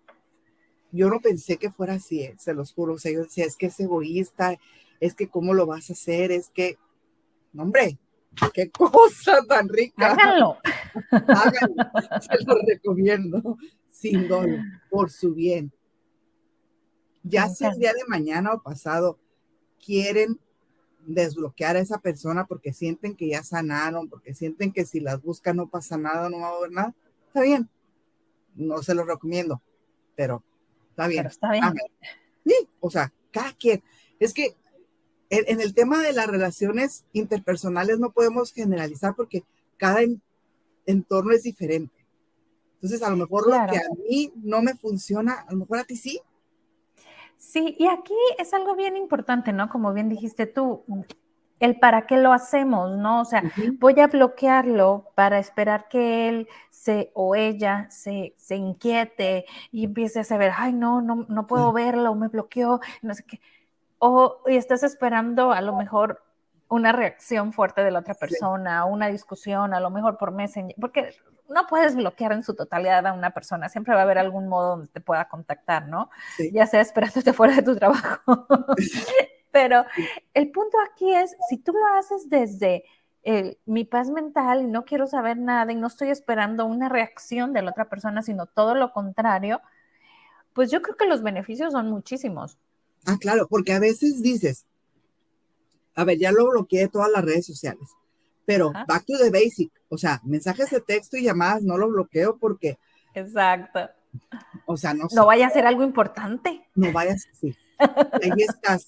Yo 0.91 1.11
no 1.11 1.21
pensé 1.21 1.59
que 1.59 1.71
fuera 1.71 1.95
así, 1.95 2.23
¿eh? 2.23 2.35
se 2.39 2.55
los 2.55 2.73
juro. 2.73 2.95
O 2.95 2.99
sea, 2.99 3.13
yo 3.13 3.23
decía, 3.23 3.45
es 3.45 3.57
que 3.57 3.67
es 3.67 3.79
egoísta, 3.81 4.59
es 5.01 5.15
que 5.15 5.29
cómo 5.29 5.55
lo 5.55 5.67
vas 5.67 5.91
a 5.91 5.93
hacer, 5.93 6.33
es 6.33 6.49
que, 6.49 6.79
hombre, 7.57 7.99
qué 8.53 8.71
cosa 8.71 9.43
tan 9.47 9.69
rica. 9.69 10.13
Háganlo. 10.13 10.57
Háganlo, 11.11 11.85
se 12.21 12.45
lo 12.45 12.55
recomiendo, 12.67 13.59
sin 13.91 14.29
dolor, 14.29 14.61
por 14.91 15.11
su 15.11 15.35
bien. 15.35 15.73
Ya 17.23 17.49
sea 17.49 17.71
el 17.71 17.79
día 17.79 17.93
de 17.93 18.05
mañana 18.07 18.55
o 18.55 18.63
pasado 18.63 19.19
quieren 19.85 20.39
desbloquear 21.07 21.77
a 21.77 21.81
esa 21.81 21.99
persona 21.99 22.47
porque 22.47 22.73
sienten 22.73 23.17
que 23.17 23.29
ya 23.29 23.43
sanaron, 23.43 24.09
porque 24.09 24.35
sienten 24.35 24.73
que 24.73 24.85
si 24.85 25.01
las 25.01 25.23
buscan 25.23 25.57
no 25.57 25.69
pasa 25.69 25.97
nada, 25.97 26.29
no 26.29 26.41
va 26.41 26.49
a 26.49 26.57
haber 26.57 26.73
nada, 26.73 26.95
está 27.27 27.43
bien. 27.43 27.69
No 28.55 28.83
se 28.83 28.95
lo 28.95 29.05
recomiendo, 29.05 29.63
pero 30.17 30.43
está 30.99 31.07
bien. 31.07 31.27
está 31.27 31.51
bien. 31.51 31.65
Sí, 32.45 32.69
o 32.81 32.91
sea, 32.91 33.13
cada 33.31 33.53
quien. 33.53 33.83
Es 34.19 34.35
que 34.35 34.57
en, 35.31 35.61
el 35.61 35.75
tema 35.75 36.03
de 36.03 36.13
las 36.13 36.27
relaciones 36.27 37.05
interpersonales 37.13 37.99
no 37.99 38.11
podemos 38.11 38.53
generalizar 38.53 39.15
porque 39.15 39.45
cada 39.77 40.01
entorno 40.87 41.33
es 41.33 41.43
diferente. 41.43 41.95
Entonces, 42.75 43.03
a 43.03 43.11
lo 43.11 43.17
mejor 43.17 43.47
lo 43.47 43.53
que 43.71 43.79
a 43.79 43.89
mí 44.09 44.33
no 44.37 44.63
me 44.63 44.75
funciona, 44.75 45.45
a 45.47 45.53
lo 45.53 45.59
mejor 45.59 45.79
a 45.79 45.85
ti 45.85 45.97
sí. 45.97 46.21
Sí, 47.37 47.77
y 47.79 47.87
aquí 47.87 48.15
es 48.39 48.53
algo 48.55 48.75
bien 48.75 48.97
importante, 48.97 49.53
¿no? 49.53 49.69
Como 49.69 49.93
bien 49.93 50.09
dijiste 50.09 50.47
tú, 50.47 50.85
el 51.61 51.79
para 51.79 52.07
qué 52.07 52.17
lo 52.17 52.33
hacemos, 52.33 52.97
¿no? 52.97 53.21
O 53.21 53.25
sea, 53.25 53.43
voy 53.79 53.99
a 54.01 54.07
bloquearlo 54.07 55.11
para 55.15 55.39
esperar 55.39 55.89
que 55.89 56.29
él 56.29 56.49
se 56.71 57.11
o 57.15 57.35
ella 57.35 57.87
se, 57.91 58.35
se 58.37 58.57
inquiete 58.57 59.45
y 59.73 59.85
empiece 59.85 60.21
a 60.21 60.25
saber, 60.25 60.53
ay, 60.57 60.73
no, 60.73 61.01
no, 61.01 61.27
no 61.29 61.47
puedo 61.47 61.73
verlo, 61.73 62.15
me 62.15 62.29
bloqueó, 62.29 62.81
no 63.03 63.15
sé 63.15 63.25
qué. 63.25 63.41
O 63.99 64.43
y 64.47 64.57
estás 64.57 64.83
esperando 64.83 65.53
a 65.53 65.61
lo 65.61 65.75
mejor 65.77 66.23
una 66.69 66.93
reacción 66.93 67.53
fuerte 67.53 67.83
de 67.83 67.91
la 67.91 68.01
otra 68.01 68.15
persona, 68.15 68.85
una 68.85 69.09
discusión, 69.09 69.75
a 69.75 69.81
lo 69.81 69.91
mejor 69.91 70.19
por 70.19 70.33
Messenger, 70.33 70.77
porque 70.79 71.15
no 71.49 71.67
puedes 71.67 71.97
bloquear 71.97 72.33
en 72.33 72.45
su 72.45 72.55
totalidad 72.55 73.07
a 73.07 73.15
una 73.15 73.31
persona, 73.31 73.69
siempre 73.69 73.95
va 73.95 74.01
a 74.01 74.03
haber 74.05 74.19
algún 74.19 74.49
modo 74.49 74.71
donde 74.71 74.89
te 74.89 75.01
pueda 75.01 75.29
contactar, 75.29 75.89
¿no? 75.89 76.11
Ya 76.53 76.67
sea 76.67 76.81
esperándote 76.81 77.33
fuera 77.33 77.57
de 77.57 77.63
tu 77.63 77.75
trabajo. 77.75 78.21
Pero 79.51 79.85
el 80.35 80.51
punto 80.51 80.77
aquí 80.91 81.13
es, 81.15 81.37
si 81.49 81.59
tú 81.59 81.73
lo 81.73 81.99
haces 81.99 82.29
desde 82.29 82.85
mi 83.67 83.85
paz 83.85 84.09
mental 84.09 84.63
y 84.63 84.67
no 84.67 84.85
quiero 84.85 85.07
saber 85.07 85.37
nada 85.37 85.71
y 85.71 85.75
no 85.75 85.89
estoy 85.89 86.09
esperando 86.09 86.65
una 86.65 86.89
reacción 86.89 87.53
de 87.53 87.61
la 87.61 87.73
otra 87.73 87.89
persona, 87.89 88.23
sino 88.23 88.47
todo 88.47 88.75
lo 88.75 88.93
contrario, 88.93 89.61
pues 90.55 90.71
yo 90.71 90.81
creo 90.81 90.97
que 90.97 91.07
los 91.07 91.23
beneficios 91.23 91.73
son 91.73 91.91
muchísimos. 91.91 92.59
Ah, 93.05 93.17
claro, 93.21 93.47
porque 93.47 93.73
a 93.73 93.81
veces 93.81 94.23
dices, 94.23 94.65
a 95.95 96.05
ver, 96.05 96.19
ya 96.19 96.33
lo 96.33 96.49
bloqueé 96.49 96.81
de 96.81 96.89
todas 96.89 97.11
las 97.11 97.25
redes 97.25 97.45
sociales, 97.45 97.91
pero 98.47 98.73
back 98.73 99.05
to 99.05 99.19
the 99.19 99.31
basic, 99.31 99.71
o 99.91 99.99
sea, 99.99 100.21
mensajes 100.25 100.71
de 100.71 100.81
texto 100.81 101.19
y 101.19 101.25
llamadas 101.25 101.63
no 101.63 101.77
lo 101.77 101.89
bloqueo 101.89 102.39
porque... 102.39 102.79
Exacto. 103.13 103.91
O 104.65 104.77
sea, 104.77 104.95
no 104.95 105.07
No 105.13 105.27
vaya 105.27 105.49
a 105.49 105.51
ser 105.51 105.67
algo 105.67 105.83
importante. 105.83 106.67
No 106.75 106.93
vaya 106.93 107.13
a 107.13 107.19
ser, 107.19 107.35
sí. 107.35 107.55
Ahí 107.79 108.43
estás 108.43 108.87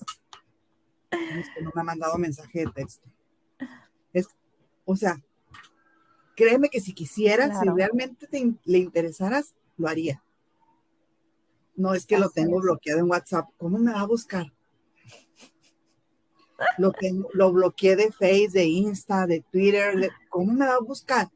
que 1.10 1.62
no 1.62 1.70
me 1.74 1.80
ha 1.80 1.84
mandado 1.84 2.16
mensaje 2.18 2.60
de 2.60 2.72
texto. 2.72 3.08
Es, 4.12 4.28
o 4.84 4.96
sea, 4.96 5.20
créeme 6.36 6.68
que 6.68 6.80
si 6.80 6.92
quisieras, 6.92 7.58
si 7.60 7.68
realmente 7.68 8.26
te, 8.26 8.52
le 8.64 8.78
interesaras, 8.78 9.54
lo 9.76 9.88
haría. 9.88 10.22
No 11.76 11.94
es 11.94 12.06
que 12.06 12.18
lo 12.18 12.30
tengo 12.30 12.60
bloqueado 12.60 13.00
en 13.00 13.10
WhatsApp. 13.10 13.48
¿Cómo 13.58 13.78
me 13.78 13.92
va 13.92 14.00
a 14.00 14.06
buscar? 14.06 14.52
Lo, 16.76 16.92
tengo, 16.92 17.28
lo 17.32 17.52
bloqueé 17.52 17.96
de 17.96 18.12
Facebook, 18.12 18.52
de 18.52 18.64
Insta, 18.64 19.26
de 19.26 19.40
Twitter. 19.50 20.10
¿Cómo 20.28 20.52
me 20.52 20.66
va 20.66 20.74
a 20.74 20.80
buscar? 20.80 21.30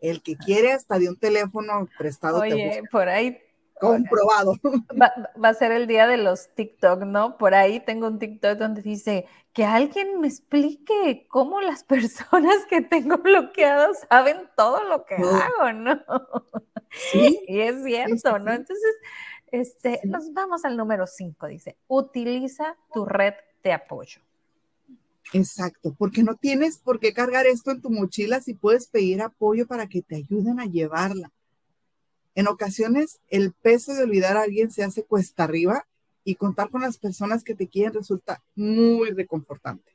El 0.00 0.22
que 0.22 0.36
quiere 0.36 0.72
hasta 0.72 0.98
de 0.98 1.08
un 1.08 1.16
teléfono 1.16 1.88
prestado. 1.98 2.40
Oye, 2.40 2.82
por 2.90 3.08
ahí 3.08 3.38
comprobado. 3.80 4.54
Va, 5.42 5.48
a 5.48 5.54
ser 5.54 5.72
el 5.72 5.86
día 5.86 6.06
de 6.06 6.16
los 6.16 6.54
TikTok, 6.54 7.02
¿no? 7.02 7.38
Por 7.38 7.54
ahí 7.54 7.80
tengo 7.80 8.06
un 8.06 8.18
TikTok 8.18 8.58
donde 8.58 8.82
dice 8.82 9.26
que 9.52 9.64
alguien 9.64 10.20
me 10.20 10.28
explique 10.28 11.26
cómo 11.28 11.60
las 11.60 11.82
personas 11.84 12.66
que 12.68 12.82
tengo 12.82 13.18
bloqueados 13.18 13.98
saben 14.08 14.48
todo 14.56 14.84
lo 14.84 15.04
que 15.04 15.16
hago, 15.16 15.72
¿no? 15.72 16.00
Sí. 16.90 17.40
Y 17.48 17.60
es 17.60 17.82
cierto, 17.84 18.38
¿no? 18.38 18.52
Entonces, 18.52 18.96
este, 19.50 20.00
nos 20.04 20.32
vamos 20.32 20.64
al 20.64 20.76
número 20.76 21.06
5, 21.06 21.46
dice, 21.48 21.76
utiliza 21.88 22.76
tu 22.92 23.04
red 23.04 23.34
de 23.62 23.72
apoyo. 23.72 24.20
Exacto, 25.32 25.94
porque 25.96 26.22
no 26.22 26.34
tienes 26.34 26.78
por 26.78 26.98
qué 26.98 27.12
cargar 27.12 27.46
esto 27.46 27.70
en 27.70 27.80
tu 27.80 27.90
mochila 27.90 28.40
si 28.40 28.54
puedes 28.54 28.88
pedir 28.88 29.22
apoyo 29.22 29.66
para 29.66 29.86
que 29.86 30.02
te 30.02 30.16
ayuden 30.16 30.58
a 30.58 30.66
llevarla. 30.66 31.30
En 32.34 32.48
ocasiones, 32.48 33.20
el 33.28 33.52
peso 33.52 33.94
de 33.94 34.04
olvidar 34.04 34.36
a 34.36 34.42
alguien 34.42 34.70
se 34.70 34.84
hace 34.84 35.02
cuesta 35.02 35.44
arriba 35.44 35.86
y 36.24 36.36
contar 36.36 36.70
con 36.70 36.82
las 36.82 36.98
personas 36.98 37.42
que 37.42 37.54
te 37.54 37.68
quieren 37.68 37.94
resulta 37.94 38.42
muy 38.54 39.10
reconfortante. 39.10 39.92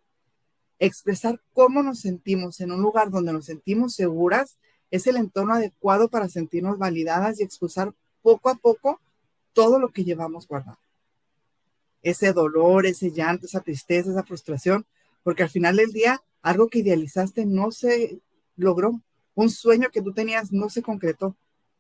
Expresar 0.80 1.42
cómo 1.54 1.82
nos 1.82 2.00
sentimos 2.02 2.60
en 2.60 2.72
un 2.72 2.82
lugar 2.82 3.10
donde 3.10 3.32
nos 3.32 3.46
sentimos 3.46 3.94
seguras 3.94 4.58
es 4.92 5.08
el 5.08 5.16
entorno 5.16 5.54
adecuado 5.54 6.10
para 6.10 6.28
sentirnos 6.28 6.78
validadas 6.78 7.40
y 7.40 7.44
expulsar 7.44 7.94
poco 8.22 8.50
a 8.50 8.56
poco 8.56 9.00
todo 9.54 9.80
lo 9.80 9.90
que 9.90 10.04
llevamos 10.04 10.48
guardado. 10.48 10.80
ese 12.02 12.34
dolor, 12.34 12.86
ese 12.86 13.12
llanto, 13.12 13.48
esa 13.48 13.62
tristeza, 13.62 14.12
esa 14.12 14.24
frustración, 14.24 14.86
porque 15.24 15.42
al 15.42 15.50
final 15.50 15.78
del 15.78 15.92
día 15.92 16.22
algo 16.44 16.68
que 16.68 16.80
idealizaste 16.80 17.48
no 17.48 17.72
se 17.72 18.20
logró, 18.56 19.02
un 19.34 19.50
sueño 19.50 19.90
que 19.90 20.04
tú 20.04 20.14
tenías 20.14 20.52
no 20.52 20.70
se 20.70 20.84
concretó 20.84 21.36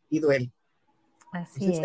y 0.09 0.19
duele. 0.19 0.51
Así 1.31 1.71
es. 1.71 1.79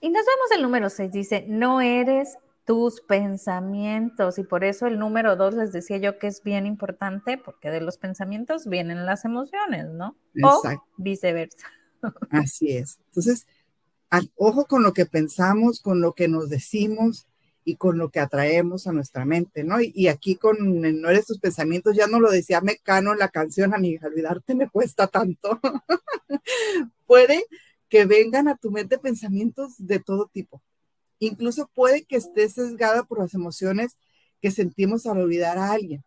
Y 0.00 0.10
nos 0.10 0.24
vemos 0.24 0.50
el 0.54 0.62
número 0.62 0.90
6, 0.90 1.12
dice, 1.12 1.44
no 1.48 1.80
eres 1.80 2.36
tus 2.64 3.00
pensamientos 3.00 4.38
y 4.38 4.44
por 4.44 4.64
eso 4.64 4.86
el 4.86 4.98
número 4.98 5.36
2 5.36 5.54
les 5.54 5.72
decía 5.72 5.96
yo 5.98 6.18
que 6.18 6.28
es 6.28 6.42
bien 6.42 6.66
importante 6.66 7.36
porque 7.38 7.70
de 7.70 7.80
los 7.80 7.98
pensamientos 7.98 8.66
vienen 8.66 9.04
las 9.04 9.24
emociones, 9.24 9.88
¿no? 9.88 10.16
Exacto. 10.34 10.84
O 10.90 11.02
viceversa. 11.02 11.66
Así 12.30 12.76
es. 12.76 12.98
Entonces, 13.08 13.46
ojo 14.36 14.66
con 14.66 14.82
lo 14.82 14.92
que 14.92 15.06
pensamos, 15.06 15.80
con 15.80 16.00
lo 16.00 16.12
que 16.12 16.28
nos 16.28 16.50
decimos 16.50 17.26
y 17.64 17.76
con 17.76 17.98
lo 17.98 18.10
que 18.10 18.20
atraemos 18.20 18.86
a 18.86 18.92
nuestra 18.92 19.24
mente, 19.24 19.64
¿no? 19.64 19.80
Y, 19.80 20.08
aquí 20.08 20.36
con 20.36 20.56
No 20.80 21.10
eres 21.10 21.26
tus 21.26 21.38
pensamientos, 21.38 21.96
ya 21.96 22.06
no 22.06 22.20
lo 22.20 22.30
decía 22.30 22.60
Mecano 22.60 23.12
en 23.12 23.18
la 23.18 23.28
canción, 23.28 23.74
amiga, 23.74 24.08
olvidarte 24.08 24.54
me 24.54 24.68
cuesta 24.68 25.06
tanto. 25.06 25.60
puede 27.06 27.44
que 27.88 28.04
vengan 28.06 28.48
a 28.48 28.56
tu 28.56 28.70
mente 28.70 28.98
pensamientos 28.98 29.74
de 29.78 30.00
todo 30.00 30.28
tipo. 30.32 30.62
Incluso 31.18 31.70
puede 31.74 32.04
que 32.04 32.16
estés 32.16 32.54
sesgada 32.54 33.04
por 33.04 33.20
las 33.20 33.34
emociones 33.34 33.96
que 34.40 34.50
sentimos 34.50 35.06
al 35.06 35.18
olvidar 35.18 35.58
a 35.58 35.72
alguien. 35.72 36.02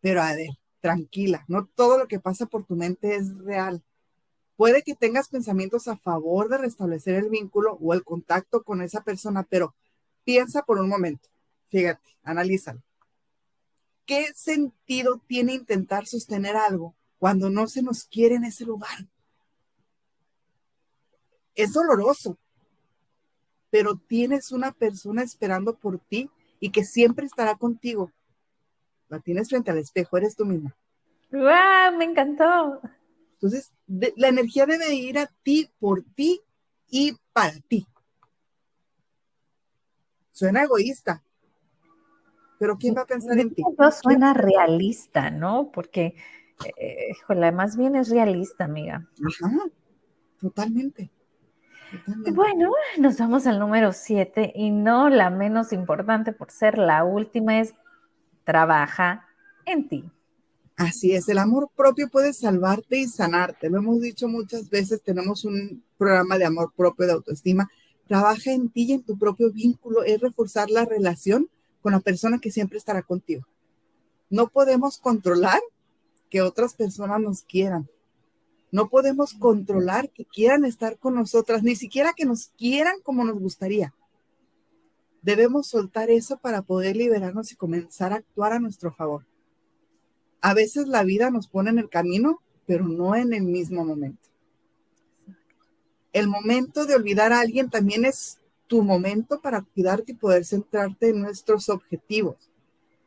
Pero 0.00 0.22
a 0.22 0.34
ver, 0.34 0.48
tranquila, 0.80 1.44
no 1.46 1.66
todo 1.66 1.98
lo 1.98 2.08
que 2.08 2.18
pasa 2.18 2.46
por 2.46 2.64
tu 2.64 2.74
mente 2.74 3.14
es 3.14 3.36
real. 3.38 3.82
Puede 4.56 4.82
que 4.82 4.94
tengas 4.94 5.28
pensamientos 5.28 5.88
a 5.88 5.96
favor 5.96 6.48
de 6.48 6.58
restablecer 6.58 7.14
el 7.14 7.30
vínculo 7.30 7.78
o 7.80 7.94
el 7.94 8.02
contacto 8.02 8.62
con 8.62 8.82
esa 8.82 9.02
persona, 9.02 9.46
pero 9.48 9.74
piensa 10.30 10.62
por 10.62 10.78
un 10.78 10.88
momento. 10.88 11.28
Fíjate, 11.70 12.08
analízalo. 12.22 12.80
¿Qué 14.06 14.26
sentido 14.36 15.20
tiene 15.26 15.54
intentar 15.54 16.06
sostener 16.06 16.54
algo 16.54 16.94
cuando 17.18 17.50
no 17.50 17.66
se 17.66 17.82
nos 17.82 18.04
quiere 18.04 18.36
en 18.36 18.44
ese 18.44 18.64
lugar? 18.64 19.08
Es 21.56 21.72
doloroso, 21.72 22.38
pero 23.70 23.96
tienes 23.96 24.52
una 24.52 24.70
persona 24.70 25.24
esperando 25.24 25.76
por 25.76 25.98
ti 25.98 26.30
y 26.60 26.70
que 26.70 26.84
siempre 26.84 27.26
estará 27.26 27.56
contigo. 27.56 28.12
La 29.08 29.18
tienes 29.18 29.48
frente 29.48 29.72
al 29.72 29.78
espejo, 29.78 30.16
eres 30.16 30.36
tú 30.36 30.44
misma. 30.44 30.76
¡Wow! 31.32 31.98
Me 31.98 32.04
encantó. 32.04 32.80
Entonces, 33.32 33.72
la 33.88 34.28
energía 34.28 34.64
debe 34.64 34.94
ir 34.94 35.18
a 35.18 35.26
ti, 35.42 35.68
por 35.80 36.04
ti 36.14 36.40
y 36.88 37.16
para 37.32 37.58
ti. 37.66 37.84
Suena 40.40 40.62
egoísta, 40.62 41.22
pero 42.58 42.78
¿quién 42.78 42.94
va 42.96 43.02
a 43.02 43.06
pensar 43.06 43.38
en 43.38 43.52
ti? 43.52 43.62
suena 44.02 44.32
realista, 44.32 45.30
¿no? 45.30 45.70
Porque, 45.70 46.14
eh, 46.78 47.08
híjole, 47.10 47.52
más 47.52 47.76
bien 47.76 47.94
es 47.94 48.08
realista, 48.08 48.64
amiga. 48.64 49.06
Ajá, 49.22 49.50
totalmente. 50.40 51.10
Bueno, 52.32 52.72
nos 52.96 53.18
vamos 53.18 53.46
al 53.46 53.58
número 53.58 53.92
siete 53.92 54.50
y 54.56 54.70
no 54.70 55.10
la 55.10 55.28
menos 55.28 55.74
importante 55.74 56.32
por 56.32 56.50
ser 56.50 56.78
la 56.78 57.04
última 57.04 57.60
es 57.60 57.74
trabaja 58.44 59.28
en 59.66 59.88
ti. 59.90 60.10
Así 60.74 61.12
es, 61.12 61.28
el 61.28 61.36
amor 61.36 61.68
propio 61.76 62.08
puede 62.08 62.32
salvarte 62.32 62.96
y 62.96 63.08
sanarte. 63.08 63.68
Lo 63.68 63.76
hemos 63.76 64.00
dicho 64.00 64.26
muchas 64.26 64.70
veces, 64.70 65.02
tenemos 65.02 65.44
un 65.44 65.84
programa 65.98 66.38
de 66.38 66.46
amor 66.46 66.72
propio, 66.74 67.04
de 67.04 67.12
autoestima. 67.12 67.68
Trabaja 68.10 68.50
en 68.50 68.68
ti 68.70 68.86
y 68.88 68.92
en 68.94 69.04
tu 69.04 69.16
propio 69.16 69.52
vínculo, 69.52 70.02
es 70.02 70.20
reforzar 70.20 70.68
la 70.68 70.84
relación 70.84 71.48
con 71.80 71.92
la 71.92 72.00
persona 72.00 72.40
que 72.40 72.50
siempre 72.50 72.76
estará 72.76 73.02
contigo. 73.02 73.46
No 74.28 74.48
podemos 74.48 74.98
controlar 74.98 75.60
que 76.28 76.42
otras 76.42 76.74
personas 76.74 77.20
nos 77.20 77.42
quieran. 77.42 77.88
No 78.72 78.88
podemos 78.88 79.34
controlar 79.34 80.10
que 80.10 80.24
quieran 80.24 80.64
estar 80.64 80.98
con 80.98 81.14
nosotras, 81.14 81.62
ni 81.62 81.76
siquiera 81.76 82.12
que 82.12 82.24
nos 82.24 82.48
quieran 82.58 83.00
como 83.04 83.24
nos 83.24 83.38
gustaría. 83.38 83.94
Debemos 85.22 85.68
soltar 85.68 86.10
eso 86.10 86.36
para 86.38 86.62
poder 86.62 86.96
liberarnos 86.96 87.52
y 87.52 87.56
comenzar 87.56 88.12
a 88.12 88.16
actuar 88.16 88.54
a 88.54 88.58
nuestro 88.58 88.92
favor 88.92 89.24
a 90.40 90.54
veces 90.54 90.88
la 90.88 91.04
vida 91.04 91.30
nos 91.30 91.48
pone 91.48 91.70
en 91.70 91.78
el 91.78 91.88
camino, 91.88 92.40
pero 92.66 92.86
no 92.86 93.14
en 93.14 93.32
el 93.34 93.42
mismo 93.42 93.84
momento. 93.84 94.29
El 96.12 96.28
momento 96.28 96.86
de 96.86 96.94
olvidar 96.94 97.32
a 97.32 97.40
alguien 97.40 97.70
también 97.70 98.04
es 98.04 98.38
tu 98.66 98.82
momento 98.82 99.40
para 99.40 99.62
cuidarte 99.62 100.12
y 100.12 100.16
poder 100.16 100.44
centrarte 100.44 101.10
en 101.10 101.20
nuestros 101.20 101.68
objetivos, 101.68 102.36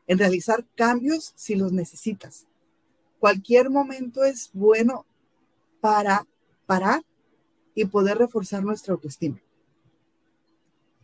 en 0.08 0.20
realizar 0.20 0.66
cambios 0.76 1.34
si 1.36 1.56
los 1.56 1.72
necesitas. 1.72 2.46
Cualquier 3.20 3.70
momento 3.70 4.24
es 4.24 4.50
bueno 4.54 5.06
para 5.80 6.28
parar 6.66 7.04
y 7.76 7.86
poder 7.86 8.18
reforzar 8.18 8.64
nuestra 8.64 8.94
autoestima. 8.94 9.40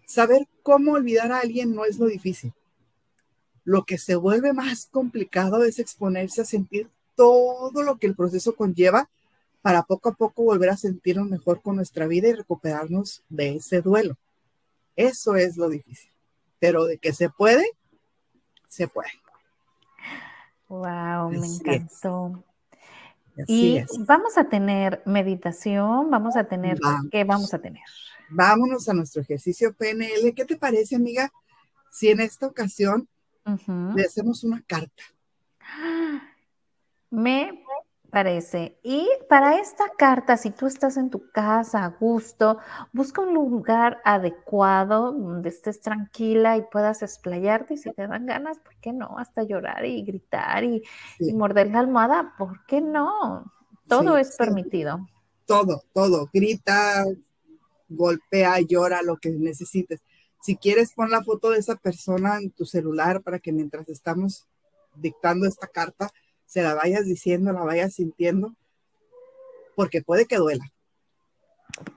Saber 0.06 0.48
cómo 0.64 0.94
olvidar 0.94 1.32
a 1.32 1.40
alguien 1.40 1.74
no 1.74 1.86
es 1.86 2.00
lo 2.00 2.08
difícil. 2.08 2.54
Lo 3.64 3.84
que 3.84 3.98
se 3.98 4.16
vuelve 4.16 4.54
más 4.54 4.88
complicado 4.88 5.64
es 5.64 5.80
exponerse 5.80 6.42
a 6.42 6.46
sentir 6.46 6.90
todo 7.16 7.84
lo 7.84 7.98
que 7.98 8.08
el 8.08 8.16
proceso 8.16 8.56
conlleva 8.56 9.10
para 9.62 9.84
poco 9.84 10.10
a 10.10 10.14
poco 10.14 10.44
volver 10.44 10.70
a 10.70 10.78
sentirnos 10.78 11.30
mejor 11.30 11.62
con 11.62 11.76
nuestra 11.76 12.08
vida 12.08 12.30
y 12.30 12.34
recuperarnos 12.34 13.24
de 13.30 13.56
ese 13.58 13.82
duelo. 13.82 14.18
Eso 14.96 15.36
es 15.36 15.58
lo 15.58 15.70
difícil. 15.70 16.12
Pero 16.60 16.86
de 16.86 16.98
que 16.98 17.14
se 17.14 17.30
puede, 17.30 17.66
se 18.68 18.88
puede. 18.88 19.10
Wow, 20.68 21.32
me 21.32 21.48
encantó. 21.48 22.44
y 23.48 23.82
vamos 24.00 24.38
a 24.38 24.44
tener 24.50 25.02
meditación, 25.06 26.12
vamos 26.12 26.36
a 26.36 26.44
tener, 26.44 26.78
¿qué 27.12 27.24
vamos 27.24 27.54
a 27.54 27.60
tener? 27.60 27.84
Vámonos 28.30 28.88
a 28.88 28.94
nuestro 28.94 29.22
ejercicio 29.22 29.74
PNL. 29.74 30.34
¿Qué 30.36 30.46
te 30.46 30.58
parece, 30.58 30.96
amiga? 30.96 31.32
Si 31.92 32.10
en 32.10 32.20
esta 32.20 32.46
ocasión 32.46 33.08
le 33.96 34.04
hacemos 34.04 34.44
una 34.44 34.62
carta. 34.62 35.04
Me 37.10 37.64
parece. 38.10 38.78
Y 38.84 39.08
para 39.28 39.60
esta 39.60 39.86
carta, 39.98 40.38
si 40.38 40.52
tú 40.52 40.66
estás 40.66 40.98
en 40.98 41.10
tu 41.10 41.30
casa 41.32 41.86
a 41.86 41.90
gusto, 41.90 42.58
busca 42.92 43.22
un 43.22 43.34
lugar 43.34 44.02
adecuado 44.04 45.12
donde 45.12 45.50
estés 45.50 45.82
tranquila 45.82 46.58
y 46.58 46.64
puedas 46.64 47.02
explayarte. 47.02 47.76
Y 47.76 47.78
si 47.78 47.92
te 47.94 48.08
dan 48.08 48.26
ganas, 48.26 48.60
¿por 48.60 48.76
qué 48.82 48.94
no? 48.94 49.18
Hasta 49.18 49.44
llorar 49.44 49.86
y 49.86 50.04
gritar 50.04 50.64
y, 50.64 50.84
morder 51.34 51.72
la 51.72 51.80
almohada, 51.80 52.34
¿por 52.38 52.66
qué 52.66 52.82
no? 52.82 53.52
Todo 53.88 54.18
es 54.18 54.36
permitido. 54.36 55.08
Todo, 55.46 55.84
todo. 55.94 56.30
Grita, 56.34 57.06
golpea, 57.88 58.60
llora, 58.62 59.02
lo 59.02 59.18
que 59.18 59.30
necesites. 59.30 60.02
Si 60.42 60.56
quieres, 60.56 60.94
pon 60.94 61.12
la 61.12 61.24
foto 61.24 61.50
de 61.50 61.60
esa 61.60 61.76
persona 61.76 62.38
en 62.38 62.52
tu 62.52 62.66
celular 62.66 63.22
para 63.22 63.40
que 63.40 63.52
mientras 63.52 63.90
estamos 63.90 64.48
dictando 64.96 65.48
esta 65.48 65.68
carta, 65.68 66.12
se 66.50 66.64
la 66.64 66.74
vayas 66.74 67.06
diciendo, 67.06 67.54
la 67.54 67.62
vayas 67.62 67.94
sintiendo, 67.94 68.56
porque 69.76 70.02
puede 70.02 70.26
que 70.26 70.38
duela. 70.38 70.66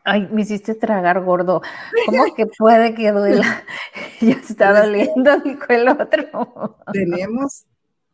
Ay, 0.05 0.29
me 0.31 0.43
hiciste 0.43 0.75
tragar 0.75 1.25
gordo. 1.25 1.63
¿Cómo 2.05 2.35
que 2.35 2.47
puede 2.47 2.95
que 2.95 3.13
duela? 3.13 3.65
ya 4.21 4.35
está 4.35 4.79
doliendo, 4.79 5.41
dijo 5.45 5.65
el 5.71 5.89
otro. 5.89 6.77
tenemos, 6.93 7.65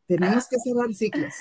tenemos 0.06 0.46
que 0.48 0.58
cerrar 0.60 0.94
ciclos. 0.94 1.34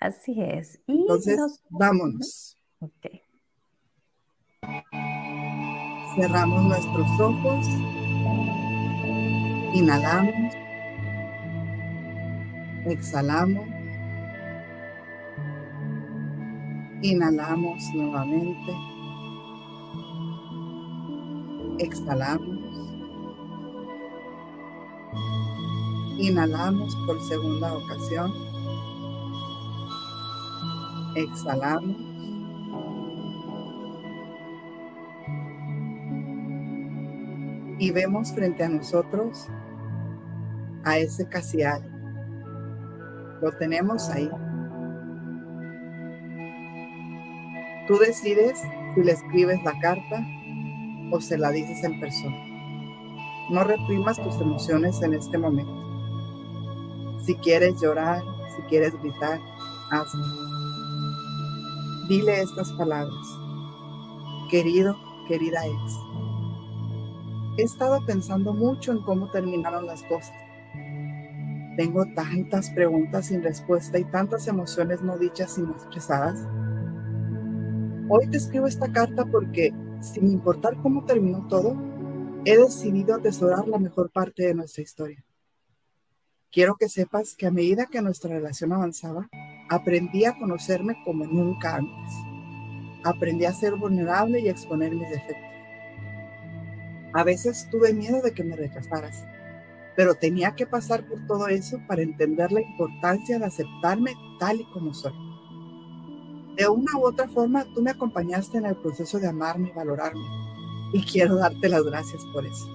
Así 0.00 0.34
es. 0.42 0.80
Entonces, 0.88 1.62
vámonos. 1.70 2.56
Ok. 2.80 3.06
Cerramos 6.16 6.64
nuestros 6.64 7.20
ojos. 7.20 7.66
Inhalamos. 9.74 10.54
Exhalamos. 12.84 13.71
Inhalamos 17.02 17.82
nuevamente. 17.94 18.72
Exhalamos. 21.78 22.58
Inhalamos 26.18 26.96
por 27.06 27.20
segunda 27.22 27.74
ocasión. 27.74 28.32
Exhalamos. 31.16 32.12
y 37.82 37.90
vemos 37.90 38.32
frente 38.32 38.62
a 38.62 38.68
nosotros 38.68 39.48
a 40.84 40.98
ese 40.98 41.28
casial. 41.28 41.82
Lo 43.40 43.50
tenemos 43.58 44.08
ahí. 44.08 44.30
Tú 47.92 47.98
decides 47.98 48.58
si 48.94 49.02
le 49.02 49.12
escribes 49.12 49.62
la 49.64 49.78
carta 49.78 50.26
o 51.10 51.20
se 51.20 51.36
la 51.36 51.50
dices 51.50 51.84
en 51.84 52.00
persona. 52.00 52.38
no 53.50 53.64
reprimas 53.64 54.16
tus 54.16 54.40
emociones 54.40 55.02
en 55.02 55.12
este 55.12 55.36
momento. 55.36 55.74
Si 57.22 57.34
quieres 57.34 57.78
llorar, 57.82 58.22
si 58.56 58.62
quieres 58.62 58.98
gritar, 58.98 59.38
hazlo. 59.90 60.24
Dile 62.08 62.40
estas 62.40 62.72
palabras. 62.72 63.26
Querido, 64.50 64.96
querida 65.28 65.60
ex. 65.66 65.98
He 67.58 67.62
estado 67.64 68.00
pensando 68.06 68.54
mucho 68.54 68.92
en 68.92 69.02
cómo 69.02 69.30
terminaron 69.30 69.86
las 69.86 70.02
cosas. 70.04 70.32
Tengo 71.76 72.06
tantas 72.14 72.70
preguntas 72.70 73.26
sin 73.26 73.42
respuesta 73.42 73.98
y 73.98 74.04
tantas 74.04 74.48
emociones 74.48 75.02
no 75.02 75.18
dichas 75.18 75.58
y 75.58 75.60
no 75.60 75.72
expresadas. 75.72 76.38
Hoy 78.14 78.26
te 78.26 78.36
escribo 78.36 78.66
esta 78.66 78.92
carta 78.92 79.24
porque, 79.24 79.72
sin 80.02 80.30
importar 80.30 80.76
cómo 80.82 81.06
terminó 81.06 81.48
todo, 81.48 81.74
he 82.44 82.58
decidido 82.58 83.14
atesorar 83.14 83.66
la 83.66 83.78
mejor 83.78 84.10
parte 84.10 84.42
de 84.42 84.52
nuestra 84.52 84.82
historia. 84.82 85.24
Quiero 86.50 86.76
que 86.76 86.90
sepas 86.90 87.34
que 87.34 87.46
a 87.46 87.50
medida 87.50 87.86
que 87.86 88.02
nuestra 88.02 88.34
relación 88.34 88.74
avanzaba, 88.74 89.30
aprendí 89.70 90.26
a 90.26 90.36
conocerme 90.38 90.94
como 91.06 91.24
nunca 91.24 91.76
antes. 91.76 92.12
Aprendí 93.02 93.46
a 93.46 93.54
ser 93.54 93.76
vulnerable 93.76 94.40
y 94.40 94.48
a 94.48 94.52
exponer 94.52 94.92
mis 94.92 95.08
defectos. 95.08 95.50
A 97.14 97.24
veces 97.24 97.66
tuve 97.70 97.94
miedo 97.94 98.20
de 98.20 98.32
que 98.32 98.44
me 98.44 98.56
rechazaras, 98.56 99.24
pero 99.96 100.16
tenía 100.16 100.54
que 100.54 100.66
pasar 100.66 101.08
por 101.08 101.26
todo 101.26 101.48
eso 101.48 101.80
para 101.88 102.02
entender 102.02 102.52
la 102.52 102.60
importancia 102.60 103.38
de 103.38 103.46
aceptarme 103.46 104.12
tal 104.38 104.60
y 104.60 104.70
como 104.70 104.92
soy. 104.92 105.31
De 106.56 106.68
una 106.68 106.98
u 106.98 107.06
otra 107.06 107.28
forma, 107.28 107.64
tú 107.74 107.82
me 107.82 107.90
acompañaste 107.90 108.58
en 108.58 108.66
el 108.66 108.76
proceso 108.76 109.18
de 109.18 109.28
amarme 109.28 109.70
y 109.70 109.72
valorarme, 109.72 110.24
y 110.92 111.02
quiero 111.04 111.36
darte 111.36 111.68
las 111.68 111.82
gracias 111.82 112.22
por 112.32 112.44
eso. 112.44 112.68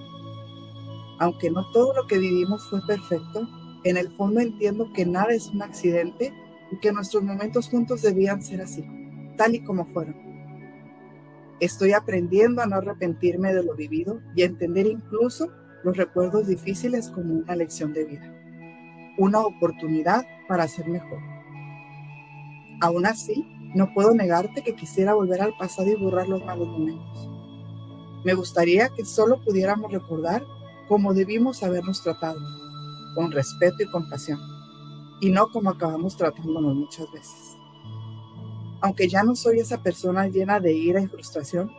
Aunque 1.20 1.50
no 1.50 1.70
todo 1.72 1.94
lo 1.94 2.06
que 2.06 2.18
vivimos 2.18 2.68
fue 2.68 2.80
perfecto, 2.86 3.48
en 3.84 3.96
el 3.96 4.10
fondo 4.16 4.40
entiendo 4.40 4.92
que 4.92 5.06
nada 5.06 5.32
es 5.32 5.48
un 5.48 5.62
accidente 5.62 6.32
y 6.72 6.78
que 6.78 6.92
nuestros 6.92 7.22
momentos 7.22 7.68
juntos 7.68 8.02
debían 8.02 8.42
ser 8.42 8.60
así, 8.60 8.84
tal 9.36 9.54
y 9.54 9.64
como 9.64 9.86
fueron. 9.86 10.16
Estoy 11.60 11.92
aprendiendo 11.92 12.62
a 12.62 12.66
no 12.66 12.76
arrepentirme 12.76 13.52
de 13.52 13.64
lo 13.64 13.74
vivido 13.74 14.20
y 14.34 14.42
a 14.42 14.46
entender 14.46 14.86
incluso 14.86 15.50
los 15.84 15.96
recuerdos 15.96 16.46
difíciles 16.46 17.08
como 17.10 17.34
una 17.34 17.56
lección 17.56 17.92
de 17.92 18.04
vida, 18.04 18.34
una 19.16 19.40
oportunidad 19.40 20.24
para 20.48 20.66
ser 20.68 20.88
mejor. 20.88 21.20
Aún 22.80 23.06
así, 23.06 23.44
no 23.74 23.92
puedo 23.92 24.14
negarte 24.14 24.62
que 24.62 24.74
quisiera 24.74 25.14
volver 25.14 25.42
al 25.42 25.56
pasado 25.56 25.88
y 25.88 25.94
borrar 25.94 26.28
los 26.28 26.44
malos 26.44 26.68
momentos. 26.68 27.28
Me 28.24 28.34
gustaría 28.34 28.88
que 28.90 29.04
solo 29.04 29.40
pudiéramos 29.44 29.92
recordar 29.92 30.42
cómo 30.88 31.14
debimos 31.14 31.62
habernos 31.62 32.02
tratado, 32.02 32.40
con 33.14 33.30
respeto 33.30 33.76
y 33.80 33.90
compasión, 33.90 34.38
y 35.20 35.30
no 35.30 35.48
como 35.48 35.70
acabamos 35.70 36.16
tratándonos 36.16 36.74
muchas 36.74 37.10
veces. 37.12 37.56
Aunque 38.80 39.08
ya 39.08 39.22
no 39.22 39.34
soy 39.34 39.58
esa 39.58 39.82
persona 39.82 40.28
llena 40.28 40.60
de 40.60 40.72
ira 40.72 41.00
y 41.00 41.08
frustración, 41.08 41.70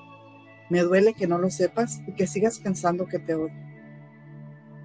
me 0.70 0.82
duele 0.82 1.14
que 1.14 1.28
no 1.28 1.38
lo 1.38 1.50
sepas 1.50 2.00
y 2.08 2.14
que 2.14 2.28
sigas 2.28 2.60
pensando 2.60 3.08
que 3.08 3.20
te 3.20 3.36
odio. 3.36 3.70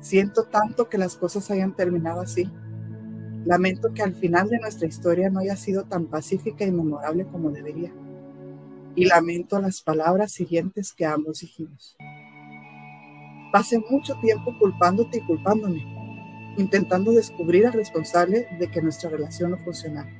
Siento 0.01 0.45
tanto 0.45 0.89
que 0.89 0.99
las 0.99 1.17
cosas 1.17 1.51
hayan 1.51 1.75
terminado 1.75 2.21
así. 2.21 2.51
Lamento 3.45 3.93
que 3.93 4.03
al 4.03 4.15
final 4.15 4.49
de 4.49 4.59
nuestra 4.59 4.89
historia 4.89 5.31
no 5.31 5.41
haya 5.41 5.57
sido 5.57 5.85
tan 5.85 6.07
pacífica 6.07 6.65
y 6.65 6.71
memorable 6.71 7.27
como 7.27 7.51
debería. 7.51 7.93
Y 8.95 9.07
lamento 9.07 9.61
las 9.61 9.83
palabras 9.83 10.33
siguientes 10.33 10.93
que 10.93 11.05
ambos 11.05 11.41
dijimos. 11.41 11.97
Pasé 13.53 13.79
mucho 13.91 14.15
tiempo 14.21 14.57
culpándote 14.59 15.19
y 15.19 15.27
culpándome 15.27 15.95
intentando 16.57 17.13
descubrir 17.13 17.67
al 17.67 17.73
responsable 17.73 18.47
de 18.59 18.71
que 18.71 18.83
nuestra 18.83 19.11
relación 19.11 19.53
no 19.53 19.59
funcionara. 19.59 20.11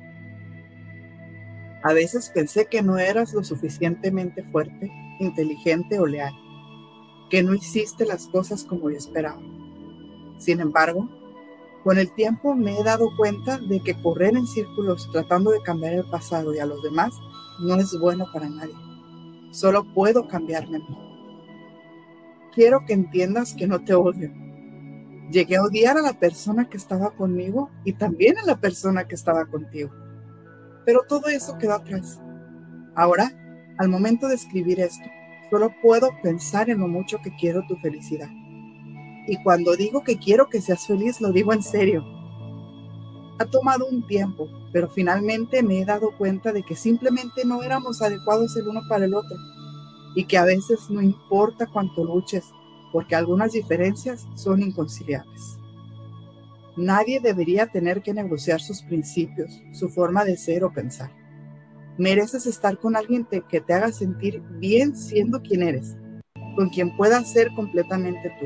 A 1.83 1.93
veces 1.93 2.31
pensé 2.33 2.65
que 2.65 2.81
no 2.81 2.97
eras 2.97 3.33
lo 3.33 3.43
suficientemente 3.43 4.43
fuerte, 4.43 4.91
inteligente 5.19 5.99
o 5.99 6.05
leal, 6.05 6.33
que 7.29 7.43
no 7.43 7.53
hiciste 7.53 8.05
las 8.05 8.27
cosas 8.27 8.63
como 8.63 8.89
yo 8.89 8.97
esperaba. 8.97 9.41
Sin 10.39 10.59
embargo, 10.59 11.07
con 11.85 11.99
el 11.99 12.11
tiempo 12.11 12.55
me 12.55 12.79
he 12.79 12.83
dado 12.83 13.15
cuenta 13.15 13.59
de 13.59 13.79
que 13.79 13.93
correr 14.01 14.35
en 14.35 14.47
círculos 14.47 15.07
tratando 15.11 15.51
de 15.51 15.61
cambiar 15.61 15.93
el 15.93 16.03
pasado 16.05 16.51
y 16.55 16.57
a 16.57 16.65
los 16.65 16.81
demás 16.81 17.13
no 17.59 17.75
es 17.75 17.95
bueno 17.99 18.25
para 18.33 18.49
nadie. 18.49 18.73
Solo 19.51 19.85
puedo 19.93 20.27
cambiarme 20.27 20.77
a 20.77 20.79
mí. 20.79 20.97
Quiero 22.55 22.83
que 22.87 22.93
entiendas 22.93 23.53
que 23.53 23.67
no 23.67 23.83
te 23.83 23.93
odio, 23.93 24.31
Llegué 25.31 25.57
a 25.57 25.63
odiar 25.63 25.97
a 25.97 26.01
la 26.01 26.13
persona 26.13 26.69
que 26.69 26.77
estaba 26.77 27.11
conmigo 27.11 27.69
y 27.83 27.93
también 27.93 28.37
a 28.39 28.45
la 28.45 28.59
persona 28.59 29.07
que 29.07 29.15
estaba 29.15 29.45
contigo. 29.45 29.91
Pero 30.85 31.01
todo 31.07 31.27
eso 31.27 31.57
quedó 31.59 31.73
atrás. 31.73 32.19
Ahora, 32.95 33.31
al 33.77 33.89
momento 33.89 34.27
de 34.27 34.35
escribir 34.35 34.79
esto, 34.79 35.05
solo 35.51 35.71
puedo 35.83 36.09
pensar 36.23 36.69
en 36.71 36.79
lo 36.79 36.87
mucho 36.87 37.19
que 37.23 37.35
quiero 37.35 37.63
tu 37.67 37.75
felicidad. 37.77 38.29
Y 39.27 39.41
cuando 39.43 39.75
digo 39.75 40.03
que 40.03 40.17
quiero 40.17 40.49
que 40.49 40.61
seas 40.61 40.85
feliz, 40.85 41.19
lo 41.21 41.31
digo 41.31 41.53
en 41.53 41.63
serio. 41.63 42.03
Ha 43.39 43.45
tomado 43.45 43.85
un 43.87 44.05
tiempo, 44.07 44.47
pero 44.71 44.89
finalmente 44.89 45.63
me 45.63 45.79
he 45.79 45.85
dado 45.85 46.11
cuenta 46.17 46.53
de 46.53 46.63
que 46.63 46.75
simplemente 46.75 47.43
no 47.45 47.63
éramos 47.63 48.01
adecuados 48.01 48.55
el 48.55 48.67
uno 48.67 48.81
para 48.87 49.05
el 49.05 49.13
otro 49.13 49.37
y 50.15 50.25
que 50.25 50.37
a 50.37 50.45
veces 50.45 50.89
no 50.89 51.01
importa 51.01 51.67
cuánto 51.67 52.05
luches, 52.05 52.45
porque 52.93 53.15
algunas 53.15 53.51
diferencias 53.51 54.25
son 54.35 54.63
inconciliables. 54.63 55.59
Nadie 56.77 57.19
debería 57.19 57.67
tener 57.67 58.01
que 58.01 58.13
negociar 58.13 58.61
sus 58.61 58.81
principios, 58.81 59.61
su 59.73 59.89
forma 59.89 60.23
de 60.23 60.37
ser 60.37 60.63
o 60.63 60.73
pensar. 60.73 61.11
Mereces 61.97 62.45
estar 62.45 62.77
con 62.77 62.95
alguien 62.95 63.27
que 63.49 63.61
te 63.61 63.73
haga 63.73 63.91
sentir 63.91 64.41
bien 64.59 64.95
siendo 64.95 65.41
quien 65.41 65.63
eres, 65.63 65.95
con 66.55 66.69
quien 66.69 66.95
puedas 66.95 67.31
ser 67.31 67.49
completamente 67.55 68.31
tú. 68.39 68.45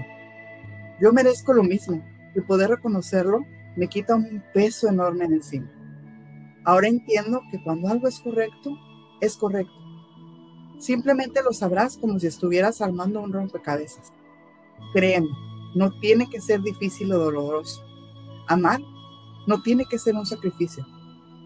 Yo 1.01 1.13
merezco 1.13 1.53
lo 1.53 1.63
mismo 1.63 2.03
y 2.35 2.41
poder 2.41 2.69
reconocerlo 2.69 3.45
me 3.75 3.87
quita 3.87 4.15
un 4.15 4.43
peso 4.53 4.89
enorme 4.89 5.25
en 5.25 5.33
encima. 5.33 5.71
Ahora 6.65 6.87
entiendo 6.87 7.41
que 7.51 7.63
cuando 7.63 7.87
algo 7.87 8.07
es 8.07 8.19
correcto, 8.19 8.77
es 9.21 9.37
correcto. 9.37 9.73
Simplemente 10.79 11.41
lo 11.43 11.53
sabrás 11.53 11.97
como 11.97 12.19
si 12.19 12.27
estuvieras 12.27 12.81
armando 12.81 13.21
un 13.21 13.31
rompecabezas. 13.31 14.11
Créeme, 14.93 15.29
no 15.75 15.97
tiene 15.99 16.29
que 16.29 16.41
ser 16.41 16.61
difícil 16.61 17.11
o 17.13 17.19
doloroso. 17.19 17.83
Amar 18.47 18.81
no 19.47 19.61
tiene 19.61 19.85
que 19.85 19.99
ser 19.99 20.15
un 20.15 20.25
sacrificio. 20.25 20.85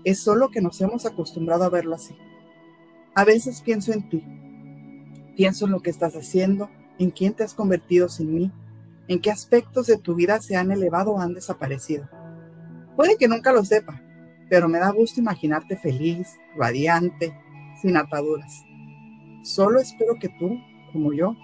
Es 0.04 0.20
solo 0.20 0.50
que 0.50 0.62
nos 0.62 0.80
hemos 0.82 1.06
acostumbrado 1.06 1.64
a 1.64 1.70
verlo 1.70 1.96
así. 1.96 2.16
A 3.16 3.26
veces 3.26 3.62
pienso 3.62 3.94
en 3.94 4.10
ti. 4.10 4.24
Pienso 5.36 5.66
en 5.66 5.72
lo 5.72 5.82
que 5.82 5.90
estás 5.90 6.16
haciendo, 6.16 6.70
en 7.00 7.12
quién 7.12 7.34
te 7.34 7.44
has 7.44 7.54
convertido 7.54 8.10
sin 8.10 8.34
mí, 8.34 8.52
en 9.08 9.20
qué 9.20 9.32
aspectos 9.32 9.88
de 9.88 9.98
tu 9.98 10.16
vida 10.16 10.40
se 10.42 10.56
han 10.56 10.72
elevado 10.72 11.12
o 11.12 11.20
han 11.20 11.34
desaparecido. 11.34 12.08
Puede 12.96 13.18
que 13.18 13.28
nunca 13.28 13.52
lo 13.52 13.64
sepa, 13.66 14.02
pero 14.50 14.68
me 14.68 14.80
da 14.80 14.92
gusto 14.92 15.20
imaginarte 15.20 15.78
feliz, 15.78 16.28
radiante, 16.56 17.36
sin 17.82 17.98
ataduras. 17.98 18.64
Solo 19.44 19.80
espero 19.80 20.16
que 20.20 20.30
tú, 20.30 20.58
como 20.92 21.12
yo, 21.14 21.36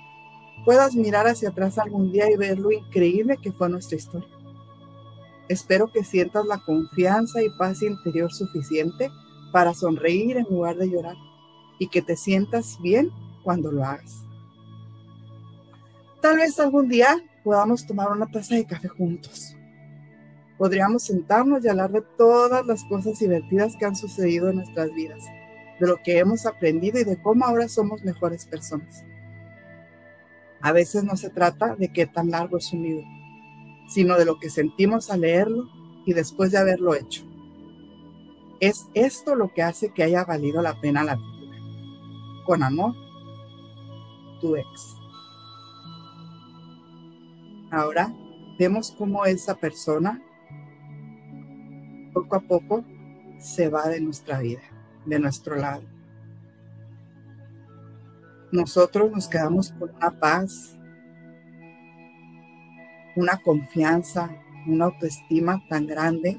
puedas 0.64 0.95
mirar 0.95 1.28
hacia 1.28 1.49
atrás 1.49 1.78
algún 1.78 2.12
día 2.12 2.32
y 2.32 2.38
ver 2.38 2.60
lo 2.60 2.72
increíble 2.72 3.38
que 3.41 3.51
fue 3.51 3.70
nuestra 3.70 3.97
historia. 3.97 4.30
Espero 5.49 5.91
que 5.91 6.03
sientas 6.03 6.45
la 6.45 6.60
confianza 6.60 7.41
y 7.41 7.49
paz 7.57 7.82
interior 7.82 8.32
suficiente 8.32 9.10
para 9.51 9.74
sonreír 9.74 10.38
en 10.38 10.43
lugar 10.43 10.78
de 10.78 10.89
llorar 10.89 11.16
y 11.80 11.88
que 11.88 12.01
te 12.01 12.16
sientas 12.16 12.78
bien 12.82 13.12
cuando 13.43 13.72
lo 13.72 13.84
hagas. 13.84 14.24
Tal 16.22 16.38
vez 16.38 16.60
algún 16.60 16.89
día 16.89 17.18
podamos 17.43 17.85
tomar 17.85 18.11
una 18.11 18.27
taza 18.27 18.55
de 18.55 18.65
café 18.65 18.87
juntos. 18.87 19.55
Podríamos 20.57 21.03
sentarnos 21.03 21.63
y 21.63 21.69
hablar 21.69 21.91
de 21.91 22.03
todas 22.17 22.65
las 22.65 22.83
cosas 22.85 23.17
divertidas 23.19 23.75
que 23.77 23.85
han 23.85 23.95
sucedido 23.95 24.49
en 24.49 24.57
nuestras 24.57 24.93
vidas, 24.93 25.23
de 25.79 25.87
lo 25.87 25.97
que 26.03 26.19
hemos 26.19 26.45
aprendido 26.45 26.99
y 26.99 27.05
de 27.05 27.21
cómo 27.21 27.45
ahora 27.45 27.69
somos 27.69 28.03
mejores 28.03 28.45
personas. 28.45 29.05
A 30.61 30.73
veces 30.73 31.05
no 31.05 31.15
se 31.15 31.29
trata 31.29 31.75
de 31.75 31.91
qué 31.93 32.05
tan 32.05 32.31
largo 32.31 32.57
es 32.57 32.73
un 32.73 32.83
libro, 32.83 33.07
sino 33.87 34.17
de 34.17 34.25
lo 34.25 34.37
que 34.39 34.49
sentimos 34.49 35.09
al 35.09 35.21
leerlo 35.21 35.69
y 36.05 36.13
después 36.13 36.51
de 36.51 36.57
haberlo 36.57 36.93
hecho. 36.93 37.23
Es 38.59 38.87
esto 38.93 39.35
lo 39.35 39.53
que 39.53 39.63
hace 39.63 39.93
que 39.93 40.03
haya 40.03 40.25
valido 40.25 40.61
la 40.61 40.79
pena 40.81 41.03
la 41.03 41.15
lectura. 41.15 41.57
Con 42.45 42.63
amor, 42.63 42.93
tu 44.41 44.57
ex. 44.57 44.99
Ahora 47.72 48.13
vemos 48.57 48.91
cómo 48.91 49.26
esa 49.26 49.55
persona 49.55 50.22
poco 52.13 52.36
a 52.36 52.39
poco 52.39 52.84
se 53.38 53.70
va 53.70 53.88
de 53.88 54.01
nuestra 54.01 54.39
vida, 54.39 54.61
de 55.05 55.20
nuestro 55.20 55.55
lado 55.55 55.84
nosotros 58.51 59.11
nos 59.11 59.28
quedamos 59.28 59.72
con 59.72 59.91
una 59.95 60.20
paz, 60.20 60.78
una 63.15 63.38
confianza, 63.38 64.30
una 64.65 64.86
autoestima 64.86 65.63
tan 65.70 65.86
grande, 65.86 66.38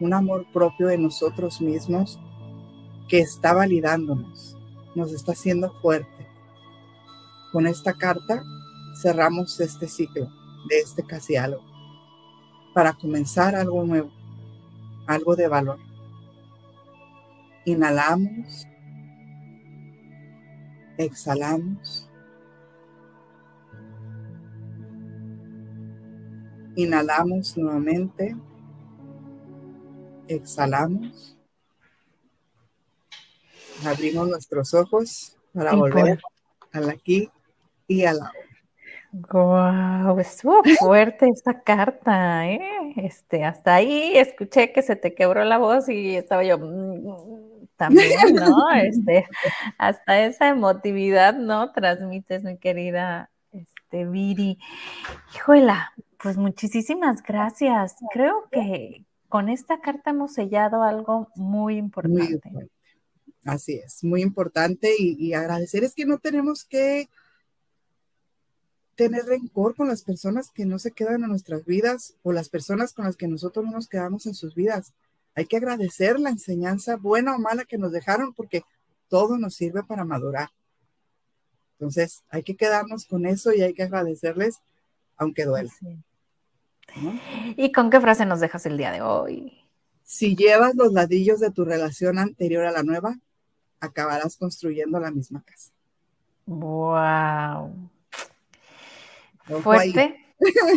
un 0.00 0.12
amor 0.12 0.46
propio 0.52 0.88
de 0.88 0.98
nosotros 0.98 1.60
mismos 1.60 2.18
que 3.08 3.20
está 3.20 3.54
validándonos, 3.54 4.56
nos 4.94 5.12
está 5.12 5.32
haciendo 5.32 5.72
fuerte. 5.80 6.26
Con 7.52 7.66
esta 7.68 7.92
carta 7.92 8.42
cerramos 8.94 9.60
este 9.60 9.88
ciclo 9.88 10.28
de 10.68 10.78
este 10.78 11.04
casi 11.04 11.36
algo 11.36 11.62
para 12.74 12.92
comenzar 12.92 13.54
algo 13.54 13.84
nuevo, 13.84 14.10
algo 15.06 15.36
de 15.36 15.46
valor. 15.46 15.78
Inhalamos, 17.64 18.66
exhalamos. 20.98 22.10
Inhalamos 26.76 27.56
nuevamente, 27.56 28.36
exhalamos. 30.26 31.38
Abrimos 33.86 34.28
nuestros 34.28 34.74
ojos 34.74 35.36
para 35.52 35.74
volver 35.74 36.20
al 36.72 36.90
aquí 36.90 37.30
y 37.86 38.04
a 38.04 38.14
la 38.14 38.32
Wow, 39.16 40.18
estuvo 40.18 40.60
fuerte 40.80 41.28
esta 41.28 41.62
carta, 41.62 42.50
¿eh? 42.50 42.94
Este, 42.96 43.44
hasta 43.44 43.76
ahí 43.76 44.16
escuché 44.16 44.72
que 44.72 44.82
se 44.82 44.96
te 44.96 45.14
quebró 45.14 45.44
la 45.44 45.56
voz 45.56 45.88
y 45.88 46.16
estaba 46.16 46.42
yo 46.42 46.58
mm, 46.58 47.68
también, 47.76 48.34
¿no? 48.34 48.72
Este, 48.74 49.28
hasta 49.78 50.24
esa 50.24 50.48
emotividad, 50.48 51.36
¿no? 51.36 51.70
Transmites, 51.70 52.42
mi 52.42 52.58
querida 52.58 53.30
este, 53.52 54.04
Viri. 54.04 54.58
Híjola, 55.36 55.92
pues 56.20 56.36
muchísimas 56.36 57.22
gracias. 57.22 57.94
Creo 58.12 58.48
que 58.50 59.04
con 59.28 59.48
esta 59.48 59.80
carta 59.80 60.10
hemos 60.10 60.32
sellado 60.32 60.82
algo 60.82 61.28
muy 61.36 61.76
importante. 61.76 62.50
Así 63.44 63.74
es, 63.74 64.02
muy 64.02 64.22
importante 64.22 64.92
y, 64.98 65.14
y 65.24 65.34
agradecer 65.34 65.84
es 65.84 65.94
que 65.94 66.04
no 66.04 66.18
tenemos 66.18 66.64
que 66.64 67.08
tener 68.94 69.24
rencor 69.26 69.74
con 69.74 69.88
las 69.88 70.02
personas 70.02 70.50
que 70.50 70.64
no 70.64 70.78
se 70.78 70.92
quedan 70.92 71.22
en 71.22 71.30
nuestras 71.30 71.64
vidas 71.64 72.14
o 72.22 72.32
las 72.32 72.48
personas 72.48 72.92
con 72.92 73.04
las 73.04 73.16
que 73.16 73.28
nosotros 73.28 73.64
no 73.64 73.72
nos 73.72 73.88
quedamos 73.88 74.26
en 74.26 74.34
sus 74.34 74.54
vidas. 74.54 74.92
Hay 75.34 75.46
que 75.46 75.56
agradecer 75.56 76.20
la 76.20 76.30
enseñanza 76.30 76.96
buena 76.96 77.34
o 77.34 77.38
mala 77.38 77.64
que 77.64 77.78
nos 77.78 77.92
dejaron 77.92 78.32
porque 78.32 78.62
todo 79.08 79.36
nos 79.36 79.54
sirve 79.54 79.82
para 79.82 80.04
madurar. 80.04 80.50
Entonces, 81.72 82.22
hay 82.30 82.42
que 82.44 82.56
quedarnos 82.56 83.04
con 83.04 83.26
eso 83.26 83.52
y 83.52 83.62
hay 83.62 83.74
que 83.74 83.82
agradecerles, 83.82 84.60
aunque 85.16 85.44
duele. 85.44 85.70
¿Y 87.56 87.72
con 87.72 87.90
qué 87.90 88.00
frase 88.00 88.24
nos 88.24 88.40
dejas 88.40 88.64
el 88.66 88.76
día 88.76 88.92
de 88.92 89.02
hoy? 89.02 89.58
Si 90.04 90.36
llevas 90.36 90.76
los 90.76 90.92
ladrillos 90.92 91.40
de 91.40 91.50
tu 91.50 91.64
relación 91.64 92.18
anterior 92.18 92.64
a 92.64 92.70
la 92.70 92.84
nueva, 92.84 93.18
acabarás 93.80 94.36
construyendo 94.36 95.00
la 95.00 95.10
misma 95.10 95.42
casa. 95.42 95.72
Wow 96.46 97.90
fuerte, 99.44 100.16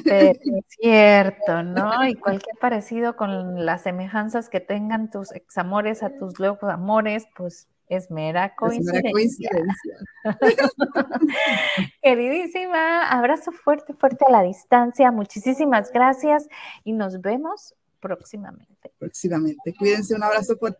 pero 0.03 0.31
es 0.31 0.65
cierto, 0.67 1.63
¿no? 1.63 2.07
Y 2.07 2.15
cualquier 2.15 2.57
parecido 2.59 3.15
con 3.15 3.65
las 3.65 3.83
semejanzas 3.83 4.49
que 4.49 4.59
tengan 4.59 5.09
tus 5.09 5.31
examores 5.31 6.03
a 6.03 6.17
tus 6.17 6.39
luego 6.39 6.69
amores, 6.69 7.25
pues 7.35 7.67
es 7.89 8.11
mera 8.11 8.53
coincidencia. 8.55 9.49
Queridísima, 12.01 13.09
abrazo 13.09 13.51
fuerte, 13.51 13.93
fuerte 13.93 14.25
a 14.27 14.31
la 14.31 14.43
distancia. 14.43 15.11
Muchísimas 15.11 15.91
gracias 15.91 16.47
y 16.83 16.91
nos 16.91 17.21
vemos 17.21 17.75
próximamente. 17.99 18.91
Próximamente. 18.99 19.73
Cuídense, 19.77 20.15
un 20.15 20.23
abrazo 20.23 20.57
fuerte. 20.57 20.75